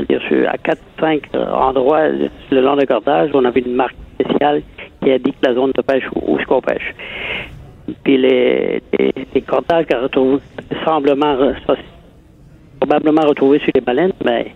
[0.09, 4.63] dire, à 4-5 endroits euh, le long de cordage, on avait une marque spéciale
[5.03, 6.95] qui indique la zone de pêche où, où qu'on pêche.
[8.05, 10.41] Puis les, les, les cordages qu'on retrouve
[12.81, 14.53] probablement retrouvés sur les baleines, mais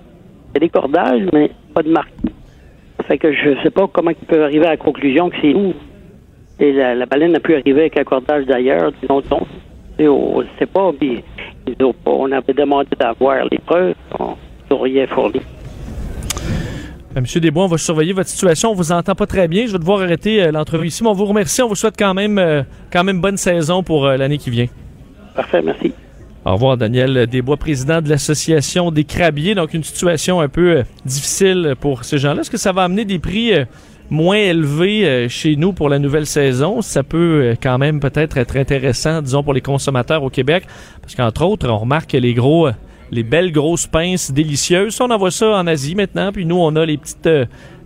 [0.55, 2.13] il y a des cordages, mais pas de marque.
[3.09, 5.75] Fait que je sais pas comment ils peuvent arriver à la conclusion que c'est nous.
[6.61, 8.93] Et la, la baleine a pu arriver avec un cordage d'ailleurs.
[9.99, 11.23] Et on ne sait pas, puis
[11.67, 14.37] ils ont pas- on avait demandé d'avoir les preuves, on
[14.71, 15.41] n'a rien fourni.
[17.17, 18.71] Euh, Monsieur Desbois, on va surveiller votre situation.
[18.71, 19.67] On vous entend pas très bien.
[19.67, 21.03] Je vais devoir arrêter euh, l'entrevue ici.
[21.03, 21.61] Mais on vous remercie.
[21.63, 24.67] On vous souhaite quand même, euh, quand même bonne saison pour euh, l'année qui vient.
[25.35, 25.93] Parfait, merci.
[26.45, 29.55] Au revoir, Daniel Desbois, président de l'Association des crabiers.
[29.55, 32.41] Donc, une situation un peu euh, difficile pour ces gens-là.
[32.41, 33.65] Est-ce que ça va amener des prix euh,
[34.11, 36.83] moins élevés euh, chez nous pour la nouvelle saison?
[36.83, 40.65] Ça peut quand même peut-être être intéressant, disons, pour les consommateurs au Québec.
[41.01, 42.69] Parce qu'entre autres, on remarque que les gros,
[43.13, 46.33] les belles grosses pinces délicieuses, on envoie ça en Asie maintenant.
[46.33, 47.31] Puis nous, on a les petites,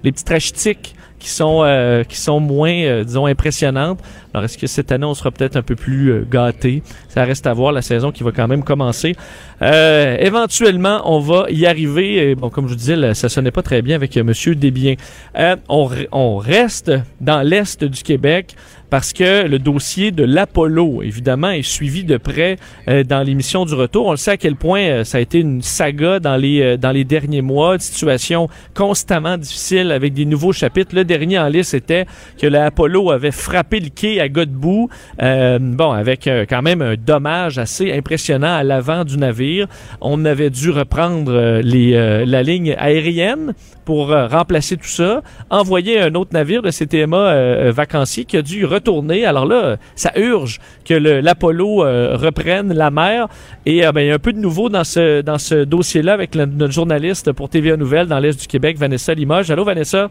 [0.03, 4.01] les petites rachetiques qui sont qui sont moins disons impressionnantes.
[4.37, 6.83] Alors est-ce que cette année on sera peut-être un peu plus euh, gâté?
[7.09, 9.17] Ça reste à voir la saison qui va quand même commencer.
[9.63, 12.35] Euh, éventuellement on va y arriver.
[12.35, 14.97] Bon comme je vous disais là, ça sonnait pas très bien avec euh, Monsieur Desbiens.
[15.39, 18.55] Euh, on, re- on reste dans l'est du Québec
[18.91, 22.57] parce que le dossier de l'Apollo, évidemment, est suivi de près
[22.87, 24.07] dans l'émission du retour.
[24.07, 27.03] On le sait à quel point ça a été une saga dans les, dans les
[27.03, 30.95] derniers mois, une situation constamment difficile avec des nouveaux chapitres.
[30.95, 32.07] Le dernier en liste était
[32.41, 34.89] que l'Apollo avait frappé le quai à Godbout,
[35.23, 39.67] euh, bon, avec euh, quand même un dommage assez impressionnant à l'avant du navire.
[40.01, 43.55] On avait dû reprendre euh, les, euh, la ligne aérienne
[43.85, 49.25] pour remplacer tout ça, envoyer un autre navire de CTMA vacancier qui a dû retourner.
[49.25, 51.85] Alors là, ça urge que l'Apollo
[52.17, 53.29] reprenne la mer.
[53.65, 56.35] Et ben, il y a un peu de nouveau dans ce, dans ce dossier-là avec
[56.35, 59.53] notre journaliste pour TVA Nouvelles dans l'Est du Québec, Vanessa Limoges.
[59.53, 60.11] Allô, Vanessa?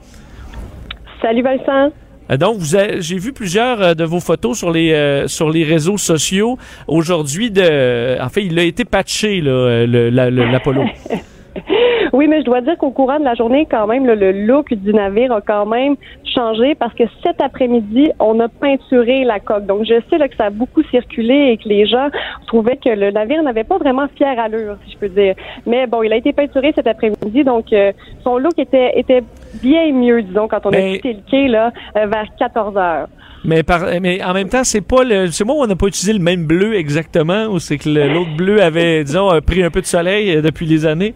[1.22, 1.92] Salut Vincent.
[2.32, 5.98] Euh, Donc, j'ai vu plusieurs euh, de vos photos sur les euh, sur les réseaux
[5.98, 6.58] sociaux
[6.88, 7.52] aujourd'hui.
[8.22, 10.84] En fait, il a été patché là, le- la- le- l'Apollo.
[12.14, 14.94] Oui, mais je dois dire qu'au courant de la journée, quand même, le look du
[14.94, 15.96] navire a quand même
[16.34, 19.66] changé parce que cet après-midi, on a peinturé la coque.
[19.66, 22.08] Donc, je sais là, que ça a beaucoup circulé et que les gens
[22.48, 25.36] trouvaient que le navire n'avait pas vraiment fière allure, si je peux dire.
[25.66, 27.66] Mais bon, il a été peinturé cet après-midi, donc
[28.24, 29.24] son look était, était
[29.62, 33.08] bien mieux, disons, quand on a Mais- quitté le quai là, euh, vers 14 heures.
[33.44, 35.28] Mais, par, mais en même temps, c'est pas le.
[35.28, 38.36] C'est moi où on n'a pas utilisé le même bleu exactement, ou c'est que l'autre
[38.36, 41.14] bleu avait, disons, pris un peu de soleil euh, depuis les années?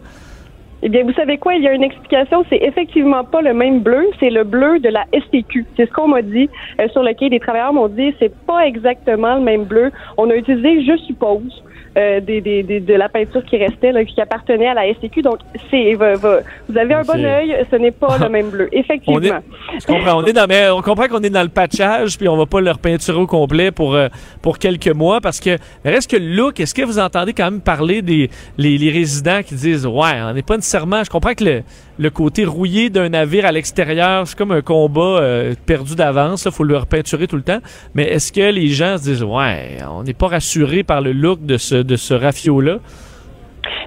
[0.82, 1.54] Eh bien, vous savez quoi?
[1.56, 2.42] Il y a une explication.
[2.48, 4.06] C'est effectivement pas le même bleu.
[4.18, 5.66] C'est le bleu de la STQ.
[5.76, 6.48] C'est ce qu'on m'a dit
[6.80, 7.28] euh, sur le quai.
[7.28, 9.90] Les travailleurs m'ont dit c'est pas exactement le même bleu.
[10.16, 11.62] On a utilisé, je suppose,
[11.98, 15.22] euh, des, des, des- de la peinture qui restait, là, qui appartenait à la STQ.
[15.22, 15.38] Donc,
[15.70, 17.56] c'est va- va- vous avez un bon œil.
[17.70, 18.68] Ce n'est pas le même bleu.
[18.72, 19.40] On est, Effectivement.
[19.80, 20.22] je comprends.
[20.22, 22.60] On est dans, mais on comprend qu'on est dans le patchage, puis on va pas
[22.60, 24.08] leur peinturer au complet pour euh,
[24.42, 26.60] pour quelques mois, parce que reste que le look.
[26.60, 30.32] Est-ce que vous entendez quand même parler des les, les résidents qui disent ouais, on
[30.32, 31.02] n'est pas nécessairement.
[31.04, 31.62] Je comprends que le
[32.00, 36.46] le côté rouillé d'un navire à l'extérieur, c'est comme un combat euh, perdu d'avance.
[36.46, 37.58] Il faut le repeinturer tout le temps.
[37.94, 41.44] Mais est-ce que les gens se disent ouais, on n'est pas rassuré par le look
[41.44, 42.78] de ce de ce rafio là?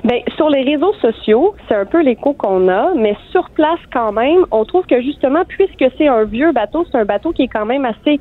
[0.04, 4.12] Ben, sur les réseaux sociaux, c'est un peu l'écho qu'on a, mais sur place quand
[4.12, 7.48] même, on trouve que justement, puisque c'est un vieux bateau, c'est un bateau qui est
[7.48, 8.20] quand même assez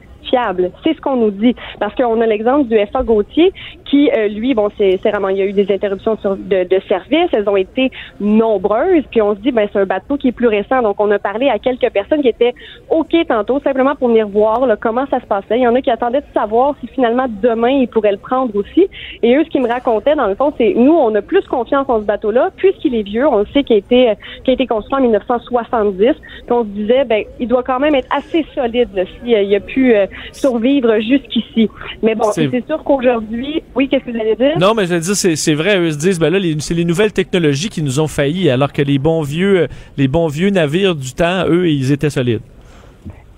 [0.84, 1.54] C'est ce qu'on nous dit.
[1.78, 3.52] Parce qu'on a l'exemple du FA Gauthier
[3.84, 6.80] qui, euh, lui, bon, c'est vraiment, il y a eu des interruptions sur- de, de
[6.88, 7.90] service, elles ont été
[8.20, 10.82] nombreuses, puis on se dit, ben, c'est un bateau qui est plus récent.
[10.82, 12.54] Donc, on a parlé à quelques personnes qui étaient
[12.90, 15.58] OK tantôt, simplement pour venir voir là, comment ça se passait.
[15.58, 18.54] Il y en a qui attendaient de savoir si finalement demain, ils pourraient le prendre
[18.56, 18.88] aussi.
[19.22, 21.88] Et eux, ce qu'ils me racontaient, dans le fond, c'est nous, on a plus confiance
[21.88, 24.66] en ce bateau-là, puisqu'il est vieux, on sait qu'il a été, euh, qu'il a été
[24.66, 26.14] construit en 1970, puis
[26.50, 28.88] on se disait, ben, il doit quand même être assez solide,
[29.20, 31.68] s'il euh, il a pu, euh, survivre jusqu'ici.
[32.02, 34.58] Mais bon, C'est- sûr qu'aujourd'hui, oui, qu'est-ce que vous allez dire?
[34.58, 37.12] Non, mais je veux dire, c'est vrai, eux se disent, ben là, c'est les nouvelles
[37.12, 41.12] technologies qui nous ont failli, alors que les bons vieux, les bons vieux navires du
[41.12, 42.40] temps, eux, ils étaient solides.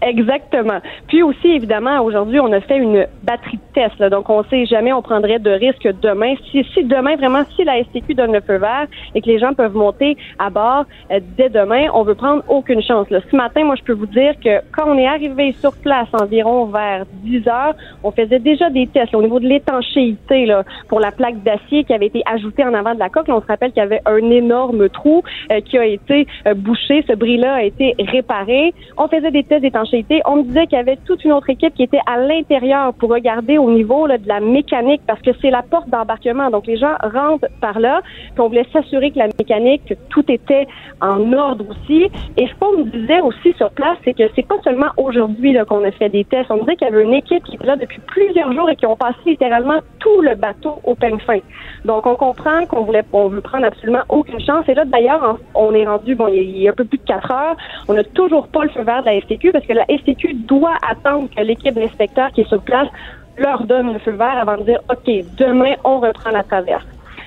[0.04, 0.80] Exactement.
[1.08, 3.98] Puis aussi, évidemment, aujourd'hui, on a fait une batterie de tests.
[3.98, 4.10] là.
[4.10, 6.34] donc, on ne sait jamais, on prendrait de risques demain.
[6.50, 9.74] Si, demain, vraiment, si la STQ donne le feu vert et que les gens peuvent
[9.74, 13.08] monter à bord euh, dès demain, on veut prendre aucune chance.
[13.08, 13.20] là.
[13.30, 16.66] Ce matin, moi, je peux vous dire que quand on est arrivé sur place environ
[16.66, 20.54] vers 10 heures, on faisait déjà des tests au niveau de l'étanchéité
[20.88, 23.28] pour la plaque d'acier qui avait été ajoutée en avant de la coque.
[23.28, 27.02] On se rappelle qu'il y avait un énorme trou euh, qui a été euh, bouché.
[27.08, 28.74] Ce bris-là a été réparé.
[28.98, 29.93] On faisait des tests d'étanchéité.
[30.26, 33.10] On me disait qu'il y avait toute une autre équipe qui était à l'intérieur pour
[33.10, 36.50] regarder au niveau de la mécanique parce que c'est la porte d'embarquement.
[36.50, 38.00] Donc, les gens rentrent par là.
[38.34, 40.66] Puis on voulait s'assurer que la mécanique, que tout était
[41.00, 42.08] en ordre aussi.
[42.36, 45.84] Et ce qu'on me disait aussi sur place, c'est que c'est pas seulement aujourd'hui qu'on
[45.84, 46.50] a fait des tests.
[46.50, 48.76] On me disait qu'il y avait une équipe qui était là depuis plusieurs jours et
[48.76, 51.38] qui ont passé littéralement tout le bateau au peigne fin.
[51.84, 54.64] Donc, on comprend qu'on voulait, veut prendre absolument aucune chance.
[54.68, 57.30] Et là, d'ailleurs, on est rendu, bon, il y a- un peu plus de quatre
[57.30, 57.56] heures.
[57.88, 60.76] On n'a toujours pas le feu vert de la STQ parce que la STQ doit
[60.88, 62.88] attendre que l'équipe d'inspecteurs qui est sur place
[63.36, 66.84] leur donne le feu vert avant de dire, OK, demain, on reprend la traverse.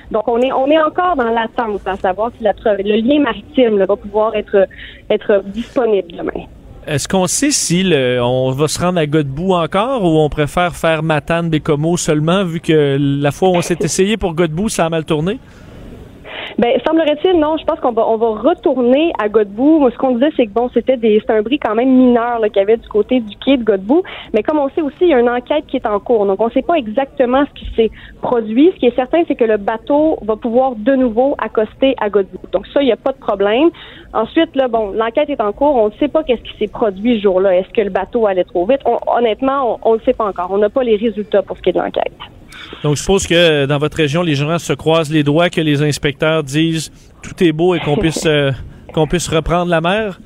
[0.10, 3.78] Donc, on est, on est encore dans l'attente à savoir si la, le lien maritime
[3.78, 4.65] là, va pouvoir être,
[5.10, 6.45] être disponible demain.
[6.88, 10.74] Est-ce qu'on sait si le- on va se rendre à Godbout encore ou on préfère
[10.74, 14.86] faire Matane Bécomo seulement vu que la fois où on s'est essayé pour Godbout, ça
[14.86, 15.40] a mal tourné?
[16.57, 17.55] Ben, semblerait-il, non.
[17.57, 19.91] Je pense qu'on va, on va retourner à Godbout.
[19.91, 22.55] Ce qu'on disait, c'est que bon, c'était des, c'est un bris quand même mineur qu'il
[22.55, 24.01] y avait du côté du quai de Godbout.
[24.34, 26.25] Mais comme on sait aussi, il y a une enquête qui est en cours.
[26.25, 27.91] Donc, on ne sait pas exactement ce qui s'est
[28.23, 28.71] produit.
[28.73, 32.49] Ce qui est certain, c'est que le bateau va pouvoir de nouveau accoster à Godbout.
[32.51, 33.69] Donc, ça, il n'y a pas de problème.
[34.13, 35.75] Ensuite, là, bon, l'enquête est en cours.
[35.75, 37.55] On ne sait pas qu'est-ce qui s'est produit ce jour-là.
[37.55, 38.81] Est-ce que le bateau allait trop vite?
[38.85, 40.47] On- honnêtement, on ne le sait pas encore.
[40.49, 42.13] On n'a pas les résultats pour ce qui est de l'enquête.
[42.84, 45.81] Donc, je suppose que dans votre région, les gens se croisent les doigts, que les
[45.81, 48.51] inspecteurs disent tout est beau et qu'on puisse, euh,
[48.93, 50.19] qu'on puisse reprendre la mer.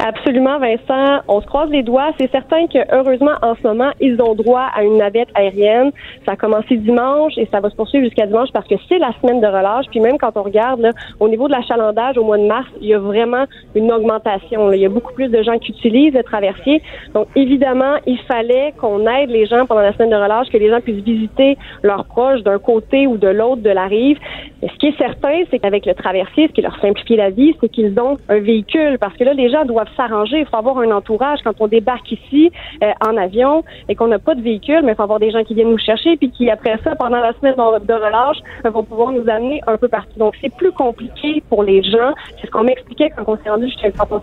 [0.00, 1.22] Absolument, Vincent.
[1.26, 2.12] On se croise les doigts.
[2.20, 5.90] C'est certain que, heureusement, en ce moment, ils ont droit à une navette aérienne.
[6.24, 9.10] Ça a commencé dimanche et ça va se poursuivre jusqu'à dimanche parce que c'est la
[9.20, 9.86] semaine de relâche.
[9.90, 12.86] Puis même quand on regarde, là, au niveau de l'achalandage au mois de mars, il
[12.86, 13.44] y a vraiment
[13.74, 14.68] une augmentation.
[14.68, 14.76] là.
[14.76, 16.80] Il y a beaucoup plus de gens qui utilisent le traversier.
[17.12, 20.70] Donc, évidemment, il fallait qu'on aide les gens pendant la semaine de relâche, que les
[20.70, 24.18] gens puissent visiter leurs proches d'un côté ou de l'autre de la rive.
[24.62, 27.56] Et ce qui est certain, c'est qu'avec le traversier, ce qui leur simplifie la vie,
[27.60, 28.98] c'est qu'ils ont un véhicule.
[29.00, 30.40] Parce que là, les gens doivent s'arranger.
[30.40, 32.50] Il faut avoir un entourage quand on débarque ici
[32.82, 35.44] euh, en avion et qu'on n'a pas de véhicule, mais il faut avoir des gens
[35.44, 38.84] qui viennent nous chercher puis qui, après ça, pendant la semaine de relâche, euh, vont
[38.84, 40.18] pouvoir nous amener un peu partout.
[40.18, 42.12] Donc, c'est plus compliqué pour les gens.
[42.40, 43.72] C'est ce qu'on m'expliquait quand on s'est rendu,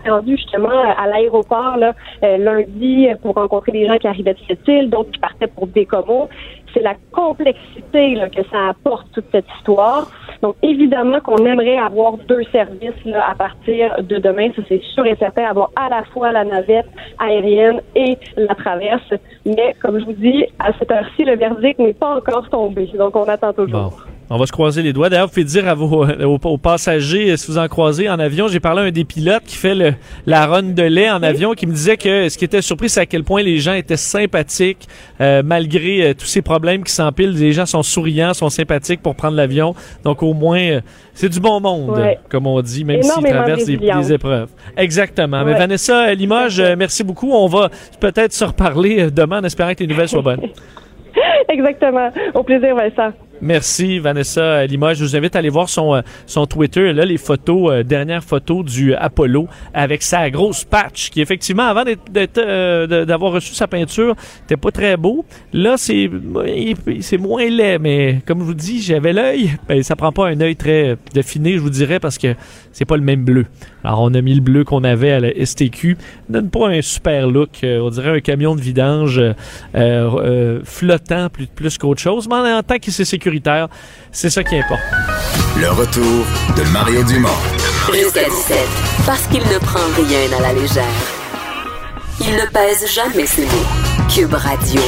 [0.08, 1.76] rendu justement à l'aéroport
[2.22, 5.66] euh, lundi pour rencontrer des gens qui arrivaient de cette île, d'autres qui partaient pour
[5.66, 6.28] Bécomo.
[6.76, 10.10] C'est la complexité que ça apporte toute cette histoire.
[10.42, 14.50] Donc, évidemment qu'on aimerait avoir deux services là, à partir de demain.
[14.54, 16.84] Ça, c'est sûr et certain, avoir à la fois la navette
[17.18, 19.14] aérienne et la traverse.
[19.46, 22.90] Mais, comme je vous dis, à cette heure-ci, le verdict n'est pas encore tombé.
[22.94, 23.96] Donc, on attend toujours.
[24.28, 25.08] On va se croiser les doigts.
[25.08, 28.18] D'ailleurs, vous pouvez dire à vos, aux, aux passagers, euh, si vous en croisez en
[28.18, 29.94] avion, j'ai parlé à un des pilotes qui fait le,
[30.26, 33.00] la run de lait en avion, qui me disait que ce qui était surpris, c'est
[33.00, 34.88] à quel point les gens étaient sympathiques,
[35.20, 37.30] euh, malgré euh, tous ces problèmes qui s'empilent.
[37.38, 39.74] Les gens sont souriants, sont sympathiques pour prendre l'avion.
[40.02, 40.80] Donc, au moins, euh,
[41.16, 42.18] c'est du bon monde, Ouais.
[42.28, 44.50] comme on dit, même s'ils traversent des, épreuves.
[44.76, 45.44] Exactement.
[45.44, 45.54] Mais.
[45.54, 47.30] Vanessa Limoges, euh, merci beaucoup.
[47.32, 47.70] On va
[48.00, 50.42] peut-être se reparler euh, demain en espérant que les nouvelles soient bonnes.
[51.48, 52.10] Exactement.
[52.34, 53.12] Au plaisir, Vincent.
[53.40, 54.98] Merci Vanessa Limoges.
[54.98, 56.92] Je vous invite à aller voir son, euh, son Twitter.
[56.92, 61.84] Là, les photos, euh, dernières photos du Apollo avec sa grosse patch qui effectivement, avant
[61.84, 65.24] d'être- euh, d'avoir reçu sa peinture, n'était pas très beau.
[65.52, 66.10] Là, c'est
[67.00, 69.50] c'est moins laid, mais comme je vous dis, j'avais l'œil.
[69.68, 72.34] Ben, ça prend pas un œil très definé, je vous dirais, parce que
[72.72, 73.46] c'est pas le même bleu.
[73.86, 75.96] Alors, on a mis le bleu qu'on avait à la STQ.
[76.28, 77.60] Donne pas un super look.
[77.62, 79.32] euh, on dirait un camion de vidange euh,
[79.74, 82.26] euh, flottant plus, plus qu'autre chose.
[82.28, 83.68] Mais en tant que c'est sécuritaire,
[84.10, 84.80] c'est ça qui importe.
[85.60, 86.26] Le retour
[86.56, 87.28] de Mario Dumont.
[87.92, 88.58] Jusqu'à 17.
[89.06, 90.84] Parce qu'il ne prend rien à la légère.
[92.20, 94.08] Il ne pèse jamais ses mots.
[94.12, 94.80] Cube Radio.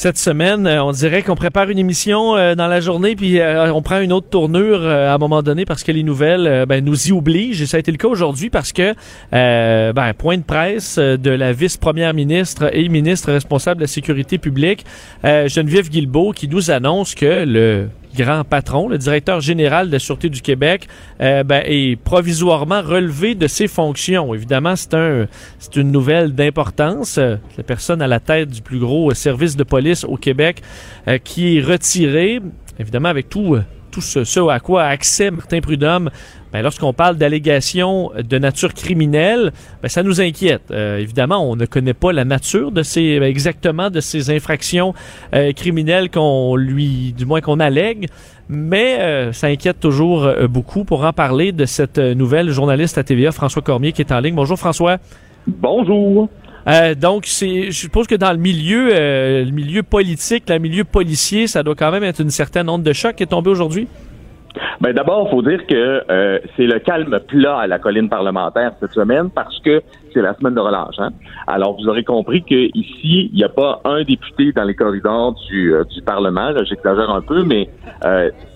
[0.00, 3.70] Cette semaine, euh, on dirait qu'on prépare une émission euh, dans la journée, puis euh,
[3.70, 7.08] on prend une autre tournure à un moment donné parce que les nouvelles ben, nous
[7.08, 7.60] y obligent.
[7.60, 8.94] Et ça a été le cas aujourd'hui parce que,
[9.34, 14.38] euh, ben, point de presse de la vice-première ministre et ministre responsable de la sécurité
[14.38, 14.86] publique,
[15.26, 19.98] euh, Geneviève Guilbeault, qui nous annonce que le grand patron, le directeur général de la
[19.98, 20.88] Sûreté du Québec,
[21.20, 24.34] euh, ben, est provisoirement relevé de ses fonctions.
[24.34, 25.26] Évidemment, c'est un,
[25.58, 27.18] c'est une nouvelle d'importance.
[27.18, 30.62] La personne à la tête du plus gros service de police au Québec
[31.08, 32.40] euh, qui est retirée,
[32.78, 36.10] évidemment avec tout, euh, tout ce, à quoi a accès Martin Prudhomme
[36.52, 39.52] ben, lorsqu'on parle d'allégations de nature criminelle,
[39.82, 40.62] ben, ça nous inquiète.
[40.70, 44.94] Euh, évidemment, on ne connaît pas la nature de ces exactement de ces infractions
[45.32, 48.08] euh, criminelles qu'on lui, du moins qu'on allègue,
[48.48, 50.84] mais euh, ça inquiète toujours beaucoup.
[50.84, 54.34] Pour en parler de cette nouvelle journaliste à TVA, François Cormier, qui est en ligne.
[54.34, 54.98] Bonjour François.
[55.46, 56.28] Bonjour.
[56.66, 60.84] Euh, donc, c'est, je suppose que dans le milieu, euh, le milieu politique, le milieu
[60.84, 63.88] policier, ça doit quand même être une certaine onde de choc qui est tombée aujourd'hui.
[64.80, 68.72] Ben d'abord, il faut dire que euh, c'est le calme plat à la colline parlementaire
[68.80, 69.82] cette semaine parce que
[70.12, 70.98] c'est la semaine de relâche.
[70.98, 71.10] Hein?
[71.46, 75.72] Alors, vous aurez compris qu'ici, il n'y a pas un député dans les corridors du,
[76.04, 76.52] Parlement.
[76.64, 77.68] J'exagère un peu, mais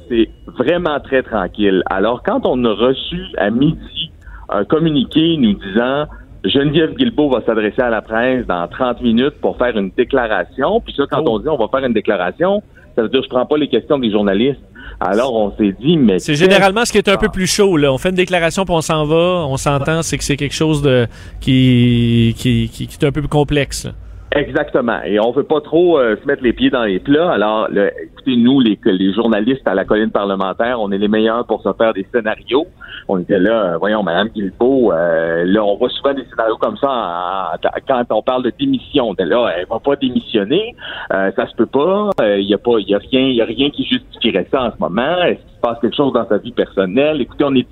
[0.09, 1.83] c'est vraiment très tranquille.
[1.87, 4.11] Alors, quand on a reçu à midi
[4.49, 6.07] un communiqué nous disant
[6.45, 10.95] Geneviève Guilbeault va s'adresser à la presse dans 30 minutes pour faire une déclaration, puis
[10.97, 11.37] ça, quand Oh.
[11.37, 12.63] on dit on va faire une déclaration,
[12.95, 14.61] ça veut dire je prends pas les questions des journalistes.
[15.01, 16.19] Alors, on s'est dit, mais...
[16.21, 17.77] C'est généralement ce qui est un peu plus chaud.
[17.77, 17.93] Là.
[17.93, 20.83] On fait une déclaration puis on s'en va, on s'entend, c'est que c'est quelque chose
[20.83, 21.07] de
[21.41, 23.89] qui, qui, qui, qui est un peu plus complexe.
[24.35, 25.01] Exactement.
[25.05, 27.31] Et on veut pas trop euh, se mettre les pieds dans les plats.
[27.31, 31.63] Alors, écoutez, nous, les, les journalistes à la colline parlementaire, on est les meilleurs pour
[31.63, 32.67] se faire des scénarios.
[33.07, 36.77] On était là, euh, voyons, Madame Guilbeault, euh, là, on voit souvent des scénarios comme
[36.79, 37.53] ça
[37.87, 39.11] quand on parle de démission.
[39.11, 40.75] On était là, elle va pas démissionner,
[41.13, 42.11] euh, ça se peut pas.
[42.21, 44.79] Il y a pas, y a rien, y a rien qui justifierait ça en ce
[44.81, 45.23] moment.
[45.23, 47.21] Est-ce qu'il se passe quelque chose dans sa vie personnelle?
[47.21, 47.67] Écoutez, on est,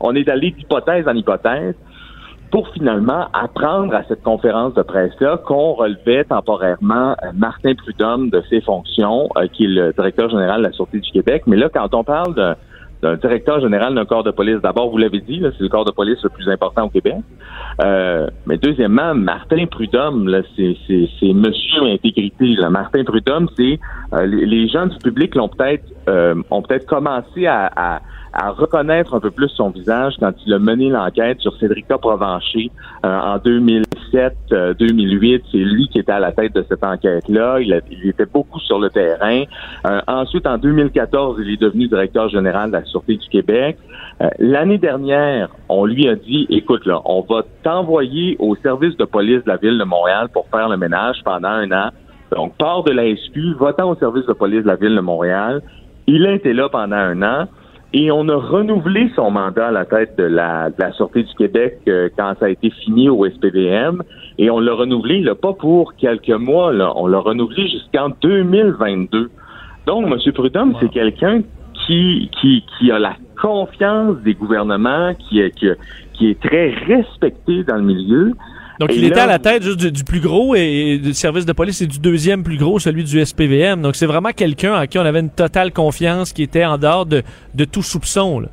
[0.00, 1.74] on est allé d'hypothèse en hypothèse
[2.50, 8.42] pour finalement apprendre à cette conférence de presse-là qu'on relevait temporairement euh, Martin Prudhomme de
[8.48, 11.42] ses fonctions, euh, qui est le directeur général de la Sûreté du Québec.
[11.46, 12.56] Mais là, quand on parle d'un
[13.02, 15.92] d'un directeur général d'un corps de police, d'abord, vous l'avez dit, c'est le corps de
[15.92, 17.14] police le plus important au Québec.
[17.84, 22.56] Euh, mais deuxièmement, Martin Prudhomme, c'est Monsieur Intégrité.
[22.56, 22.70] Là.
[22.70, 23.78] Martin Prudhomme, c'est
[24.12, 28.00] euh, les, les gens du public l'ont peut-être euh, ont peut-être commencé à, à,
[28.40, 32.70] à reconnaître un peu plus son visage quand il a mené l'enquête sur Cédrica Provencher
[33.04, 35.42] euh, en 2007-2008.
[35.50, 37.58] C'est lui qui était à la tête de cette enquête-là.
[37.60, 39.42] Il, il était beaucoup sur le terrain.
[39.86, 43.76] Euh, ensuite, en 2014, il est devenu directeur général de la Sûreté du Québec.
[44.22, 49.04] Euh, L'année dernière, on lui a dit, écoute, là, on va t'envoyer au service de
[49.04, 51.90] police de la ville de Montréal pour faire le ménage pendant un an.
[52.30, 55.60] Donc, pars de la SQ, va-t'en au service de police de la ville de Montréal.
[56.06, 57.48] Il a été là pendant un an.
[57.94, 61.34] Et on a renouvelé son mandat à la tête de la, de la Sûreté du
[61.34, 64.02] Québec euh, quand ça a été fini au SPDM.
[64.36, 69.30] Et on l'a renouvelé, là, pas pour quelques mois, là, on l'a renouvelé jusqu'en 2022.
[69.86, 70.32] Donc, M.
[70.32, 71.40] Prudhomme, c'est quelqu'un
[71.86, 75.68] qui, qui, qui a la confiance des gouvernements, qui est, qui,
[76.12, 78.32] qui est très respecté dans le milieu.
[78.78, 81.12] Donc, Et il était à la tête juste du, du plus gros et, et du
[81.12, 83.82] service de police et du deuxième plus gros, celui du SPVM.
[83.82, 87.04] Donc, c'est vraiment quelqu'un à qui on avait une totale confiance, qui était en dehors
[87.06, 87.22] de,
[87.54, 88.40] de tout soupçon.
[88.40, 88.48] Là.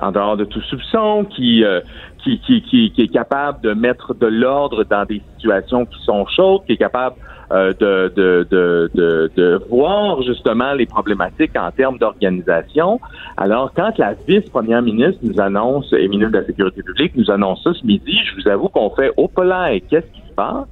[0.00, 1.80] en dehors de tout soupçon, qui, euh,
[2.22, 6.24] qui, qui, qui, qui est capable de mettre de l'ordre dans des situations qui sont
[6.34, 7.16] chaudes, qui est capable
[7.50, 13.00] euh, de, de, de, de, voir justement les problématiques en termes d'organisation.
[13.36, 17.62] Alors, quand la vice-première ministre nous annonce, et ministre de la Sécurité publique nous annonce
[17.64, 19.30] ça ce midi, je vous avoue qu'on fait au
[19.70, 20.66] et qu'est-ce qui se passe?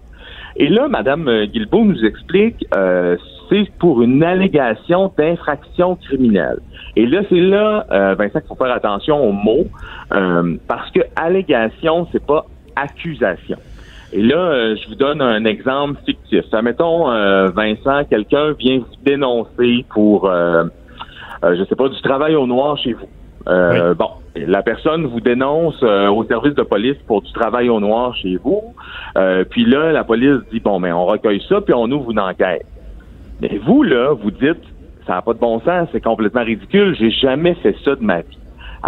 [0.57, 3.16] Et là, Mme Guilbeault nous explique, euh,
[3.48, 6.59] c'est pour une allégation d'infraction criminelle.
[6.97, 9.66] Et là, c'est là, euh, Vincent, qu'il faut faire attention aux mots,
[10.12, 13.59] euh, parce que allégation, c'est pas accusation.
[14.12, 16.45] Et là, euh, je vous donne un exemple fictif.
[16.53, 20.65] Admettons, euh, Vincent, quelqu'un vient vous dénoncer pour, euh,
[21.43, 23.09] je sais pas, du travail au noir chez vous.
[23.49, 27.81] Euh, Bon, la personne vous dénonce euh, au service de police pour du travail au
[27.81, 28.74] noir chez vous.
[29.16, 32.20] Euh, puis là, la police dit bon, mais on recueille ça puis on ouvre une
[32.20, 32.66] enquête.
[33.41, 34.62] Mais vous là, vous dites
[35.07, 36.97] ça n'a pas de bon sens, c'est complètement ridicule.
[36.99, 38.39] J'ai jamais fait ça de ma vie.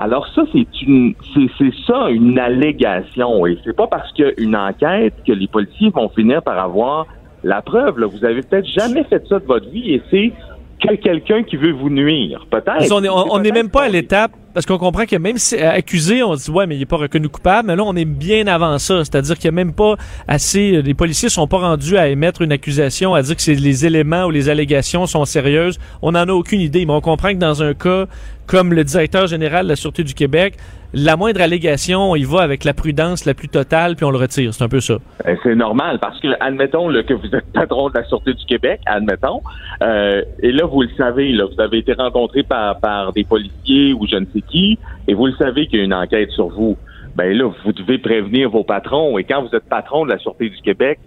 [0.01, 3.47] Alors ça, c'est une, c'est, ça une allégation.
[3.47, 6.59] Et c'est pas parce qu'il y a une enquête que les policiers vont finir par
[6.59, 7.07] avoir
[7.43, 7.99] la preuve.
[7.99, 8.07] Là.
[8.07, 10.33] Vous avez peut-être jamais fait ça de votre vie et c'est
[10.81, 12.47] que quelqu'un qui veut vous nuire.
[12.49, 12.93] Peut-être.
[12.93, 16.37] On n'est même pas à l'étape, parce qu'on comprend que même si euh, accusé, on
[16.37, 18.79] se dit, ouais, mais il n'est pas reconnu coupable, mais là, on est bien avant
[18.79, 19.05] ça.
[19.05, 19.97] C'est-à-dire qu'il n'y a même pas
[20.27, 23.87] assez, les policiers sont pas rendus à émettre une accusation, à dire que c'est les
[23.87, 25.79] éléments ou les allégations sont sérieuses.
[26.03, 28.07] On n'en a aucune idée, mais on comprend que dans un cas
[28.49, 30.55] comme le directeur général de la Sûreté du Québec,
[30.95, 34.55] la moindre allégation, il va avec la prudence la plus totale, puis on le retire.
[34.55, 34.97] C'est un peu ça.
[35.23, 38.45] Ben, c'est normal, parce que, admettons là, que vous êtes patron de la Sûreté du
[38.47, 39.43] Québec, admettons,
[39.83, 44.07] euh, et là, vous le savez, là, vous avez été rencontré par, des policiers ou
[44.07, 46.77] je ne sais qui, et vous le savez qu'il y a une enquête sur vous.
[47.17, 50.49] Ben là, vous devez prévenir vos patrons, et quand vous êtes patron de la Sûreté
[50.49, 50.99] du Québec,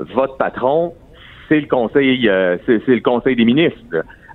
[0.00, 0.94] votre patron,
[1.48, 3.78] c'est le conseil, euh, c'est le conseil des ministres.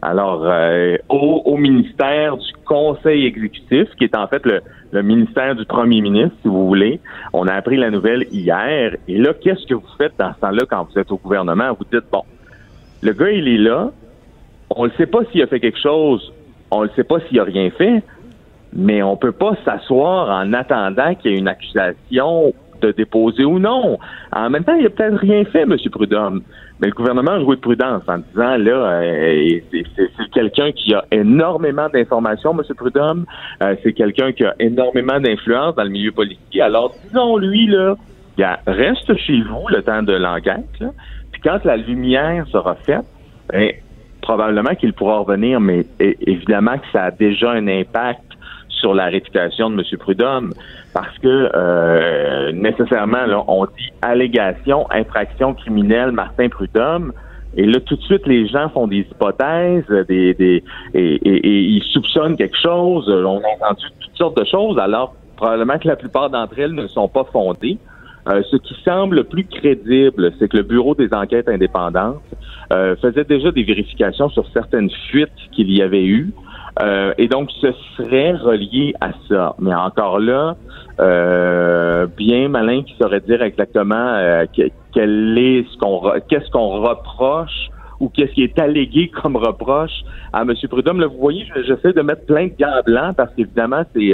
[0.05, 6.01] Alors, euh, au, ministère du Conseil exécutif, qui est en fait le, ministère du Premier
[6.01, 6.99] ministre, si vous voulez,
[7.31, 8.97] on a appris la nouvelle hier.
[9.07, 11.69] Et là, qu'est-ce que vous faites dans ce temps-là quand vous êtes au gouvernement?
[11.79, 12.23] Vous dites, bon,
[13.01, 13.91] le gars, il est là.
[14.71, 16.33] On ne sait pas s'il a fait quelque chose.
[16.69, 18.03] On ne sait pas s'il a rien fait.
[18.73, 23.57] Mais on peut pas s'asseoir en attendant qu'il y ait une accusation de déposer ou
[23.57, 23.97] non.
[24.35, 25.77] En même temps, il a peut-être rien fait, M.
[25.89, 26.41] Prudhomme.
[26.83, 31.05] Mais le gouvernement a joué de prudence en disant, là, euh, c'est quelqu'un qui a
[31.11, 32.61] énormément d'informations, M.
[32.75, 33.25] Prudhomme.
[33.61, 36.59] Euh, c'est quelqu'un qui a énormément d'influence dans le milieu politique.
[36.59, 37.95] Alors, disons-lui, là,
[38.67, 40.83] reste chez vous le temps de l'enquête.
[41.31, 43.05] Puis quand la lumière sera faite,
[43.49, 43.71] ben,
[44.21, 48.25] probablement qu'il pourra revenir, mais évidemment que ça a déjà un impact
[48.83, 49.97] sur la réputation de M.
[49.97, 50.53] Prudhomme
[50.93, 57.13] parce que euh, nécessairement, là, on dit allégation, infraction criminelle, Martin Prudhomme.
[57.55, 61.83] Et là, tout de suite, les gens font des hypothèses, des, des et, et, ils
[61.93, 63.07] soupçonnent quelque chose.
[63.07, 66.87] On a entendu toutes sortes de choses, alors probablement que la plupart d'entre elles ne
[66.87, 67.77] sont pas fondées.
[68.27, 72.21] Euh, ce qui semble le plus crédible, c'est que le Bureau des enquêtes indépendantes
[72.73, 76.33] euh, faisait déjà des vérifications sur certaines fuites qu'il y avait eues.
[76.81, 79.55] Euh, et donc, ce serait relié à ça.
[79.59, 80.55] Mais encore là,
[80.99, 84.45] euh, bien malin qui saurait dire exactement euh,
[84.93, 87.69] quel est ce qu'on qu'est-ce qu'on reproche
[87.99, 90.53] ou qu'est-ce qui est allégué comme reproche à M.
[90.69, 90.99] Prudhomme.
[90.99, 94.13] Là, vous voyez, j'essaie de mettre plein de gants blancs parce qu'évidemment, c'est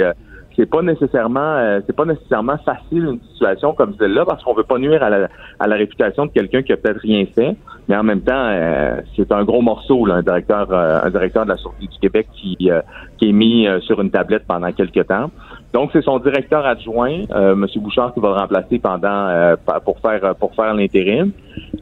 [0.60, 4.64] c'est pas nécessairement euh, c'est pas nécessairement facile une situation comme celle-là parce qu'on veut
[4.64, 7.56] pas nuire à la, réputation de quelqu'un qui a peut-être rien fait,
[7.88, 11.50] mais en même temps euh, c'est un gros morceau un directeur euh, un directeur de
[11.50, 12.70] la Sûreté du Québec qui
[13.18, 15.30] qui est mis sur une tablette pendant quelques temps.
[15.72, 17.66] Donc c'est son directeur adjoint, M.
[17.76, 19.54] Bouchard, qui va le remplacer pendant
[19.84, 21.30] pour faire pour faire l'intérim.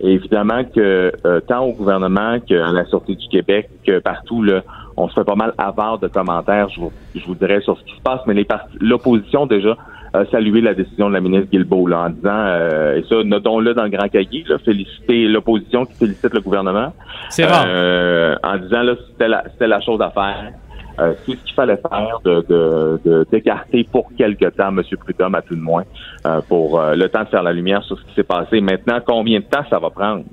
[0.00, 1.10] Et évidemment que
[1.48, 4.62] tant au gouvernement qu'à la Sûreté du Québec que partout là
[4.98, 7.84] on se fait pas mal avare de commentaires, je vous, je vous dirais, sur ce
[7.84, 8.34] qui se passe, mais
[8.80, 9.76] l'opposition déjà
[10.12, 13.74] a salué la décision de la ministre Guilbeault là, en disant, euh, et ça, notons-le
[13.74, 16.92] dans le grand cahier, là, féliciter l'opposition qui félicite le gouvernement.
[17.28, 17.46] C'est.
[17.46, 20.52] Euh, en disant, là, c'était la, c'était la chose à faire.
[20.98, 24.82] Euh, c'est ce qu'il fallait faire de, d'écarter pour quelque temps M.
[24.98, 25.84] Prudhomme, à tout de moins,
[26.26, 28.60] euh, pour euh, le temps de faire la lumière sur ce qui s'est passé.
[28.60, 30.24] Maintenant, combien de temps ça va prendre?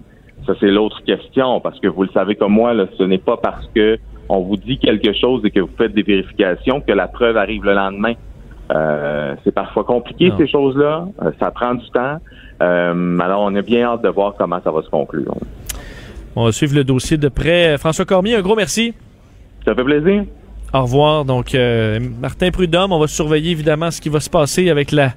[0.47, 3.37] Ça, c'est l'autre question, parce que vous le savez comme moi, là, ce n'est pas
[3.37, 3.99] parce que
[4.29, 7.63] on vous dit quelque chose et que vous faites des vérifications, que la preuve arrive
[7.63, 8.13] le lendemain.
[8.73, 12.17] Euh, c'est parfois compliqué ces choses-là, euh, ça prend du temps.
[12.61, 15.35] Euh, alors on est bien hâte de voir comment ça va se conclure.
[16.35, 17.77] On va suivre le dossier de près.
[17.77, 18.93] François Cormier, un gros merci.
[19.63, 20.23] Ça fait plaisir.
[20.73, 21.25] Au revoir.
[21.25, 21.55] Donc
[22.19, 25.11] Martin Prudhomme, on va surveiller évidemment ce qui va se passer avec la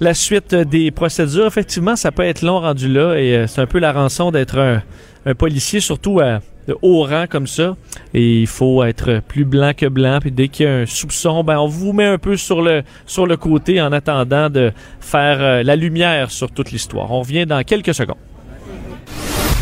[0.00, 1.46] la suite des procédures.
[1.46, 4.82] Effectivement, ça peut être long rendu là et c'est un peu la rançon d'être un,
[5.26, 7.76] un policier, surtout à de haut rang comme ça.
[8.14, 10.18] Et il faut être plus blanc que blanc.
[10.20, 12.82] Puis dès qu'il y a un soupçon, ben on vous met un peu sur le
[13.06, 17.10] sur le côté en attendant de faire euh, la lumière sur toute l'histoire.
[17.10, 18.16] On revient dans quelques secondes.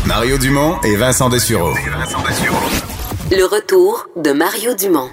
[0.05, 1.73] Mario Dumont et Vincent Dessureau.
[3.31, 5.09] Le retour de Mario Dumont.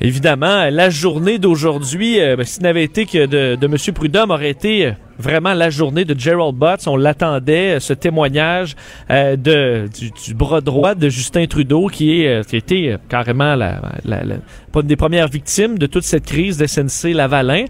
[0.00, 3.94] Évidemment, la journée d'aujourd'hui, euh, ben, s'il n'avait été que de, de M.
[3.94, 6.86] Prudhomme, aurait été euh, vraiment la journée de Gerald Butts.
[6.86, 8.76] On l'attendait, ce témoignage
[9.10, 9.88] euh, de,
[10.24, 14.36] du, bras droit de Justin Trudeau, qui, est, qui a été carrément la, la, la,
[14.80, 17.64] une des premières victimes de toute cette crise de SNC-Lavalin.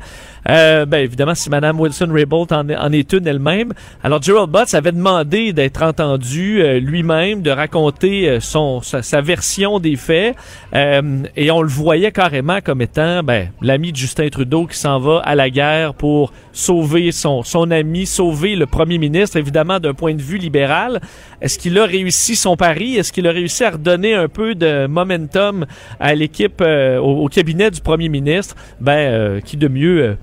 [0.48, 3.73] Euh, ben évidemment, si Mme Wilson-Raybould en, est une elle-même.
[4.02, 9.78] Alors, Gerald Butts avait demandé d'être entendu euh, lui-même, de raconter euh, son sa, version
[9.78, 10.36] des faits,
[10.74, 15.20] et on le voyait carrément comme étant ben, l'ami de Justin Trudeau qui s'en va
[15.24, 20.15] à la guerre pour sauver son, son ami, sauver le premier ministre, évidemment d'un point
[20.15, 21.01] de vue libéral.
[21.40, 22.97] Est-ce qu'il a réussi son pari?
[22.97, 25.66] Est-ce qu'il a réussi à redonner un peu de momentum
[25.98, 28.55] à l'équipe, au, cabinet du premier ministre?
[28.81, 30.16] Ben, qui de mieux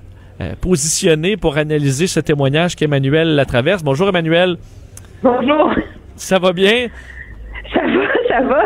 [0.62, 3.84] positionné pour analyser ce témoignage qu'Emmanuel la traverse.
[3.84, 4.57] Bonjour Emmanuel.
[5.24, 5.74] Bonjour.
[6.16, 6.88] Ça va bien?
[7.74, 8.64] Ça va, ça va.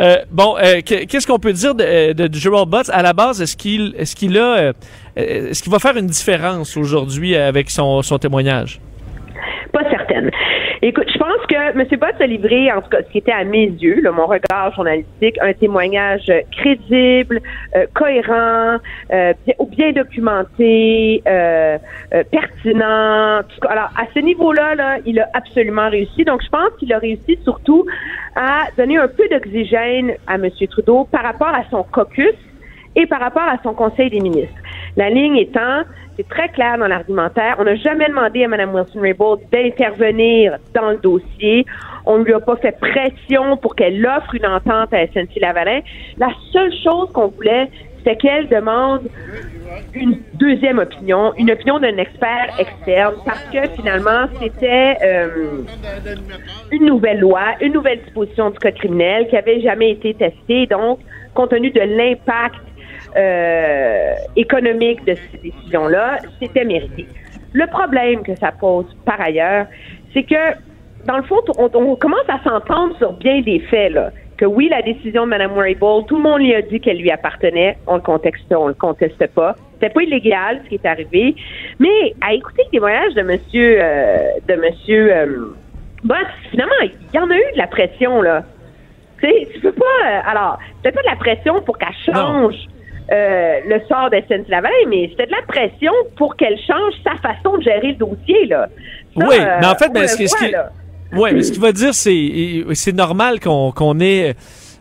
[0.00, 2.88] Euh, bon, euh, qu'est-ce qu'on peut dire de, de, Gerald Butts?
[2.90, 4.72] À la base Est-ce qu'il, est-ce qu'il a,
[5.14, 8.80] est-ce qu'il va faire une différence aujourd'hui avec son, son témoignage?
[9.72, 9.89] Pas.
[10.82, 11.86] Écoute, je pense que M.
[12.00, 14.74] Bott a livré, en tout cas, ce qui était à mes yeux, là, mon regard
[14.74, 17.42] journalistique, un témoignage crédible,
[17.76, 18.78] euh, cohérent,
[19.12, 19.34] euh,
[19.76, 21.76] bien, documenté, euh,
[22.14, 23.42] euh, pertinent.
[23.68, 26.24] Alors, à ce niveau-là, là, il a absolument réussi.
[26.24, 27.84] Donc, je pense qu'il a réussi surtout
[28.34, 30.48] à donner un peu d'oxygène à M.
[30.70, 32.34] Trudeau par rapport à son caucus
[32.96, 34.56] et par rapport à son conseil des ministres.
[34.96, 35.82] La ligne étant,
[36.20, 40.96] c'est très clair dans l'argumentaire, on n'a jamais demandé à Mme Wilson-Raybould d'intervenir dans le
[40.98, 41.64] dossier.
[42.04, 45.80] On ne lui a pas fait pression pour qu'elle offre une entente à SNC-Lavalin.
[46.18, 47.70] La seule chose qu'on voulait,
[48.04, 49.08] c'est qu'elle demande
[49.94, 55.62] une deuxième opinion, une opinion d'un expert externe, parce que finalement, c'était euh,
[56.70, 60.66] une nouvelle loi, une nouvelle disposition du code criminel qui avait jamais été testée.
[60.66, 60.98] Donc,
[61.34, 62.56] compte tenu de l'impact
[63.16, 67.06] euh, économique de ces décisions-là, c'était mérité.
[67.52, 69.66] Le problème que ça pose par ailleurs,
[70.12, 70.54] c'est que
[71.06, 74.10] dans le fond, on, on commence à s'entendre sur bien des faits là.
[74.36, 77.10] Que oui, la décision de Mme Warable, tout le monde lui a dit qu'elle lui
[77.10, 77.76] appartenait.
[77.86, 79.54] On le contexte, on le conteste pas.
[79.74, 81.34] C'était pas illégal ce qui est arrivé.
[81.78, 84.16] Mais à écouter le témoignage de Monsieur, euh,
[84.48, 85.26] de Monsieur euh,
[86.04, 88.44] Bott, finalement, il y en a eu de la pression là.
[89.20, 89.84] Tu sais, tu peux pas.
[90.06, 92.54] euh, alors, c'était pas de la pression pour qu'elle change
[93.12, 97.58] euh, le sort de Lavalin, mais c'était de la pression pour qu'elle change sa façon
[97.58, 98.68] de gérer le dossier là.
[99.18, 100.70] Ça, oui, euh, mais en fait, on ben, ce, qui- ce voit, qui, là.
[101.14, 104.34] ouais, mais ce qu'il va dire, c'est c'est normal qu'on qu'on ait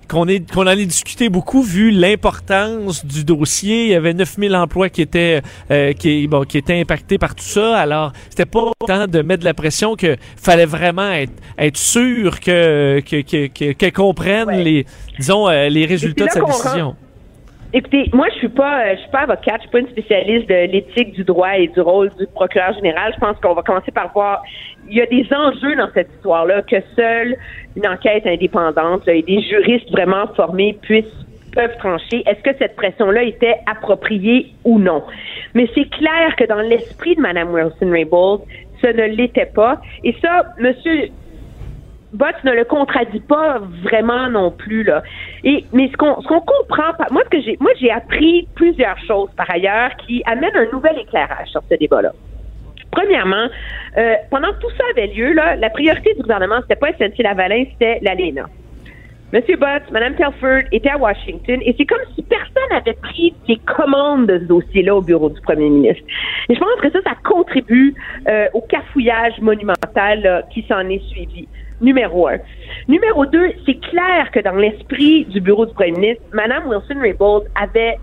[0.07, 3.85] qu'on qu'on en ait discuté beaucoup vu l'importance du dossier.
[3.85, 5.41] Il y avait 9000 emplois qui étaient
[5.71, 7.77] euh, qui bon qui étaient impactés par tout ça.
[7.77, 12.39] Alors c'était pas temps de mettre de la pression que fallait vraiment être être sûr
[12.39, 14.85] que que que que- qu'elle comprenne les
[15.17, 16.95] disons euh, les résultats de sa décision.
[17.71, 20.49] Écoutez, moi, je suis pas, euh, je suis pas avocate, je suis pas une spécialiste
[20.49, 23.13] de l'éthique du droit et du rôle du procureur général.
[23.13, 24.41] Je pense qu'on va commencer par voir.
[24.87, 27.37] Il y a des enjeux dans cette histoire-là que seule
[27.75, 31.05] une enquête indépendante et des juristes vraiment formés puissent
[31.53, 32.23] peuvent trancher.
[32.25, 35.03] Est-ce que cette pression-là était appropriée ou non?
[35.53, 38.41] Mais c'est clair que dans l'esprit de Mme Wilson-Raybould,
[38.81, 39.79] ce ne l'était pas.
[40.03, 41.09] Et ça, Monsieur
[42.13, 45.03] Bott ne le contredit pas vraiment non plus là.
[45.43, 48.47] Et mais ce qu'on ce qu'on comprend, pas- moi ce que j'ai moi j'ai appris
[48.55, 52.11] plusieurs choses par ailleurs qui amènent un nouvel éclairage sur ce débat-là.
[52.91, 53.47] Premièrement,
[53.97, 57.21] euh, pendant que tout ça avait lieu là, la priorité du gouvernement c'était pas SNC
[57.21, 58.47] Lavalin, c'était l'ALENA.
[59.31, 63.57] Monsieur Bott, Mme Telford étaient à Washington et c'est comme si personne n'avait pris les
[63.57, 66.03] commandes de ce dossier-là au bureau du premier ministre.
[66.49, 67.93] Et je pense que ça, ça contribue
[68.27, 71.47] euh, au cafouillage monumental qui s'en est suivi.
[71.81, 72.37] Numéro un.
[72.87, 77.97] Numéro deux, c'est clair que dans l'esprit du bureau du premier ministre, Mme Wilson-Raybould avait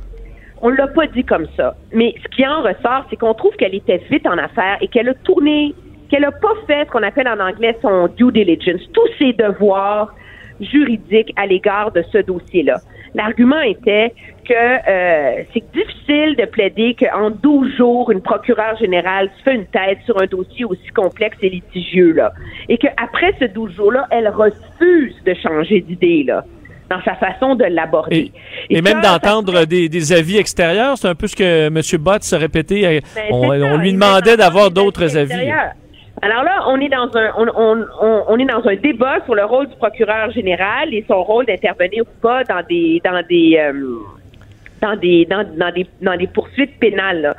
[0.62, 3.74] on l'a pas dit comme ça, mais ce qui en ressort, c'est qu'on trouve qu'elle
[3.74, 5.74] était vite en affaires et qu'elle a tourné,
[6.09, 10.15] qu'elle a pas fait ce qu'on appelle en anglais son due diligence, tous ses devoirs
[10.61, 12.81] juridiques à l'égard de ce dossier-là.
[13.16, 14.12] L'argument était
[14.47, 19.66] que euh, c'est difficile de plaider qu'en 12 jours, une procureure générale se fait une
[19.66, 22.32] tête sur un dossier aussi complexe et litigieux, là.
[22.68, 26.44] Et qu'après ce 12 jours-là, elle refuse de changer d'idée, là,
[26.90, 28.30] dans sa façon de l'aborder.
[28.68, 31.80] Et, même d'entendre des, des avis extérieurs, c'est un peu ce que M.
[32.01, 32.84] Bott se répétait.
[32.84, 35.32] euh, Ben, on, on lui demandait d'avoir d'autres avis.
[35.32, 35.72] extérieurs.
[36.22, 37.84] Alors là, on est dans un on,
[38.28, 42.05] on, est dans un débat sur le rôle du procureur général et son rôle d'intervenir
[42.05, 43.98] ou pas dans des dans des euh,
[44.80, 47.34] dans des dans, des dans des poursuites pénales.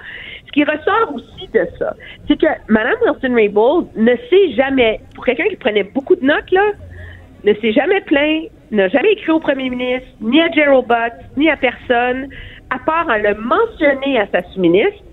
[0.46, 1.96] Ce qui ressort aussi de ça,
[2.28, 6.72] c'est que Mme Wilson-Raybould ne s'est jamais, pour quelqu'un qui prenait beaucoup de notes là,
[7.44, 11.50] ne s'est jamais plaint, n'a jamais écrit au premier ministre, ni à Gerald Butt, ni
[11.50, 12.30] à personne,
[12.70, 15.04] à part en le mentionner à sa sous-ministre,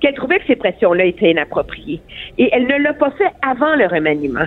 [0.00, 2.00] qu'elle trouvait que ces pressions-là étaient inappropriées.
[2.38, 4.46] Et elle ne l'a pas fait avant le remaniement.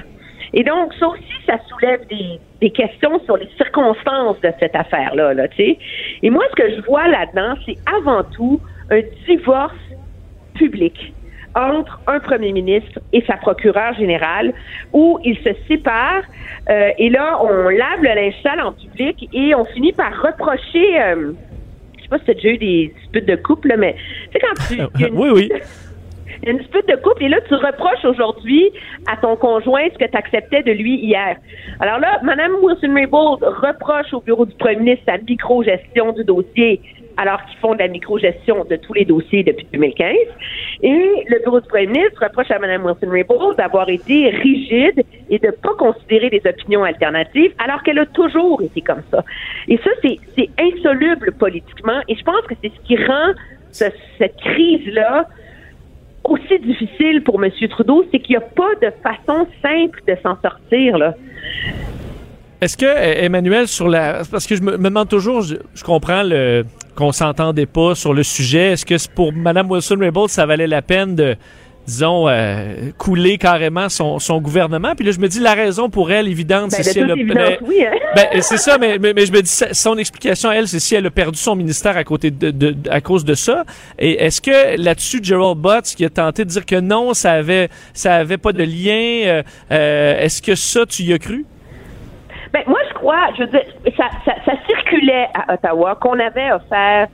[0.54, 5.48] Et donc, ça aussi, ça soulève des, questions sur les circonstances de cette affaire-là, là,
[5.48, 5.78] tu sais.
[6.24, 8.60] Et moi, ce que je vois là-dedans, c'est avant tout
[8.90, 9.76] un divorce
[10.54, 11.14] public
[11.56, 14.54] entre un premier ministre et sa procureure générale,
[14.94, 16.24] où ils se séparent
[16.70, 21.02] euh, et là, on lave le linge sale en public et on finit par reprocher,
[21.02, 21.32] euh,
[22.08, 23.96] sais pas si tu as déjà eu des disputes de couple, là, mais
[24.34, 24.74] quand tu...
[24.96, 25.50] il y a une- oui, oui.
[26.42, 28.70] il y a une dispute de couple et là, tu reproches aujourd'hui
[29.12, 31.38] à ton conjoint ce que tu acceptais de lui hier.
[31.80, 36.82] Alors là, Mme Wilson-Raybould reproche au bureau du premier ministre sa micro-gestion du dossier
[37.18, 40.12] alors qu'ils font de la micro-gestion de tous les dossiers depuis 2015.
[40.84, 40.90] Et
[41.28, 45.74] le bureau du premier ministre reproche à Mme Wilson-Raybould d'avoir été rigide et de pas
[45.78, 49.24] considérer des opinions alternatives alors qu'elle a toujours été comme ça.
[49.68, 53.34] Et ça, c'est insoluble politiquement et je pense que c'est ce qui rend
[53.72, 53.86] ce-
[54.18, 55.26] cette crise-là
[56.24, 57.50] aussi difficile pour M.
[57.70, 60.98] Trudeau, c'est qu'il n'y a pas de façon simple de s'en sortir.
[60.98, 61.16] Là.
[62.60, 64.24] Est-ce que, euh, Emmanuel, sur la.
[64.30, 66.64] Parce que je me, demande toujours, je comprends le
[66.98, 68.72] qu'on s'entendait pas sur le sujet.
[68.74, 71.36] Est-ce que pour Mme Wilson-Raybould, ça valait la peine de,
[71.86, 74.96] disons, euh, couler carrément son, son gouvernement?
[74.96, 77.14] Puis là, je me dis, la raison pour elle, évidente, Ben, c'est si elle a.
[77.14, 77.96] toute évidence, oui, hein?
[78.16, 80.96] Ben, c'est ça, mais, mais, mais je me dis, sa- son explication, elle, c'est si
[80.96, 83.64] elle a perdu son ministère à, côté de, de- de- à cause de ça.
[84.00, 87.70] Et est-ce que là-dessus, Gerald Butts, qui a tenté de dire que non, ça avait,
[87.94, 91.46] ça avait pas de lien, euh, euh, est-ce que ça, tu y as cru?
[92.54, 92.80] Ben, moi,
[93.36, 93.66] je veux dire,
[93.98, 97.08] ça, ça, ça circulait à Ottawa qu'on avait offert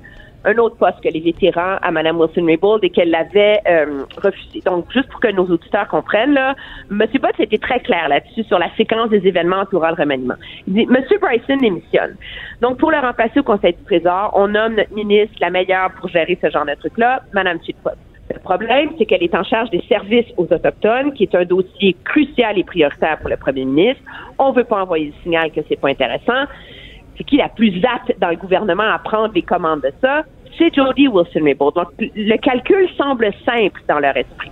[0.45, 4.61] un autre poste que les vétérans à Mme Wilson-Raybould et qu'elle l'avait euh, refusé.
[4.65, 6.55] Donc, juste pour que nos auditeurs comprennent, là,
[6.91, 7.05] M.
[7.21, 10.35] Bott était très clair là-dessus sur la séquence des événements entourant le remaniement.
[10.67, 10.97] Il dit, M.
[11.21, 12.15] Bryson démissionne.
[12.61, 16.09] Donc, pour le remplacer au Conseil du Trésor, on nomme notre ministre la meilleure pour
[16.09, 17.91] gérer ce genre de truc-là, Mme Chitpot.
[18.31, 21.95] Le problème, c'est qu'elle est en charge des services aux Autochtones, qui est un dossier
[22.05, 24.01] crucial et prioritaire pour le premier ministre.
[24.39, 26.45] On ne veut pas envoyer le signal que c'est pas intéressant.
[27.17, 30.23] C'est qui la plus apte dans le gouvernement à prendre les commandes de ça?
[30.57, 31.75] C'est Jody Wilson-Raybould.
[31.75, 34.51] Donc, le calcul semble simple dans leur esprit.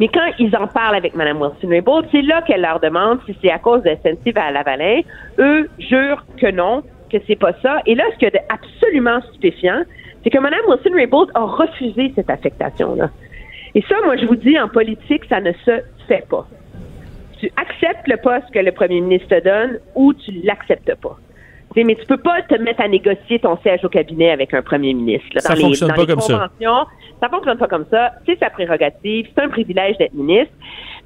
[0.00, 3.50] Mais quand ils en parlent avec Mme Wilson-Raybould, c'est là qu'elle leur demande si c'est
[3.50, 5.00] à cause de SNC à Lavalin.
[5.38, 7.80] Eux jurent que non, que c'est pas ça.
[7.84, 9.82] Et là, ce qui est absolument stupéfiant,
[10.24, 13.10] c'est que Mme Wilson-Raybould a refusé cette affectation-là.
[13.74, 16.46] Et ça, moi, je vous dis, en politique, ça ne se fait pas.
[17.40, 21.16] Tu acceptes le poste que le premier ministre te donne ou tu l'acceptes pas.
[21.74, 24.54] Tu sais, mais tu peux pas te mettre à négocier ton siège au cabinet avec
[24.54, 25.28] un premier ministre.
[25.34, 25.40] là.
[25.40, 26.32] Ça dans fonctionne les, pas les comme ça.
[26.34, 26.86] conventions,
[27.20, 28.12] ça fonctionne pas comme ça.
[28.26, 29.28] C'est sa prérogative.
[29.34, 30.52] C'est un privilège d'être ministre.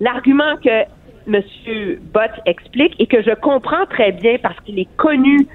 [0.01, 0.85] L'argument que
[1.29, 1.43] M.
[2.15, 5.47] Bott explique et que je comprends très bien parce qu'il est connu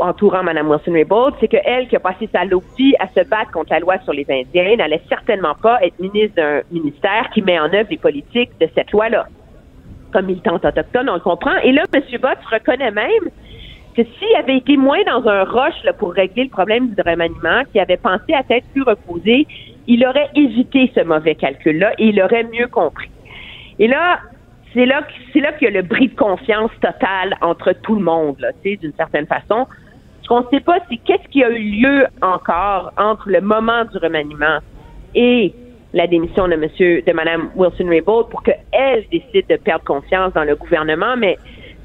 [0.00, 3.80] entourant Mme Wilson-Raybould, c'est qu'elle, qui a passé sa vie à se battre contre la
[3.80, 7.88] loi sur les Indiens, n'allait certainement pas être ministre d'un ministère qui met en œuvre
[7.90, 9.26] les politiques de cette loi-là.
[10.12, 11.56] Comme militante autochtone, on le comprend.
[11.62, 12.02] Et là, M.
[12.20, 13.30] Bott reconnaît même
[13.96, 17.80] que s'il avait été moins dans un rush pour régler le problème du remaniement, qu'il
[17.80, 19.46] avait pensé à tête plus reposée,
[19.86, 23.10] il aurait évité ce mauvais calcul-là et il aurait mieux compris.
[23.78, 24.20] Et là,
[24.74, 25.02] c'est là,
[25.32, 28.92] c'est là qu'il y a le bris de confiance total entre tout le monde, d'une
[28.94, 29.66] certaine façon.
[30.26, 33.84] Ce qu'on ne sait pas, c'est qu'est-ce qui a eu lieu encore entre le moment
[33.84, 34.58] du remaniement
[35.14, 35.54] et
[35.94, 40.56] la démission de Monsieur, de Mme Wilson-Raybould pour qu'elle décide de perdre confiance dans le
[40.56, 41.38] gouvernement, mais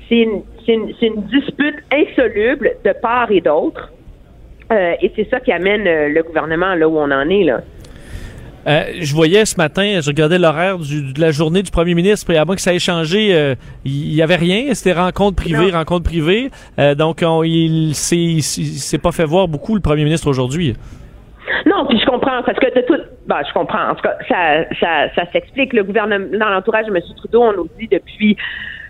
[0.09, 3.91] c'est une, une, une dispute insoluble de part et d'autre.
[4.71, 7.61] Euh, et c'est ça qui amène euh, le gouvernement là où on en est, là.
[8.67, 12.37] Euh, je voyais ce matin, je regardais l'horaire de la journée du premier ministre, puis
[12.37, 13.55] à moins que ça ait changé, euh,
[13.85, 14.73] il y avait rien.
[14.73, 16.51] C'était rencontre privée, rencontre privée.
[16.77, 20.75] Euh, donc, on, il s'est pas fait voir beaucoup, le premier ministre, aujourd'hui.
[21.65, 23.89] Non, puis je comprends, parce que de tout, ben, je comprends.
[23.89, 25.73] En tout cas, ça, ça, ça s'explique.
[25.73, 27.01] Le gouvernement, dans l'entourage de M.
[27.17, 28.37] Trudeau, on nous dit depuis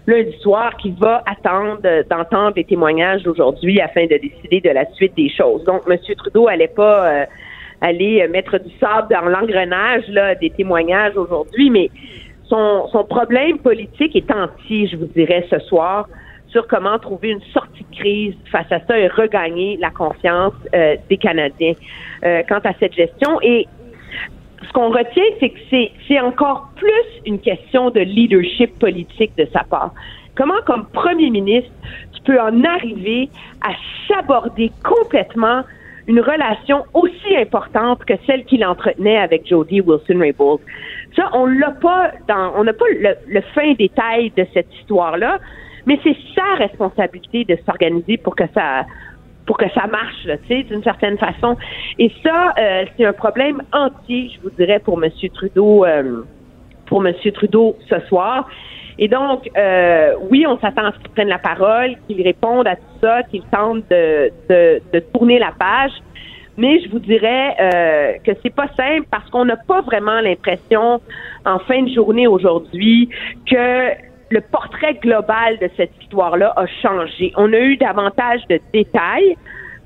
[0.07, 4.85] lundi soir qu'il va attendre euh, d'entendre les témoignages d'aujourd'hui afin de décider de la
[4.93, 5.63] suite des choses.
[5.63, 5.97] Donc, M.
[6.17, 7.25] Trudeau allait pas euh,
[7.81, 11.89] aller euh, mettre du sable dans l'engrenage là des témoignages aujourd'hui, mais
[12.47, 16.07] son, son problème politique est entier, je vous dirais, ce soir
[16.51, 20.97] sur comment trouver une sortie de crise face à ça et regagner la confiance euh,
[21.09, 21.73] des Canadiens
[22.25, 23.39] euh, quant à cette gestion.
[23.41, 23.67] Et
[24.67, 29.47] ce qu'on retient, c'est que c'est, c'est encore plus une question de leadership politique de
[29.53, 29.93] sa part.
[30.35, 31.71] Comment, comme premier ministre,
[32.13, 33.29] tu peux en arriver
[33.61, 33.71] à
[34.07, 35.63] s'aborder complètement
[36.07, 40.59] une relation aussi importante que celle qu'il entretenait avec Jody Wilson-Raybould.
[41.15, 45.39] Ça, on l'a pas dans, on n'a pas le, le fin détail de cette histoire-là,
[45.85, 48.85] mais c'est sa responsabilité de s'organiser pour que ça,
[49.45, 51.57] pour que ça marche, tu sais, d'une certaine façon.
[51.99, 56.23] Et ça, euh, c'est un problème entier, je vous dirais, pour Monsieur Trudeau, euh,
[56.85, 58.47] pour Monsieur Trudeau ce soir.
[58.99, 62.75] Et donc, euh, oui, on s'attend à ce qu'il prenne la parole, qu'il réponde à
[62.75, 65.91] tout ça, qu'il tente de, de, de tourner la page.
[66.57, 71.01] Mais je vous dirais euh, que c'est pas simple parce qu'on n'a pas vraiment l'impression,
[71.45, 73.09] en fin de journée aujourd'hui,
[73.49, 73.91] que
[74.29, 77.33] le portrait global de cette histoire-là a changé.
[77.35, 79.35] On a eu davantage de détails,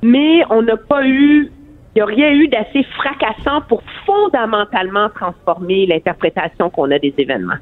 [0.02, 1.52] mais on n'a pas eu,
[1.95, 7.57] il n'y a rien eu d'assez fracassant pour fondamentalement transformer l'interprétation qu'on a des événements.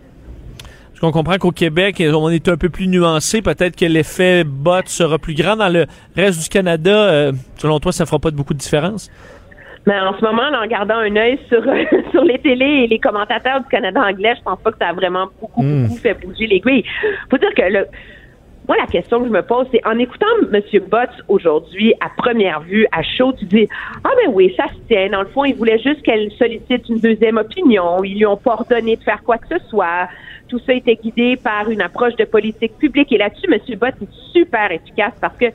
[0.93, 3.41] Parce qu'on comprend qu'au Québec, on est un peu plus nuancé.
[3.41, 5.55] Peut-être que l'effet bot sera plus grand.
[5.55, 9.09] Dans le reste du Canada, euh, selon toi, ça fera pas de beaucoup de différence?
[9.85, 11.61] Mais en ce moment, en gardant un œil sur,
[12.11, 14.93] sur les télés et les commentateurs du Canada anglais, je pense pas que ça a
[14.93, 15.87] vraiment beaucoup, Mm.
[15.87, 16.83] beaucoup fait bouger les Il
[17.29, 17.87] faut dire que le,
[18.67, 20.61] moi, la question que je me pose, c'est en écoutant M.
[20.89, 23.67] Botts aujourd'hui, à première vue, à chaud, tu dis
[24.05, 25.09] Ah, ben oui, ça se tient.
[25.09, 28.01] Dans le fond, il voulait juste qu'elle sollicite une deuxième opinion.
[28.05, 30.07] Ils lui ont pas ordonné de faire quoi que ce soit.
[30.53, 33.11] Tout ça était guidé par une approche de politique publique.
[33.11, 33.75] Et là-dessus, M.
[33.79, 35.47] Botts est super efficace parce que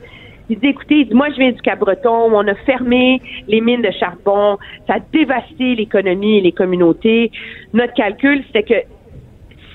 [0.49, 4.57] il dit, écoutez, moi, je viens du Cabreton, on a fermé les mines de charbon,
[4.87, 7.31] ça a dévasté l'économie et les communautés.
[7.71, 8.81] Notre calcul, c'était que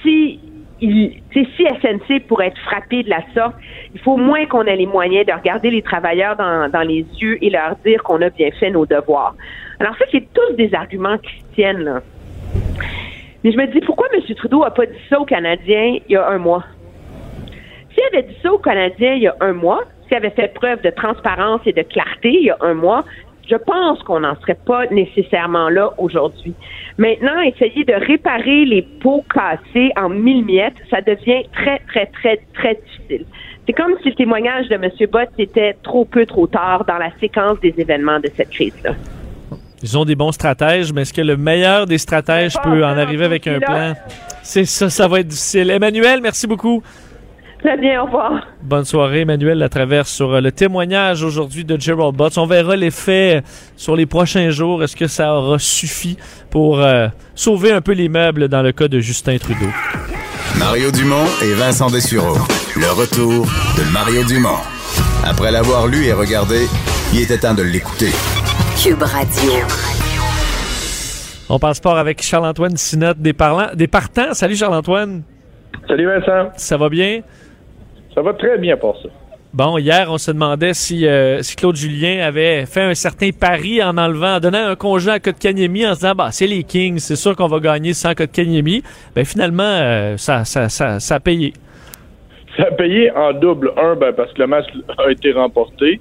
[0.03, 0.41] si
[0.83, 3.55] il, si SNC pourrait être frappé de la sorte,
[3.95, 7.49] il faut moins qu'on ait les moyens de regarder les travailleurs dans, les yeux et
[7.49, 9.35] leur dire qu'on a bien fait nos devoirs.
[9.81, 12.03] Alors ça, c'est tous des arguments qui tiennent, là.
[13.45, 14.23] Mais je me dis, pourquoi M.
[14.35, 16.65] Trudeau a pas dit ça aux Canadiens il y a un mois?
[17.93, 20.81] S'il avait dit ça aux Canadiens il y a un mois, s'il avait fait preuve
[20.81, 23.05] de transparence et de clarté il y a un mois,
[23.49, 26.55] je pense qu'on n'en serait pas nécessairement là aujourd'hui.
[26.97, 32.41] Maintenant, essayer de réparer les pots cassés en mille miettes, ça devient très, très, très,
[32.55, 33.27] très difficile.
[33.67, 34.91] C'est comme si le témoignage de M.
[35.11, 38.95] Bott était trop peu, trop tard dans la séquence des événements de cette crise-là.
[39.85, 43.27] Ils ont des bons stratèges, mais est-ce que le meilleur des stratèges peut en arriver
[43.27, 43.93] avec un plan?
[44.43, 45.69] C'est ça, ça va être difficile.
[45.69, 46.83] Emmanuel, merci beaucoup.
[47.63, 48.47] Très bien, au revoir.
[48.63, 52.39] Bonne soirée, Emmanuel La Traverse, sur euh, le témoignage aujourd'hui de Gerald Butts.
[52.39, 53.43] On verra l'effet
[53.77, 54.83] sur les prochains jours.
[54.83, 56.17] Est-ce que ça aura suffi
[56.49, 59.69] pour euh, sauver un peu les meubles dans le cas de Justin Trudeau?
[60.59, 62.39] Mario Dumont et Vincent Dessureau.
[62.75, 63.45] Le retour
[63.77, 64.61] de Mario Dumont.
[65.27, 66.69] Après l'avoir lu et regardé,
[67.13, 68.13] il était temps de l'écouter.
[68.83, 69.53] Cube Radio.
[71.49, 74.35] On passe sport avec Charles-Antoine Sinotte des, parlants, des partants.
[74.35, 75.23] Salut Charles-Antoine.
[75.87, 76.51] Salut Vincent.
[76.57, 77.21] Ça va bien?
[78.15, 79.09] Ça va très bien pour ça.
[79.53, 83.83] Bon, hier, on se demandait si, euh, si Claude Julien avait fait un certain pari
[83.83, 86.99] en enlevant, en donnant un congé à Kotkaniemi en se disant, bah, c'est les Kings,
[86.99, 88.83] c'est sûr qu'on va gagner sans Kotkaniemi.
[89.15, 91.53] Ben, finalement, euh, ça, ça, ça, ça a payé.
[92.57, 93.73] Ça a payé en double.
[93.77, 94.67] Un, ben, parce que le match
[94.99, 96.01] a été remporté.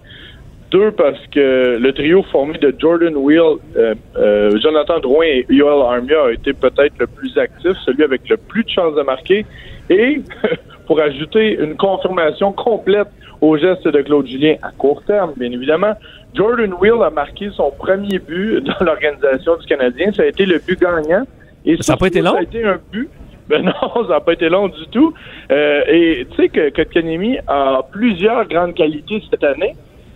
[0.74, 6.26] Deux, parce que le trio formé de Jordan Wheel, euh, Jonathan Drouin et Yoel Armia
[6.26, 9.46] a été peut-être le plus actif, celui avec le plus de chances de marquer.
[9.92, 10.22] Et
[10.88, 13.10] pour ajouter une confirmation complète
[13.40, 15.94] au geste de Claude Julien à court terme, bien évidemment,
[16.34, 20.12] Jordan Wheel a marqué son premier but dans l'organisation du Canadien.
[20.12, 21.24] Ça a été le but gagnant.
[21.66, 22.32] Et ça n'a pas été long?
[22.32, 23.10] Ça a été un but.
[23.50, 23.74] Ben non,
[24.08, 25.14] ça n'a pas été long du tout.
[25.52, 29.76] Euh, et tu sais que Kotkaniemi a plusieurs grandes qualités cette année.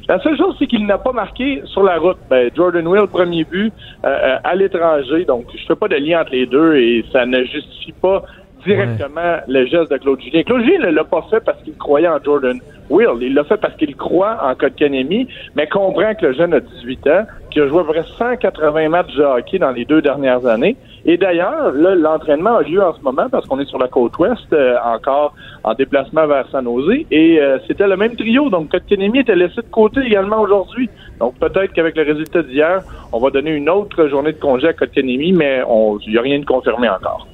[0.10, 2.18] La seule chose, c'est qu'il n'a pas marqué sur la route.
[2.30, 3.74] Ben, Jordan Will, premier but
[4.06, 5.26] euh, à l'étranger.
[5.26, 8.24] Donc, je fais pas de lien entre les deux et ça ne justifie pas
[8.66, 10.44] directement le geste de Claude Julien.
[10.44, 12.60] Claude Julien ne l'a pas fait parce qu'il croyait en Jordan
[12.90, 13.22] Will.
[13.22, 17.08] Il l'a fait parce qu'il croit en Kotkaniemi, mais comprend que le jeune a 18
[17.08, 20.76] ans, qu'il a joué à vrai 180 matchs de hockey dans les deux dernières années.
[21.06, 24.52] Et d'ailleurs, l'entraînement a lieu en ce moment parce qu'on est sur la côte ouest,
[24.52, 27.06] euh, encore en déplacement vers San Jose.
[27.12, 28.50] Et euh, c'était le même trio.
[28.50, 30.90] Donc, Kotkaniemi était laissé de côté également aujourd'hui.
[31.20, 32.82] Donc, peut-être qu'avec le résultat d'hier,
[33.14, 35.62] on va donner une autre journée de congé à Kotkaniemi, mais
[36.06, 37.28] il n'y a rien de confirmé encore.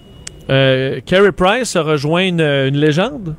[0.49, 0.99] Euh,
[1.36, 3.36] Price a rejoint une, une, légende?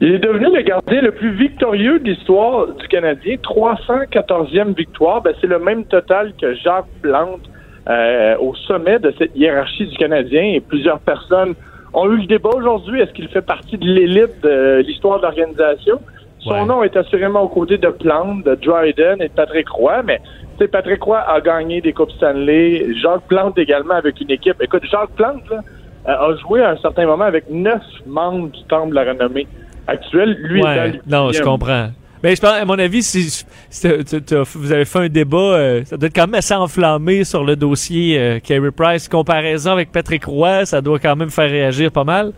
[0.00, 3.36] Il est devenu le gardien le plus victorieux de l'histoire du Canadien.
[3.36, 5.22] 314e victoire.
[5.22, 7.48] Ben, c'est le même total que Jacques Plante
[7.88, 10.42] euh, au sommet de cette hiérarchie du Canadien.
[10.54, 11.54] Et plusieurs personnes
[11.94, 13.00] ont eu le débat aujourd'hui.
[13.00, 16.00] Est-ce qu'il fait partie de l'élite de l'histoire de l'organisation?
[16.42, 16.64] Son ouais.
[16.64, 20.64] nom est assurément aux côtés de Plante, de Dryden et de Patrick Roy, mais tu
[20.64, 22.94] sais, Patrick Roy a gagné des Coupes Stanley.
[23.00, 24.56] Jacques Plante également avec une équipe.
[24.60, 25.60] Écoute, Jacques Plante là,
[26.04, 29.46] a joué à un certain moment avec neuf membres du Temple de la renommée
[29.86, 30.36] actuelle.
[30.40, 31.88] Lui, ouais, non, je comprends.
[32.22, 33.88] Mais je pense, à mon avis, si, si
[34.54, 37.56] vous avez fait un débat, euh, ça doit être quand même assez enflammé sur le
[37.56, 39.08] dossier euh, Carey Price.
[39.08, 42.32] Comparaison avec Patrick Roy, ça doit quand même faire réagir pas mal.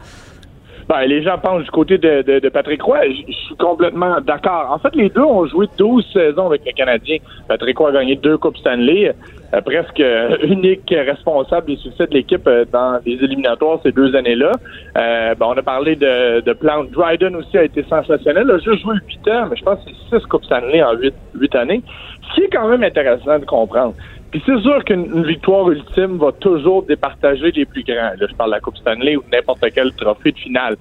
[0.88, 3.06] Ben, les gens pensent du côté de, de, de Patrick Roy.
[3.26, 4.70] Je suis complètement d'accord.
[4.70, 7.18] En fait, les deux ont joué 12 saisons avec le Canadien.
[7.48, 9.14] Patrick Roy a gagné deux Coupes Stanley.
[9.54, 10.02] Euh, presque
[10.42, 14.52] unique responsable des succès de l'équipe euh, dans les éliminatoires ces deux années-là.
[14.96, 16.84] Euh, ben, on a parlé de, de Plant.
[16.84, 18.44] Dryden aussi a été sensationnel.
[18.46, 20.94] Il a juste joué 8 ans, mais je pense que c'est 6 Coupes Stanley en
[20.94, 21.82] 8, 8 années.
[22.28, 23.94] Ce qui est quand même intéressant de comprendre.
[24.34, 28.14] Puis c'est sûr qu'une victoire ultime va toujours départager les plus grands.
[28.18, 30.74] Là, je parle de la Coupe Stanley ou n'importe quel trophée de finale.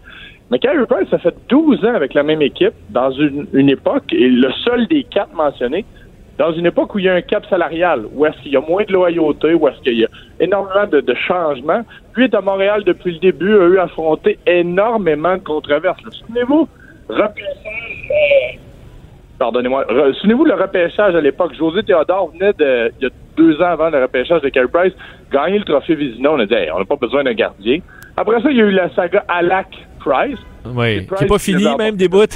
[0.49, 4.27] Mais Carey Price, ça fait 12 ans avec la même équipe dans une, époque, et
[4.27, 5.85] le seul des quatre mentionnés,
[6.39, 8.61] dans une époque où il y a un cap salarial, où est-ce qu'il y a
[8.61, 10.09] moins de loyauté, où est-ce qu'il y a
[10.39, 11.84] énormément de, de, changements.
[12.15, 16.01] Lui est à Montréal depuis le début, a eu affronté énormément de controverses.
[16.09, 16.67] Souvenez-vous,
[17.07, 18.57] repêchage, euh,
[19.39, 19.85] pardonnez-moi,
[20.19, 21.53] souvenez-vous le repêchage à l'époque.
[21.57, 24.93] José Théodore venait de, il y a deux ans avant le repêchage de Carey Price,
[25.31, 26.31] gagner le trophée Vizina.
[26.31, 27.80] On a dit, hey, on n'a pas besoin d'un gardien.
[28.15, 29.68] Après ça, il y a eu la saga Alak
[29.99, 30.39] Price.
[30.65, 32.26] Oui, qui n'est pas fini, même des bouts.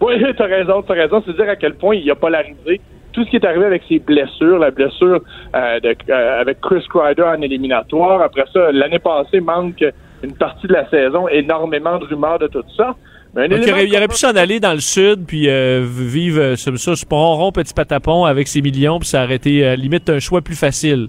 [0.00, 1.20] Oui, t'as raison, t'as raison.
[1.26, 2.80] C'est dire à quel point il a polarisé
[3.12, 5.20] tout ce qui est arrivé avec ses blessures, la blessure
[5.56, 8.22] euh, de, euh, avec Chris Kreider en éliminatoire.
[8.22, 9.84] Après ça, l'année passée, manque
[10.22, 12.94] une partie de la saison, énormément de rumeurs de tout ça.
[13.46, 16.96] Il, aurait, aurait pu s'en aller dans le sud, puis euh, vivre euh, comme ça,
[16.96, 20.40] ce rond petit patapon avec ses millions, puis ça aurait été euh, limite un choix
[20.40, 21.08] plus facile.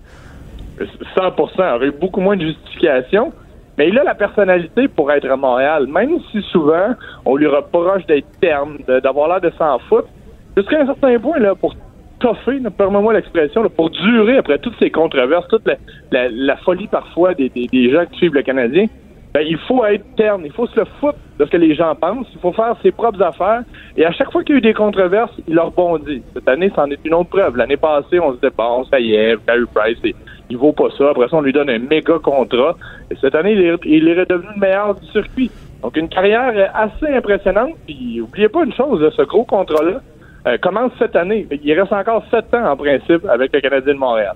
[1.16, 1.22] 100
[1.58, 3.32] Il aurait eu beaucoup moins de justification.
[3.78, 6.96] Mais il a la personnalité pour être à Montréal, même si souvent
[7.26, 10.10] on lui reproche d'être terne, de- d'avoir l'air de s'en foutre.
[10.58, 11.74] Jusqu'à un certain point, là, pour
[12.20, 15.76] toffer, permets-moi l'expression, pour durer après toutes ces controverses, toute la,
[16.12, 18.88] la- la folie parfois des, des- des gens qui suivent le Canadien,
[19.34, 21.94] ben, il faut être terne, il faut se le foutre de ce que les gens
[21.96, 23.62] pensent, il faut faire ses propres affaires.
[23.96, 26.24] Et à chaque fois qu'il y a eu des controverses, il leur rebondit.
[26.34, 27.56] Cette année, c'en est une autre preuve.
[27.56, 31.12] L'année passée, on se disait, bon, ça y est, Carey Price, il- vaut pas ça.
[31.12, 32.76] Après ça, on lui donne un méga contrat.
[33.12, 35.52] Et cette année, il est, il est redevenu le meilleur du circuit.
[35.84, 37.74] Donc, une carrière assez impressionnante.
[37.86, 40.02] Puis, oubliez pas une chose, ce gros contrat-là
[40.48, 41.48] euh, commence cette année.
[41.64, 44.34] Il reste encore sept ans, en principe, avec le Canadien de Montréal.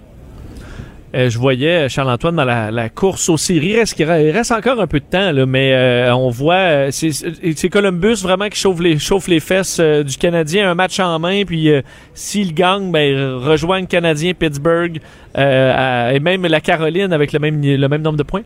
[1.15, 3.75] Euh, je voyais Charles-Antoine dans la, course aux séries.
[3.99, 8.23] Il reste, encore un peu de temps, là, mais euh, on voit, euh, c'est Columbus
[8.23, 10.71] vraiment qui chauffe les, fesses euh, du Canadien.
[10.71, 11.81] Un match en main, puis euh,
[12.15, 14.99] s'il gagne, ben, rejoignent Canadien, Pittsburgh
[15.37, 18.43] euh, et même la Caroline avec le même, le nombre de points.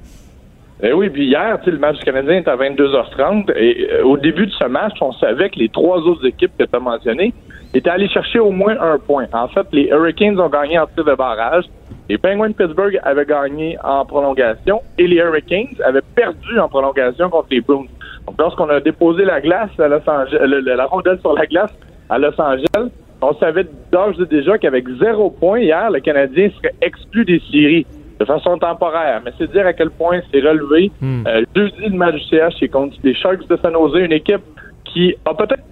[0.84, 3.52] Eh oui, puis hier, le match du Canadien est à 22h30.
[3.56, 6.66] Et euh, au début de ce match, on savait que les trois autres équipes que
[6.66, 7.34] tu as mentionnées
[7.74, 9.26] étaient allées chercher au moins un point.
[9.34, 11.66] En fait, les Hurricanes ont gagné en tir de barrage.
[12.10, 17.30] Les Penguins de Pittsburgh avaient gagné en prolongation et les Hurricanes avaient perdu en prolongation
[17.30, 17.86] contre les Bruins.
[18.26, 21.46] Donc, lorsqu'on a déposé la glace à Los Angeles, le- le- la rondelle sur la
[21.46, 21.74] glace
[22.10, 22.90] à Los Angeles,
[23.22, 27.86] on savait d'ores et déjà qu'avec zéro point hier, le Canadien serait exclu des séries
[28.20, 29.22] de façon temporaire.
[29.26, 30.92] Mais c'est dire à quel point c'est relevé.
[31.28, 34.42] Euh, jeudi, le match du CH, c'est contre les Sharks de San Jose, une équipe
[34.86, 35.64] qui a peut-être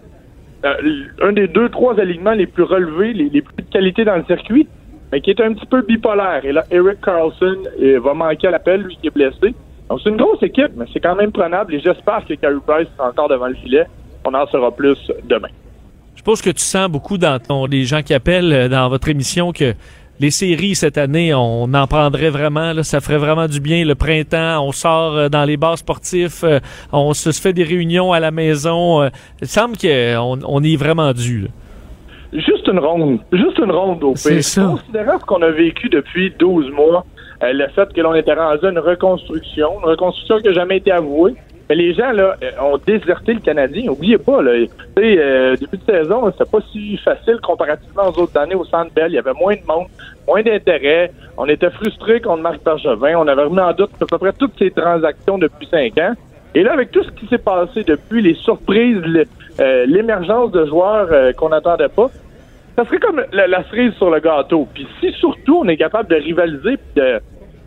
[0.66, 0.74] euh,
[1.22, 4.24] un des deux, trois alignements les plus relevés, les, les plus de qualité dans le
[4.26, 4.68] circuit,
[5.11, 6.44] mais qui est un petit peu bipolaire.
[6.44, 9.53] Et là, Eric Carlson euh, va manquer à l'appel, lui qui est blessé.
[9.90, 12.88] Donc c'est une grosse équipe, mais c'est quand même prenable et j'espère que Carey Price
[12.98, 13.86] sera encore devant le filet.
[14.26, 15.49] On en saura plus demain.
[16.15, 19.07] Je suppose que tu sens beaucoup dans ton, les gens qui appellent euh, dans votre
[19.10, 19.73] émission que
[20.19, 22.82] les séries cette année, on en prendrait vraiment.
[22.84, 23.84] Ça ferait vraiment du bien.
[23.84, 26.44] Le printemps, on sort euh, dans les bars sportifs,
[26.91, 29.07] on se fait des réunions à la maison.
[29.41, 31.48] il semble qu'on on est vraiment dû.
[32.34, 33.20] Juste une ronde.
[33.32, 34.30] Juste une ronde au ça.
[34.68, 37.06] Considérant ce qu'on a vécu depuis 12 mois,
[37.44, 40.78] euh, le fait que l'on était rendu à une reconstruction, une reconstruction qui n'a jamais
[40.78, 41.36] été avouée.
[41.68, 43.90] Mais les gens là euh, ont déserté le Canadien.
[43.92, 44.68] Oubliez pas, là, tu
[45.02, 48.92] sais, euh, début de saison, c'était pas si facile comparativement aux autres années au Centre
[48.94, 49.08] Bell.
[49.10, 49.88] Il y avait moins de monde,
[50.28, 51.12] moins d'intérêt.
[51.38, 53.16] On était frustrés contre Marc Bergevin.
[53.18, 56.14] On avait remis en doute à peu près toutes ces transactions depuis cinq ans.
[56.54, 59.26] Et là, avec tout ce qui s'est passé depuis, les surprises, le-
[59.60, 62.10] euh, l'émergence de joueurs euh, qu'on n'attendait pas,
[62.76, 64.68] ça serait comme la, cerise sur le gâteau.
[64.73, 67.19] Puis si surtout on est capable de rivaliser de,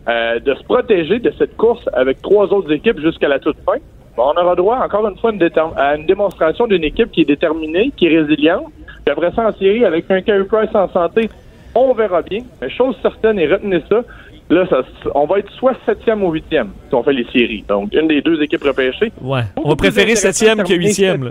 [0.08, 3.78] euh, de se protéger de cette course avec trois autres équipes jusqu'à la toute fin,
[4.16, 5.32] ben, on aura droit encore une fois
[5.76, 8.66] à une démonstration d'une équipe qui est déterminée, qui est résiliente.
[9.04, 11.30] Puis après ça, en série, avec un Carey Price en santé,
[11.74, 12.40] on verra bien.
[12.60, 14.02] Mais chose certaine, et retenez ça,
[14.50, 14.82] là, ça,
[15.14, 17.64] on va être soit septième ou huitième si on fait les séries.
[17.68, 19.12] Donc, une des deux équipes repêchées.
[19.20, 19.42] Ouais.
[19.56, 21.30] On va préférer septième que huitième.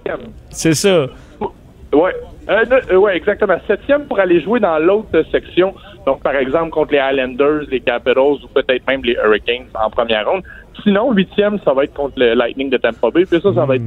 [0.49, 1.07] C'est ça.
[1.93, 2.15] Ouais.
[2.49, 3.57] Euh, euh, ouais, exactement.
[3.67, 5.73] Septième pour aller jouer dans l'autre section.
[6.05, 10.29] Donc, par exemple, contre les Highlanders, les Capitals ou peut-être même les Hurricanes en première
[10.29, 10.43] ronde.
[10.83, 13.25] Sinon, huitième, ça va être contre le Lightning de Tampa Bay.
[13.25, 13.83] Puis ça, ça va être...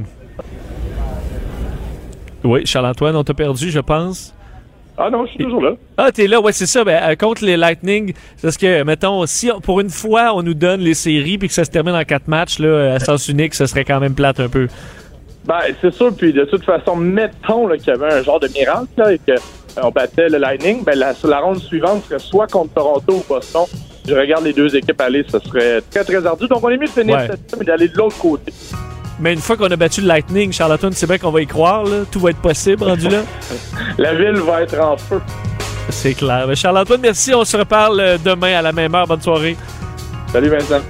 [2.43, 4.35] Oui, Charles-Antoine, on t'a perdu, je pense.
[4.97, 5.71] Ah non, je suis toujours là.
[5.97, 6.83] Ah, t'es là, ouais, c'est ça.
[6.83, 10.53] Ben, euh, contre les Lightning, parce que, mettons, si on- pour une fois on nous
[10.53, 13.53] donne les séries puis que ça se termine en quatre matchs, là, à sens unique,
[13.55, 14.67] ça serait quand même plate un peu.
[15.45, 16.13] Ben, c'est sûr.
[16.15, 19.89] Puis de toute façon, mettons qu'il y avait un genre de miracle là, et qu'on
[19.89, 23.63] battait le Lightning, ben, la, la ronde suivante serait soit contre Toronto ou Boston.
[24.07, 26.47] Je regarde les deux équipes aller, ce serait très, très ardu.
[26.47, 27.27] Donc, on est mieux de finir Ouais.
[27.27, 28.51] septième et d'aller de l'autre côté.
[29.21, 31.83] Mais une fois qu'on a battu le Lightning, Charlotte, c'est bien qu'on va y croire,
[31.83, 31.99] là.
[32.11, 33.19] Tout va être possible rendu là.
[33.97, 35.21] La ville va être en feu.
[35.89, 36.47] C'est clair.
[36.55, 37.33] Charles-Antoine, merci.
[37.35, 39.05] On se reparle euh, demain à la même heure.
[39.07, 39.55] Bonne soirée.
[40.31, 40.81] Salut Vincent.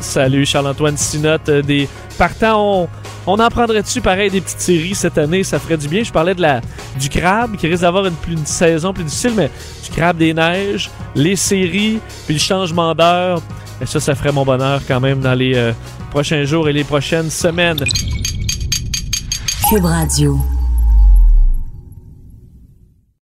[0.00, 1.48] Salut Charles-Antoine Sinotte.
[1.48, 1.88] euh, des
[2.18, 2.88] partants, on,
[3.26, 5.42] on en prendrait dessus pareil des petites séries cette année.
[5.44, 6.02] Ça ferait du bien.
[6.04, 6.60] Je parlais de la
[6.98, 9.50] du crabe qui risque d'avoir une, plus- une saison plus difficile, mais
[9.84, 13.40] du crabe des neiges, les séries, puis le changement d'heure.
[13.80, 15.72] Et ça, ça ferait mon bonheur quand même dans les euh,
[16.10, 17.84] prochains jours et les prochaines semaines.
[19.68, 20.38] Cube Radio.